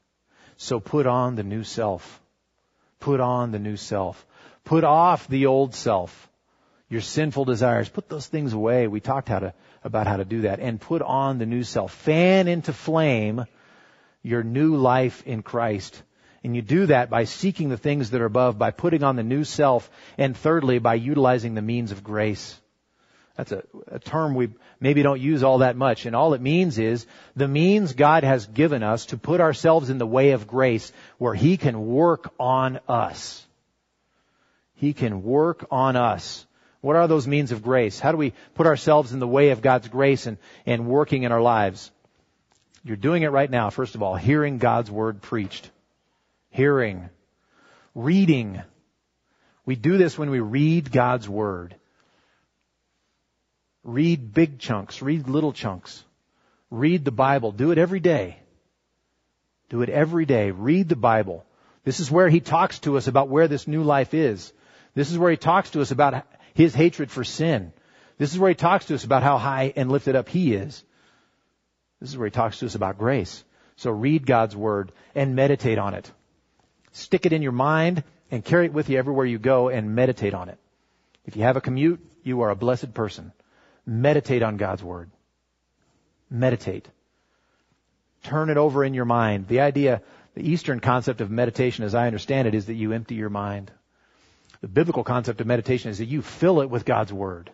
So 0.58 0.80
put 0.80 1.06
on 1.06 1.36
the 1.36 1.44
new 1.44 1.64
self. 1.64 2.20
Put 3.00 3.20
on 3.20 3.52
the 3.52 3.60
new 3.60 3.78
self. 3.78 4.26
Put 4.64 4.84
off 4.84 5.28
the 5.28 5.46
old 5.46 5.76
self. 5.76 6.32
Your 6.90 7.02
sinful 7.02 7.46
desires. 7.46 7.90
Put 7.90 8.10
those 8.10 8.26
things 8.26 8.54
away. 8.54 8.88
We 8.88 9.02
talked 9.02 9.30
how 9.30 9.38
to, 9.38 9.54
about 9.84 10.08
how 10.08 10.18
to 10.18 10.26
do 10.26 10.42
that. 10.42 10.60
And 10.60 10.82
put 10.82 11.04
on 11.04 11.38
the 11.38 11.46
new 11.46 11.62
self. 11.62 11.94
Fan 11.94 12.48
into 12.48 12.74
flame 12.74 13.46
your 14.24 14.42
new 14.42 14.78
life 14.78 15.22
in 15.28 15.44
Christ. 15.44 16.02
And 16.44 16.56
you 16.56 16.64
do 16.64 16.88
that 16.88 17.12
by 17.12 17.26
seeking 17.26 17.70
the 17.70 17.78
things 17.78 18.10
that 18.10 18.22
are 18.22 18.26
above, 18.26 18.58
by 18.58 18.72
putting 18.72 19.04
on 19.04 19.16
the 19.16 19.22
new 19.22 19.44
self, 19.44 19.92
and 20.18 20.36
thirdly, 20.36 20.80
by 20.80 20.96
utilizing 20.96 21.54
the 21.54 21.62
means 21.62 21.92
of 21.92 22.04
grace. 22.04 22.60
That's 23.38 23.52
a, 23.52 23.64
a, 23.88 24.00
term 24.00 24.36
we 24.36 24.50
maybe 24.80 25.04
don't 25.04 25.22
use 25.22 25.42
all 25.42 25.60
that 25.60 25.76
much. 25.76 26.06
And 26.06 26.16
all 26.16 26.34
it 26.34 26.42
means 26.42 26.78
is 26.78 27.06
the 27.36 27.48
means 27.48 27.94
God 27.94 28.24
has 28.24 28.46
given 28.46 28.84
us 28.84 29.08
to 29.08 29.18
put 29.18 29.40
ourselves 29.40 29.90
in 29.90 29.98
the 29.98 30.08
way 30.08 30.32
of 30.32 30.48
grace 30.48 30.92
where 31.18 31.34
He 31.34 31.58
can 31.58 31.88
work 31.88 32.34
on 32.40 32.80
us. 32.88 33.46
He 34.76 34.94
can 34.94 35.24
work 35.24 35.66
on 35.72 35.96
us. 35.96 36.46
What 36.82 36.96
are 36.96 37.08
those 37.08 37.28
means 37.28 37.52
of 37.52 37.62
grace? 37.62 38.00
How 38.00 38.12
do 38.12 38.18
we 38.18 38.34
put 38.56 38.68
ourselves 38.68 39.14
in 39.14 39.20
the 39.20 39.28
way 39.28 39.50
of 39.50 39.62
God's 39.62 39.88
grace 39.88 40.26
and, 40.26 40.38
and 40.66 40.88
working 40.88 41.24
in 41.24 41.32
our 41.32 41.42
lives? 41.42 41.92
You're 42.84 42.98
doing 42.98 43.22
it 43.22 43.28
right 43.28 43.50
now, 43.50 43.70
first 43.70 43.94
of 43.94 44.02
all, 44.02 44.16
hearing 44.16 44.58
God's 44.58 44.90
Word 44.90 45.22
preached. 45.22 45.70
Hearing. 46.50 47.10
Reading. 47.94 48.62
We 49.66 49.76
do 49.76 49.98
this 49.98 50.18
when 50.18 50.32
we 50.32 50.40
read 50.40 50.92
God's 50.92 51.30
Word. 51.30 51.76
Read 53.84 54.34
big 54.34 54.60
chunks. 54.60 55.02
Read 55.02 55.28
little 55.28 55.54
chunks. 55.54 56.04
Read 56.70 57.04
the 57.04 57.12
Bible. 57.12 57.52
Do 57.52 57.72
it 57.72 57.78
every 57.78 58.00
day. 58.00 58.38
Do 59.70 59.82
it 59.82 59.90
every 59.90 60.26
day. 60.26 60.52
Read 60.52 60.90
the 60.90 60.96
Bible. 60.96 61.46
This 61.84 62.00
is 62.00 62.12
where 62.12 62.30
he 62.30 62.40
talks 62.40 62.80
to 62.80 62.98
us 62.98 63.08
about 63.08 63.30
where 63.30 63.48
this 63.48 63.68
new 63.68 63.84
life 63.84 64.14
is. 64.14 64.54
This 64.94 65.12
is 65.12 65.18
where 65.18 65.32
he 65.32 65.38
talks 65.38 65.72
to 65.72 65.82
us 65.82 65.92
about 65.92 66.26
his 66.54 66.76
hatred 66.76 67.10
for 67.10 67.24
sin. 67.24 67.74
This 68.18 68.32
is 68.32 68.40
where 68.40 68.50
he 68.50 68.56
talks 68.56 68.86
to 68.86 68.96
us 68.96 69.04
about 69.04 69.24
how 69.24 69.38
high 69.38 69.74
and 69.76 69.92
lifted 69.92 70.16
up 70.16 70.30
he 70.30 70.54
is. 70.54 70.84
This 72.00 72.10
is 72.10 72.18
where 72.18 72.28
he 72.28 72.32
talks 72.32 72.60
to 72.60 72.66
us 72.66 72.76
about 72.76 73.00
grace. 73.00 73.44
So 73.78 73.90
read 73.90 74.26
God's 74.28 74.56
word 74.56 74.92
and 75.16 75.36
meditate 75.36 75.80
on 75.80 75.96
it. 75.96 76.12
Stick 76.92 77.26
it 77.26 77.34
in 77.34 77.42
your 77.42 77.52
mind 77.52 78.04
and 78.30 78.46
carry 78.46 78.66
it 78.66 78.74
with 78.74 78.90
you 78.90 78.98
everywhere 78.98 79.26
you 79.26 79.40
go 79.40 79.70
and 79.70 79.96
meditate 79.96 80.34
on 80.34 80.50
it. 80.50 80.60
If 81.26 81.36
you 81.36 81.44
have 81.44 81.58
a 81.58 81.62
commute, 81.62 82.00
you 82.24 82.42
are 82.42 82.50
a 82.50 82.56
blessed 82.56 82.94
person. 82.94 83.32
Meditate 83.86 84.44
on 84.44 84.58
God's 84.58 84.84
Word. 84.84 85.10
Meditate. 86.30 86.88
Turn 88.24 88.50
it 88.50 88.58
over 88.58 88.84
in 88.84 88.94
your 88.94 89.06
mind. 89.06 89.48
The 89.48 89.62
idea, 89.62 90.02
the 90.36 90.48
Eastern 90.48 90.80
concept 90.80 91.22
of 91.22 91.32
meditation, 91.32 91.84
as 91.84 91.96
I 91.96 92.08
understand 92.08 92.48
it, 92.48 92.56
is 92.56 92.68
that 92.68 92.76
you 92.76 92.92
empty 92.94 93.16
your 93.16 93.30
mind. 93.30 93.72
The 94.62 94.68
biblical 94.68 95.04
concept 95.04 95.42
of 95.42 95.48
meditation 95.48 95.90
is 95.90 95.98
that 95.98 96.06
you 96.06 96.22
fill 96.22 96.62
it 96.62 96.70
with 96.70 96.86
God's 96.86 97.12
Word. 97.12 97.52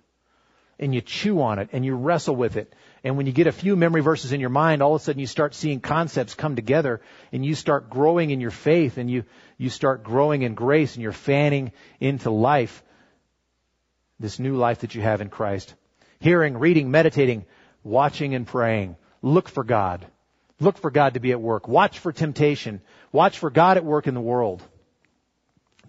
and 0.80 0.94
you 0.94 1.02
chew 1.02 1.42
on 1.42 1.60
it 1.60 1.70
and 1.72 1.84
you 1.84 1.96
wrestle 1.96 2.36
with 2.36 2.56
it. 2.56 2.74
And 3.04 3.18
when 3.18 3.26
you 3.26 3.32
get 3.32 3.48
a 3.48 3.52
few 3.52 3.76
memory 3.76 4.02
verses 4.02 4.32
in 4.32 4.40
your 4.40 4.50
mind, 4.50 4.82
all 4.82 4.96
of 4.96 5.02
a 5.02 5.04
sudden 5.04 5.20
you 5.20 5.28
start 5.28 5.56
seeing 5.56 5.80
concepts 5.80 6.36
come 6.36 6.56
together 6.56 7.02
and 7.32 7.46
you 7.46 7.56
start 7.56 7.90
growing 7.90 8.30
in 8.30 8.42
your 8.42 8.52
faith 8.52 8.98
and 8.98 9.10
you, 9.10 9.24
you 9.58 9.70
start 9.70 10.04
growing 10.04 10.44
in 10.44 10.54
grace 10.54 10.94
and 10.94 11.04
you're 11.04 11.12
fanning 11.12 11.72
into 12.00 12.30
life, 12.30 12.84
this 14.20 14.40
new 14.40 14.56
life 14.56 14.80
that 14.80 14.94
you 14.96 15.02
have 15.02 15.22
in 15.22 15.30
Christ. 15.30 15.74
Hearing, 16.20 16.58
reading, 16.58 16.92
meditating, 16.92 17.46
watching 17.84 18.34
and 18.36 18.46
praying. 18.46 18.96
Look 19.22 19.50
for 19.50 19.64
God. 19.64 20.06
Look 20.60 20.78
for 20.78 20.90
God 20.90 21.14
to 21.14 21.20
be 21.20 21.32
at 21.32 21.42
work. 21.42 21.68
Watch 21.68 22.00
for 22.00 22.12
temptation. 22.12 22.82
Watch 23.12 23.38
for 23.38 23.50
God 23.50 23.78
at 23.78 23.86
work 23.86 24.08
in 24.08 24.14
the 24.14 24.22
world. 24.22 24.64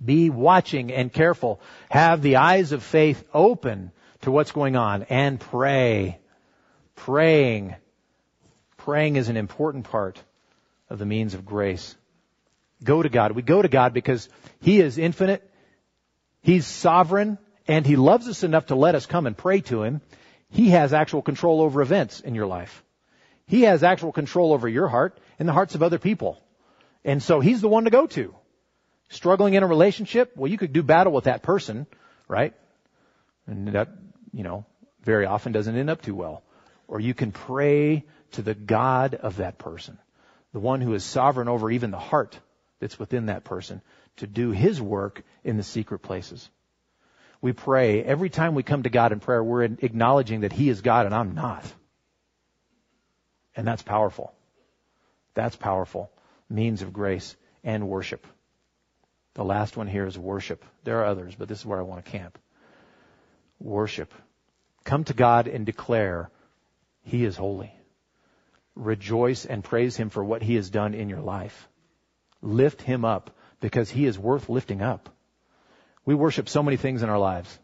Be 0.04 0.30
watching 0.30 0.92
and 0.92 1.12
careful. 1.12 1.60
Have 1.90 2.22
the 2.22 2.36
eyes 2.36 2.72
of 2.72 2.82
faith 2.82 3.24
open 3.32 3.90
to 4.22 4.30
what's 4.30 4.52
going 4.52 4.76
on 4.76 5.04
and 5.04 5.40
pray. 5.40 6.18
Praying. 6.94 7.74
Praying 8.76 9.16
is 9.16 9.28
an 9.28 9.36
important 9.36 9.84
part 9.84 10.22
of 10.90 10.98
the 10.98 11.06
means 11.06 11.34
of 11.34 11.44
grace. 11.44 11.96
Go 12.84 13.02
to 13.02 13.08
God. 13.08 13.32
We 13.32 13.42
go 13.42 13.60
to 13.60 13.68
God 13.68 13.92
because 13.92 14.28
He 14.60 14.80
is 14.80 14.98
infinite. 14.98 15.48
He's 16.42 16.66
sovereign 16.66 17.38
and 17.68 17.86
He 17.86 17.96
loves 17.96 18.26
us 18.26 18.42
enough 18.42 18.66
to 18.66 18.74
let 18.74 18.94
us 18.94 19.06
come 19.06 19.26
and 19.26 19.36
pray 19.36 19.60
to 19.60 19.82
Him. 19.82 20.00
He 20.48 20.70
has 20.70 20.94
actual 20.94 21.22
control 21.22 21.60
over 21.60 21.82
events 21.82 22.20
in 22.20 22.34
your 22.34 22.46
life. 22.46 22.82
He 23.46 23.62
has 23.62 23.84
actual 23.84 24.10
control 24.10 24.52
over 24.52 24.68
your 24.68 24.88
heart 24.88 25.20
and 25.38 25.46
the 25.46 25.52
hearts 25.52 25.74
of 25.74 25.82
other 25.82 25.98
people. 25.98 26.42
And 27.04 27.22
so 27.22 27.40
He's 27.40 27.60
the 27.60 27.68
one 27.68 27.84
to 27.84 27.90
go 27.90 28.06
to. 28.08 28.34
Struggling 29.10 29.54
in 29.54 29.62
a 29.62 29.66
relationship? 29.66 30.32
Well, 30.36 30.50
you 30.50 30.58
could 30.58 30.72
do 30.72 30.82
battle 30.82 31.12
with 31.12 31.24
that 31.24 31.42
person, 31.42 31.86
right? 32.26 32.54
And 33.46 33.68
that, 33.68 33.88
you 34.32 34.42
know, 34.42 34.66
very 35.02 35.26
often 35.26 35.52
doesn't 35.52 35.76
end 35.76 35.90
up 35.90 36.02
too 36.02 36.14
well. 36.14 36.42
Or 36.86 37.00
you 37.00 37.14
can 37.14 37.32
pray 37.32 38.04
to 38.32 38.42
the 38.42 38.54
God 38.54 39.14
of 39.14 39.36
that 39.36 39.58
person, 39.58 39.98
the 40.52 40.60
one 40.60 40.80
who 40.80 40.94
is 40.94 41.04
sovereign 41.04 41.48
over 41.48 41.70
even 41.70 41.90
the 41.90 41.98
heart 41.98 42.38
that's 42.80 42.98
within 42.98 43.26
that 43.26 43.44
person, 43.44 43.82
to 44.16 44.26
do 44.26 44.50
His 44.50 44.80
work 44.80 45.22
in 45.44 45.56
the 45.56 45.62
secret 45.62 46.00
places. 46.00 46.48
We 47.40 47.52
pray, 47.52 48.02
every 48.02 48.30
time 48.30 48.54
we 48.54 48.62
come 48.62 48.82
to 48.82 48.90
God 48.90 49.12
in 49.12 49.20
prayer, 49.20 49.42
we're 49.42 49.62
acknowledging 49.62 50.40
that 50.40 50.52
He 50.52 50.68
is 50.68 50.80
God 50.80 51.06
and 51.06 51.14
I'm 51.14 51.34
not. 51.34 51.64
And 53.54 53.66
that's 53.66 53.82
powerful. 53.82 54.32
That's 55.34 55.56
powerful. 55.56 56.10
Means 56.50 56.82
of 56.82 56.92
grace 56.92 57.36
and 57.62 57.88
worship. 57.88 58.26
The 59.34 59.44
last 59.44 59.76
one 59.76 59.86
here 59.86 60.06
is 60.06 60.18
worship. 60.18 60.64
There 60.82 61.00
are 61.00 61.04
others, 61.04 61.34
but 61.36 61.48
this 61.48 61.60
is 61.60 61.66
where 61.66 61.78
I 61.78 61.82
want 61.82 62.04
to 62.04 62.10
camp. 62.10 62.38
Worship. 63.60 64.12
Come 64.84 65.04
to 65.04 65.14
God 65.14 65.46
and 65.46 65.64
declare, 65.64 66.30
He 67.02 67.24
is 67.24 67.36
holy. 67.36 67.72
Rejoice 68.74 69.44
and 69.44 69.62
praise 69.62 69.96
Him 69.96 70.10
for 70.10 70.24
what 70.24 70.42
He 70.42 70.56
has 70.56 70.70
done 70.70 70.94
in 70.94 71.08
your 71.08 71.20
life. 71.20 71.68
Lift 72.42 72.82
Him 72.82 73.04
up 73.04 73.30
because 73.60 73.90
He 73.90 74.06
is 74.06 74.18
worth 74.18 74.48
lifting 74.48 74.82
up. 74.82 75.08
We 76.08 76.14
worship 76.14 76.48
so 76.48 76.62
many 76.62 76.78
things 76.78 77.02
in 77.02 77.10
our 77.10 77.18
lives. 77.18 77.58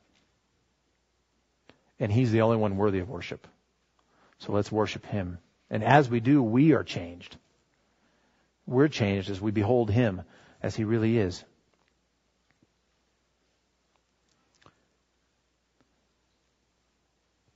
And 1.98 2.12
He's 2.12 2.30
the 2.30 2.42
only 2.42 2.58
one 2.58 2.76
worthy 2.76 2.98
of 2.98 3.08
worship. 3.08 3.48
So 4.40 4.52
let's 4.52 4.70
worship 4.70 5.06
Him. 5.06 5.38
And 5.70 5.82
as 5.82 6.10
we 6.10 6.20
do, 6.20 6.42
we 6.42 6.74
are 6.74 6.84
changed. 6.84 7.38
We're 8.66 8.88
changed 8.88 9.30
as 9.30 9.40
we 9.40 9.50
behold 9.50 9.90
Him 9.90 10.24
as 10.62 10.76
He 10.76 10.84
really 10.84 11.16
is. 11.16 11.42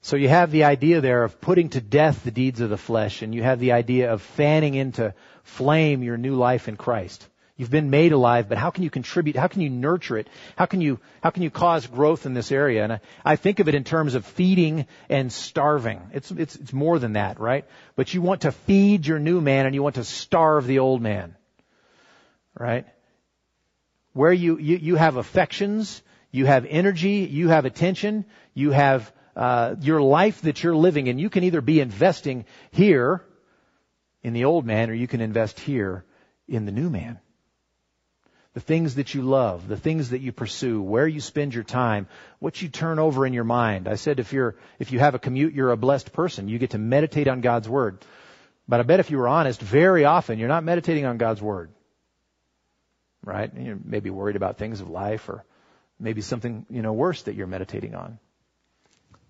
So 0.00 0.16
you 0.16 0.30
have 0.30 0.50
the 0.50 0.64
idea 0.64 1.02
there 1.02 1.22
of 1.22 1.38
putting 1.38 1.68
to 1.70 1.82
death 1.82 2.24
the 2.24 2.30
deeds 2.30 2.62
of 2.62 2.70
the 2.70 2.78
flesh, 2.78 3.20
and 3.20 3.34
you 3.34 3.42
have 3.42 3.60
the 3.60 3.72
idea 3.72 4.10
of 4.10 4.22
fanning 4.22 4.72
into 4.72 5.12
flame 5.42 6.02
your 6.02 6.16
new 6.16 6.36
life 6.36 6.66
in 6.66 6.78
Christ. 6.78 7.28
You've 7.58 7.72
been 7.72 7.90
made 7.90 8.12
alive, 8.12 8.48
but 8.48 8.56
how 8.56 8.70
can 8.70 8.84
you 8.84 8.90
contribute? 8.90 9.34
How 9.34 9.48
can 9.48 9.62
you 9.62 9.68
nurture 9.68 10.16
it? 10.16 10.28
How 10.54 10.66
can 10.66 10.80
you, 10.80 11.00
how 11.20 11.30
can 11.30 11.42
you 11.42 11.50
cause 11.50 11.88
growth 11.88 12.24
in 12.24 12.32
this 12.32 12.52
area? 12.52 12.84
And 12.84 12.92
I, 12.92 13.00
I 13.24 13.34
think 13.34 13.58
of 13.58 13.68
it 13.68 13.74
in 13.74 13.82
terms 13.82 14.14
of 14.14 14.24
feeding 14.24 14.86
and 15.08 15.32
starving. 15.32 16.00
It's, 16.14 16.30
it's, 16.30 16.54
it's 16.54 16.72
more 16.72 17.00
than 17.00 17.14
that, 17.14 17.40
right? 17.40 17.64
But 17.96 18.14
you 18.14 18.22
want 18.22 18.42
to 18.42 18.52
feed 18.52 19.08
your 19.08 19.18
new 19.18 19.40
man 19.40 19.66
and 19.66 19.74
you 19.74 19.82
want 19.82 19.96
to 19.96 20.04
starve 20.04 20.68
the 20.68 20.78
old 20.78 21.02
man. 21.02 21.34
Right? 22.56 22.86
Where 24.12 24.32
you, 24.32 24.56
you, 24.58 24.76
you 24.76 24.94
have 24.94 25.16
affections, 25.16 26.00
you 26.30 26.46
have 26.46 26.64
energy, 26.64 27.28
you 27.28 27.48
have 27.48 27.64
attention, 27.64 28.24
you 28.54 28.70
have 28.70 29.12
uh, 29.34 29.74
your 29.80 30.00
life 30.00 30.42
that 30.42 30.62
you're 30.62 30.76
living, 30.76 31.08
and 31.08 31.20
you 31.20 31.28
can 31.28 31.42
either 31.42 31.60
be 31.60 31.80
investing 31.80 32.44
here 32.70 33.24
in 34.22 34.32
the 34.32 34.44
old 34.44 34.64
man, 34.64 34.90
or 34.90 34.94
you 34.94 35.08
can 35.08 35.20
invest 35.20 35.58
here 35.58 36.04
in 36.46 36.64
the 36.64 36.72
new 36.72 36.88
man. 36.88 37.18
The 38.54 38.60
things 38.60 38.96
that 38.96 39.14
you 39.14 39.22
love, 39.22 39.68
the 39.68 39.76
things 39.76 40.10
that 40.10 40.20
you 40.20 40.32
pursue, 40.32 40.80
where 40.80 41.06
you 41.06 41.20
spend 41.20 41.54
your 41.54 41.64
time, 41.64 42.08
what 42.38 42.60
you 42.60 42.68
turn 42.68 42.98
over 42.98 43.26
in 43.26 43.32
your 43.32 43.44
mind. 43.44 43.86
I 43.86 43.94
said 43.94 44.18
if 44.18 44.32
you're, 44.32 44.56
if 44.78 44.90
you 44.90 44.98
have 44.98 45.14
a 45.14 45.18
commute, 45.18 45.54
you're 45.54 45.70
a 45.70 45.76
blessed 45.76 46.12
person. 46.12 46.48
You 46.48 46.58
get 46.58 46.70
to 46.70 46.78
meditate 46.78 47.28
on 47.28 47.40
God's 47.40 47.68
Word. 47.68 47.98
But 48.66 48.80
I 48.80 48.82
bet 48.82 49.00
if 49.00 49.10
you 49.10 49.18
were 49.18 49.28
honest, 49.28 49.60
very 49.60 50.04
often 50.04 50.38
you're 50.38 50.48
not 50.48 50.64
meditating 50.64 51.04
on 51.04 51.18
God's 51.18 51.42
Word. 51.42 51.70
Right? 53.22 53.50
You're 53.54 53.78
maybe 53.84 54.10
worried 54.10 54.36
about 54.36 54.58
things 54.58 54.80
of 54.80 54.88
life 54.88 55.28
or 55.28 55.44
maybe 56.00 56.22
something, 56.22 56.66
you 56.70 56.82
know, 56.82 56.92
worse 56.92 57.22
that 57.22 57.34
you're 57.34 57.46
meditating 57.46 57.94
on. 57.94 58.18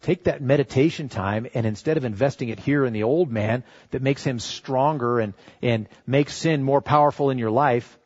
Take 0.01 0.25
that 0.25 0.41
meditation 0.41 1.09
time 1.09 1.49
and 1.55 1.67
instead 1.67 1.97
of 1.97 2.05
investing 2.05 2.51
it 2.51 2.61
here 2.61 2.85
in 2.85 2.93
the 2.93 3.03
old 3.03 3.33
man 3.33 3.65
that 3.91 4.01
makes 4.01 4.23
him 4.23 4.39
stronger 4.39 5.19
and, 5.19 5.35
and 5.61 5.89
makes 6.07 6.35
sin 6.35 6.63
more 6.63 6.81
powerful 6.81 7.31
in 7.31 7.39
your 7.39 7.51
life, 7.51 7.98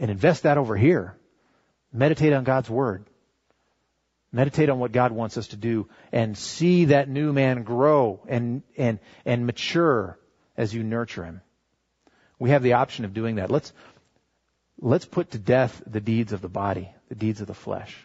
and 0.00 0.10
invest 0.10 0.42
that 0.42 0.58
over 0.58 0.76
here. 0.76 1.14
Meditate 1.92 2.32
on 2.32 2.42
God's 2.42 2.70
Word. 2.70 3.04
Meditate 4.32 4.70
on 4.70 4.78
what 4.78 4.92
God 4.92 5.12
wants 5.12 5.36
us 5.36 5.48
to 5.48 5.56
do 5.56 5.88
and 6.10 6.38
see 6.38 6.86
that 6.86 7.08
new 7.08 7.32
man 7.32 7.62
grow 7.62 8.20
and, 8.28 8.62
and, 8.76 8.98
and 9.24 9.44
mature 9.44 10.18
as 10.56 10.72
you 10.72 10.82
nurture 10.82 11.24
him. 11.24 11.42
We 12.38 12.50
have 12.50 12.62
the 12.62 12.74
option 12.74 13.04
of 13.04 13.12
doing 13.12 13.36
that. 13.36 13.50
Let's, 13.50 13.72
let's 14.80 15.04
put 15.04 15.32
to 15.32 15.38
death 15.38 15.82
the 15.86 16.00
deeds 16.00 16.32
of 16.32 16.40
the 16.40 16.48
body, 16.48 16.90
the 17.08 17.16
deeds 17.16 17.40
of 17.40 17.48
the 17.48 17.54
flesh. 17.54 17.96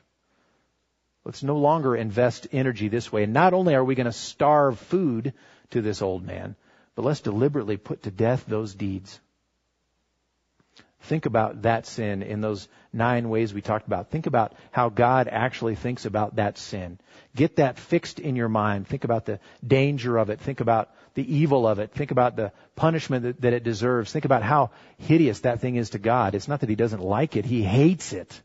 Let's 1.23 1.43
no 1.43 1.57
longer 1.57 1.95
invest 1.95 2.47
energy 2.51 2.87
this 2.87 3.11
way. 3.11 3.23
And 3.23 3.33
not 3.33 3.53
only 3.53 3.75
are 3.75 3.83
we 3.83 3.95
going 3.95 4.05
to 4.05 4.11
starve 4.11 4.79
food 4.79 5.33
to 5.71 5.81
this 5.81 6.01
old 6.01 6.25
man, 6.25 6.55
but 6.95 7.05
let's 7.05 7.21
deliberately 7.21 7.77
put 7.77 8.03
to 8.03 8.11
death 8.11 8.45
those 8.47 8.73
deeds. 8.73 9.19
Think 11.05 11.25
about 11.25 11.63
that 11.63 11.85
sin 11.85 12.21
in 12.21 12.41
those 12.41 12.67
nine 12.93 13.29
ways 13.29 13.53
we 13.53 13.61
talked 13.61 13.87
about. 13.87 14.11
Think 14.11 14.27
about 14.27 14.53
how 14.71 14.89
God 14.89 15.27
actually 15.27 15.75
thinks 15.75 16.05
about 16.05 16.35
that 16.35 16.57
sin. 16.57 16.99
Get 17.35 17.57
that 17.57 17.79
fixed 17.79 18.19
in 18.19 18.35
your 18.35 18.49
mind. 18.49 18.87
Think 18.87 19.03
about 19.03 19.25
the 19.25 19.39
danger 19.65 20.17
of 20.17 20.29
it. 20.29 20.39
Think 20.39 20.59
about 20.59 20.91
the 21.13 21.35
evil 21.35 21.67
of 21.67 21.79
it. 21.79 21.91
Think 21.91 22.11
about 22.11 22.35
the 22.35 22.51
punishment 22.75 23.23
that, 23.23 23.41
that 23.41 23.53
it 23.53 23.63
deserves. 23.63 24.11
Think 24.11 24.25
about 24.25 24.43
how 24.43 24.71
hideous 24.97 25.39
that 25.41 25.61
thing 25.61 25.75
is 25.75 25.91
to 25.91 25.99
God. 25.99 26.35
It's 26.35 26.47
not 26.47 26.59
that 26.61 26.69
He 26.69 26.75
doesn't 26.75 27.01
like 27.01 27.35
it. 27.35 27.45
He 27.45 27.63
hates 27.63 28.13
it. 28.13 28.41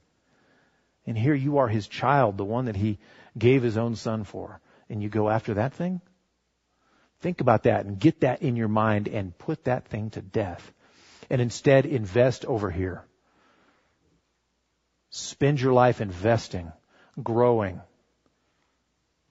And 1.07 1.17
here 1.17 1.35
you 1.35 1.59
are 1.59 1.69
his 1.69 1.89
child, 1.89 2.37
the 2.37 2.45
one 2.45 2.67
that 2.67 2.77
he 2.77 2.99
gave 3.37 3.63
his 3.63 3.77
own 3.77 3.97
son 3.97 4.25
for. 4.25 4.61
And 4.89 5.03
you 5.03 5.09
go 5.09 5.29
after 5.29 5.55
that 5.55 5.75
thing? 5.75 6.01
Think 7.21 7.41
about 7.41 7.65
that 7.65 7.85
and 7.85 7.99
get 7.99 8.21
that 8.21 8.43
in 8.43 8.57
your 8.57 8.69
mind 8.69 9.09
and 9.09 9.37
put 9.37 9.65
that 9.65 9.89
thing 9.89 10.11
to 10.11 10.23
death. 10.23 10.73
And 11.31 11.41
instead 11.41 11.87
invest 11.87 12.45
over 12.45 12.71
here. 12.71 13.05
Spend 15.11 15.61
your 15.61 15.73
life 15.73 16.01
investing, 16.01 16.73
growing. 17.23 17.81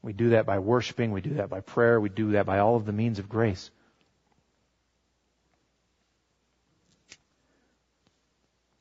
We 0.02 0.14
do 0.14 0.30
that 0.30 0.46
by 0.46 0.60
worshiping, 0.60 1.12
we 1.12 1.22
do 1.22 1.36
that 1.36 1.50
by 1.50 1.60
prayer, 1.60 2.00
we 2.00 2.10
do 2.10 2.32
that 2.32 2.46
by 2.46 2.60
all 2.60 2.78
of 2.78 2.86
the 2.86 2.94
means 2.94 3.20
of 3.20 3.28
grace. 3.28 3.70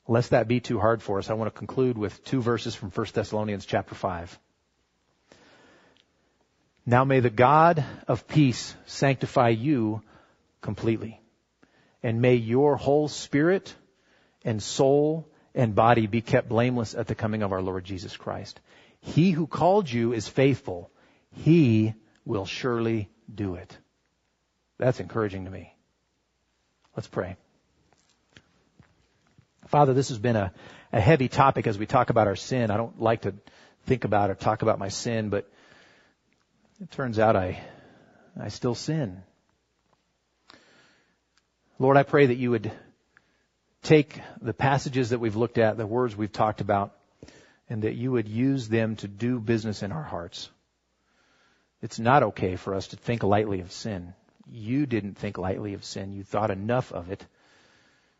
Lest 0.07 0.31
that 0.31 0.47
be 0.47 0.59
too 0.59 0.79
hard 0.79 1.03
for 1.03 1.19
us, 1.19 1.29
I 1.29 1.33
want 1.33 1.53
to 1.53 1.57
conclude 1.57 1.97
with 1.97 2.23
two 2.23 2.41
verses 2.41 2.73
from 2.73 2.89
1 2.89 3.07
Thessalonians 3.13 3.65
chapter 3.65 3.93
5. 3.93 4.39
Now 6.85 7.05
may 7.05 7.19
the 7.19 7.29
God 7.29 7.85
of 8.07 8.27
peace 8.27 8.73
sanctify 8.87 9.49
you 9.49 10.01
completely. 10.61 11.21
And 12.01 12.21
may 12.21 12.35
your 12.35 12.75
whole 12.75 13.07
spirit 13.07 13.73
and 14.45 14.61
soul 14.61 15.27
and 15.53 15.75
body 15.75 16.07
be 16.07 16.21
kept 16.21 16.47
blameless 16.47 16.95
at 16.95 17.07
the 17.07 17.15
coming 17.15 17.43
of 17.43 17.51
our 17.51 17.61
Lord 17.61 17.83
Jesus 17.83 18.15
Christ. 18.15 18.59
He 19.01 19.31
who 19.31 19.47
called 19.47 19.89
you 19.91 20.13
is 20.13 20.27
faithful. 20.27 20.91
He 21.31 21.93
will 22.25 22.45
surely 22.45 23.09
do 23.33 23.55
it. 23.55 23.77
That's 24.77 24.99
encouraging 24.99 25.45
to 25.45 25.51
me. 25.51 25.73
Let's 26.95 27.07
pray. 27.07 27.35
Father, 29.67 29.93
this 29.93 30.09
has 30.09 30.17
been 30.17 30.35
a, 30.35 30.51
a 30.91 30.99
heavy 30.99 31.27
topic 31.27 31.67
as 31.67 31.77
we 31.77 31.85
talk 31.85 32.09
about 32.09 32.27
our 32.27 32.35
sin. 32.35 32.71
I 32.71 32.77
don't 32.77 32.99
like 32.99 33.21
to 33.21 33.35
think 33.85 34.03
about 34.03 34.29
or 34.29 34.35
talk 34.35 34.61
about 34.61 34.79
my 34.79 34.89
sin, 34.89 35.29
but 35.29 35.49
it 36.81 36.91
turns 36.91 37.19
out 37.19 37.35
I, 37.35 37.61
I 38.39 38.49
still 38.49 38.75
sin. 38.75 39.21
Lord, 41.81 41.95
I 41.95 42.03
pray 42.03 42.25
that 42.25 42.35
you 42.37 42.51
would 42.51 42.73
take 43.83 44.19
the 44.41 44.53
passages 44.53 45.11
that 45.11 45.19
we've 45.19 45.37
looked 45.37 45.57
at, 45.57 45.77
the 45.77 45.87
words 45.87 46.13
we've 46.15 46.31
talked 46.31 46.59
about, 46.59 46.93
and 47.69 47.83
that 47.83 47.95
you 47.95 48.11
would 48.11 48.27
use 48.27 48.67
them 48.67 48.97
to 48.97 49.07
do 49.07 49.39
business 49.39 49.81
in 49.81 49.93
our 49.93 50.03
hearts. 50.03 50.49
It's 51.81 51.97
not 51.97 52.23
okay 52.23 52.57
for 52.57 52.75
us 52.75 52.87
to 52.87 52.97
think 52.97 53.23
lightly 53.23 53.61
of 53.61 53.71
sin. 53.71 54.13
You 54.51 54.87
didn't 54.87 55.17
think 55.17 55.37
lightly 55.37 55.73
of 55.73 55.85
sin. 55.85 56.11
You 56.11 56.23
thought 56.23 56.51
enough 56.51 56.91
of 56.91 57.11
it. 57.11 57.25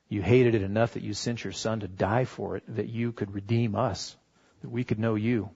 You 0.08 0.22
hated 0.22 0.56
it 0.56 0.62
enough 0.62 0.94
that 0.94 1.04
you 1.04 1.14
sent 1.14 1.44
your 1.44 1.52
son 1.52 1.82
to 1.82 1.88
die 1.90 2.24
for 2.24 2.56
it, 2.56 2.64
that 2.76 2.88
you 2.88 3.12
could 3.12 3.36
redeem 3.36 3.76
us, 3.76 4.16
that 4.62 4.70
we 4.70 4.86
could 4.86 5.00
know 5.00 5.16
you. 5.16 5.50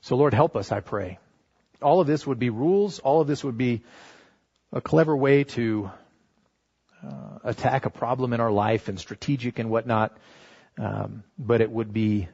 So 0.00 0.16
Lord, 0.16 0.32
help 0.32 0.56
us, 0.56 0.72
I 0.72 0.80
pray. 0.80 1.18
All 1.82 2.00
of 2.00 2.06
this 2.06 2.26
would 2.26 2.38
be 2.38 2.48
rules. 2.48 2.98
All 2.98 3.20
of 3.20 3.26
this 3.26 3.44
would 3.44 3.58
be 3.58 3.82
a 4.72 4.80
clever 4.80 5.16
way 5.16 5.44
to 5.44 5.90
uh, 7.06 7.38
attack 7.44 7.84
a 7.84 7.90
problem 7.90 8.32
in 8.32 8.40
our 8.40 8.50
life 8.50 8.88
and 8.88 8.98
strategic 8.98 9.58
and 9.58 9.70
whatnot. 9.70 10.16
Um, 10.78 11.24
but 11.38 11.60
it 11.60 11.70
would 11.70 11.92
be 11.92 12.28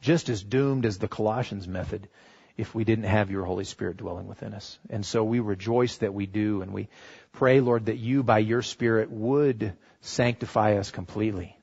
just 0.00 0.28
as 0.28 0.42
doomed 0.42 0.86
as 0.86 0.98
the 0.98 1.08
Colossians 1.08 1.66
method 1.66 2.08
if 2.56 2.74
we 2.74 2.84
didn't 2.84 3.04
have 3.04 3.30
your 3.30 3.44
Holy 3.44 3.64
Spirit 3.64 3.96
dwelling 3.96 4.26
within 4.26 4.54
us. 4.54 4.78
And 4.90 5.04
so 5.04 5.24
we 5.24 5.40
rejoice 5.40 5.96
that 5.98 6.14
we 6.14 6.26
do 6.26 6.62
and 6.62 6.72
we 6.72 6.88
pray, 7.32 7.60
Lord, 7.60 7.86
that 7.86 7.96
you 7.98 8.22
by 8.22 8.38
your 8.38 8.62
Spirit 8.62 9.10
would 9.10 9.72
sanctify 10.02 10.76
us 10.76 10.90
completely 10.90 11.56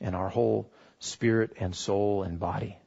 in 0.00 0.14
our 0.14 0.28
whole 0.28 0.72
spirit 0.98 1.52
and 1.58 1.74
soul 1.74 2.22
and 2.22 2.40
body. 2.40 2.78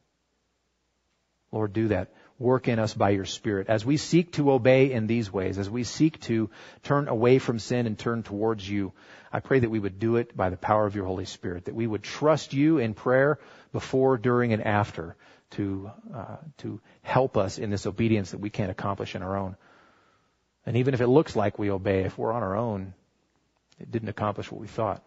Lord, 1.51 1.73
do 1.73 1.89
that. 1.89 2.11
Work 2.43 2.67
in 2.67 2.77
us 2.77 2.93
by 2.93 3.11
your 3.11 3.23
Spirit. 3.23 3.69
As 3.69 3.85
we 3.85 3.95
seek 3.95 4.33
to 4.33 4.51
obey 4.51 4.91
in 4.91 5.07
these 5.07 5.31
ways, 5.31 5.57
as 5.57 5.69
we 5.69 5.85
seek 5.85 6.19
to 6.23 6.49
turn 6.83 7.07
away 7.07 7.39
from 7.39 7.57
sin 7.57 7.87
and 7.87 7.97
turn 7.97 8.21
towards 8.21 8.69
you, 8.69 8.91
I 9.31 9.39
pray 9.39 9.59
that 9.59 9.69
we 9.69 9.79
would 9.79 9.97
do 9.97 10.17
it 10.17 10.35
by 10.35 10.49
the 10.49 10.57
power 10.57 10.85
of 10.85 10.93
your 10.93 11.05
Holy 11.05 11.23
Spirit, 11.23 11.65
that 11.65 11.73
we 11.73 11.87
would 11.87 12.03
trust 12.03 12.51
you 12.53 12.79
in 12.79 12.95
prayer 12.95 13.39
before, 13.71 14.17
during, 14.17 14.51
and 14.51 14.61
after 14.61 15.15
to, 15.51 15.89
uh, 16.13 16.35
to 16.57 16.81
help 17.01 17.37
us 17.37 17.59
in 17.59 17.69
this 17.69 17.85
obedience 17.85 18.31
that 18.31 18.41
we 18.41 18.49
can't 18.49 18.71
accomplish 18.71 19.15
on 19.15 19.23
our 19.23 19.37
own. 19.37 19.55
And 20.65 20.75
even 20.75 20.93
if 20.93 20.99
it 20.99 21.07
looks 21.07 21.37
like 21.37 21.57
we 21.57 21.71
obey, 21.71 22.01
if 22.01 22.17
we're 22.17 22.33
on 22.33 22.43
our 22.43 22.57
own, 22.57 22.93
it 23.79 23.89
didn't 23.89 24.09
accomplish 24.09 24.51
what 24.51 24.59
we 24.59 24.67
thought. 24.67 25.01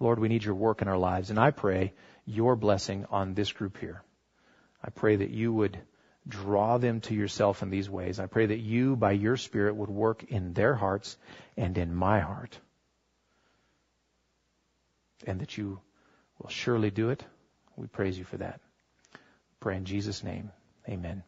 Lord, 0.00 0.18
we 0.18 0.28
need 0.28 0.42
your 0.42 0.54
work 0.54 0.80
in 0.80 0.88
our 0.88 0.96
lives, 0.96 1.28
and 1.28 1.38
I 1.38 1.50
pray 1.50 1.92
your 2.24 2.56
blessing 2.56 3.04
on 3.10 3.34
this 3.34 3.52
group 3.52 3.76
here. 3.76 4.02
I 4.82 4.90
pray 4.90 5.16
that 5.16 5.30
you 5.30 5.52
would 5.52 5.78
draw 6.26 6.78
them 6.78 7.00
to 7.02 7.14
yourself 7.14 7.62
in 7.62 7.70
these 7.70 7.88
ways. 7.88 8.20
I 8.20 8.26
pray 8.26 8.46
that 8.46 8.58
you, 8.58 8.96
by 8.96 9.12
your 9.12 9.36
Spirit, 9.36 9.76
would 9.76 9.88
work 9.88 10.24
in 10.24 10.52
their 10.52 10.74
hearts 10.74 11.16
and 11.56 11.76
in 11.78 11.94
my 11.94 12.20
heart. 12.20 12.58
And 15.26 15.40
that 15.40 15.56
you 15.56 15.80
will 16.38 16.50
surely 16.50 16.90
do 16.90 17.10
it. 17.10 17.24
We 17.76 17.86
praise 17.86 18.18
you 18.18 18.24
for 18.24 18.36
that. 18.36 18.60
Pray 19.60 19.76
in 19.76 19.84
Jesus' 19.84 20.22
name. 20.22 20.50
Amen. 20.88 21.22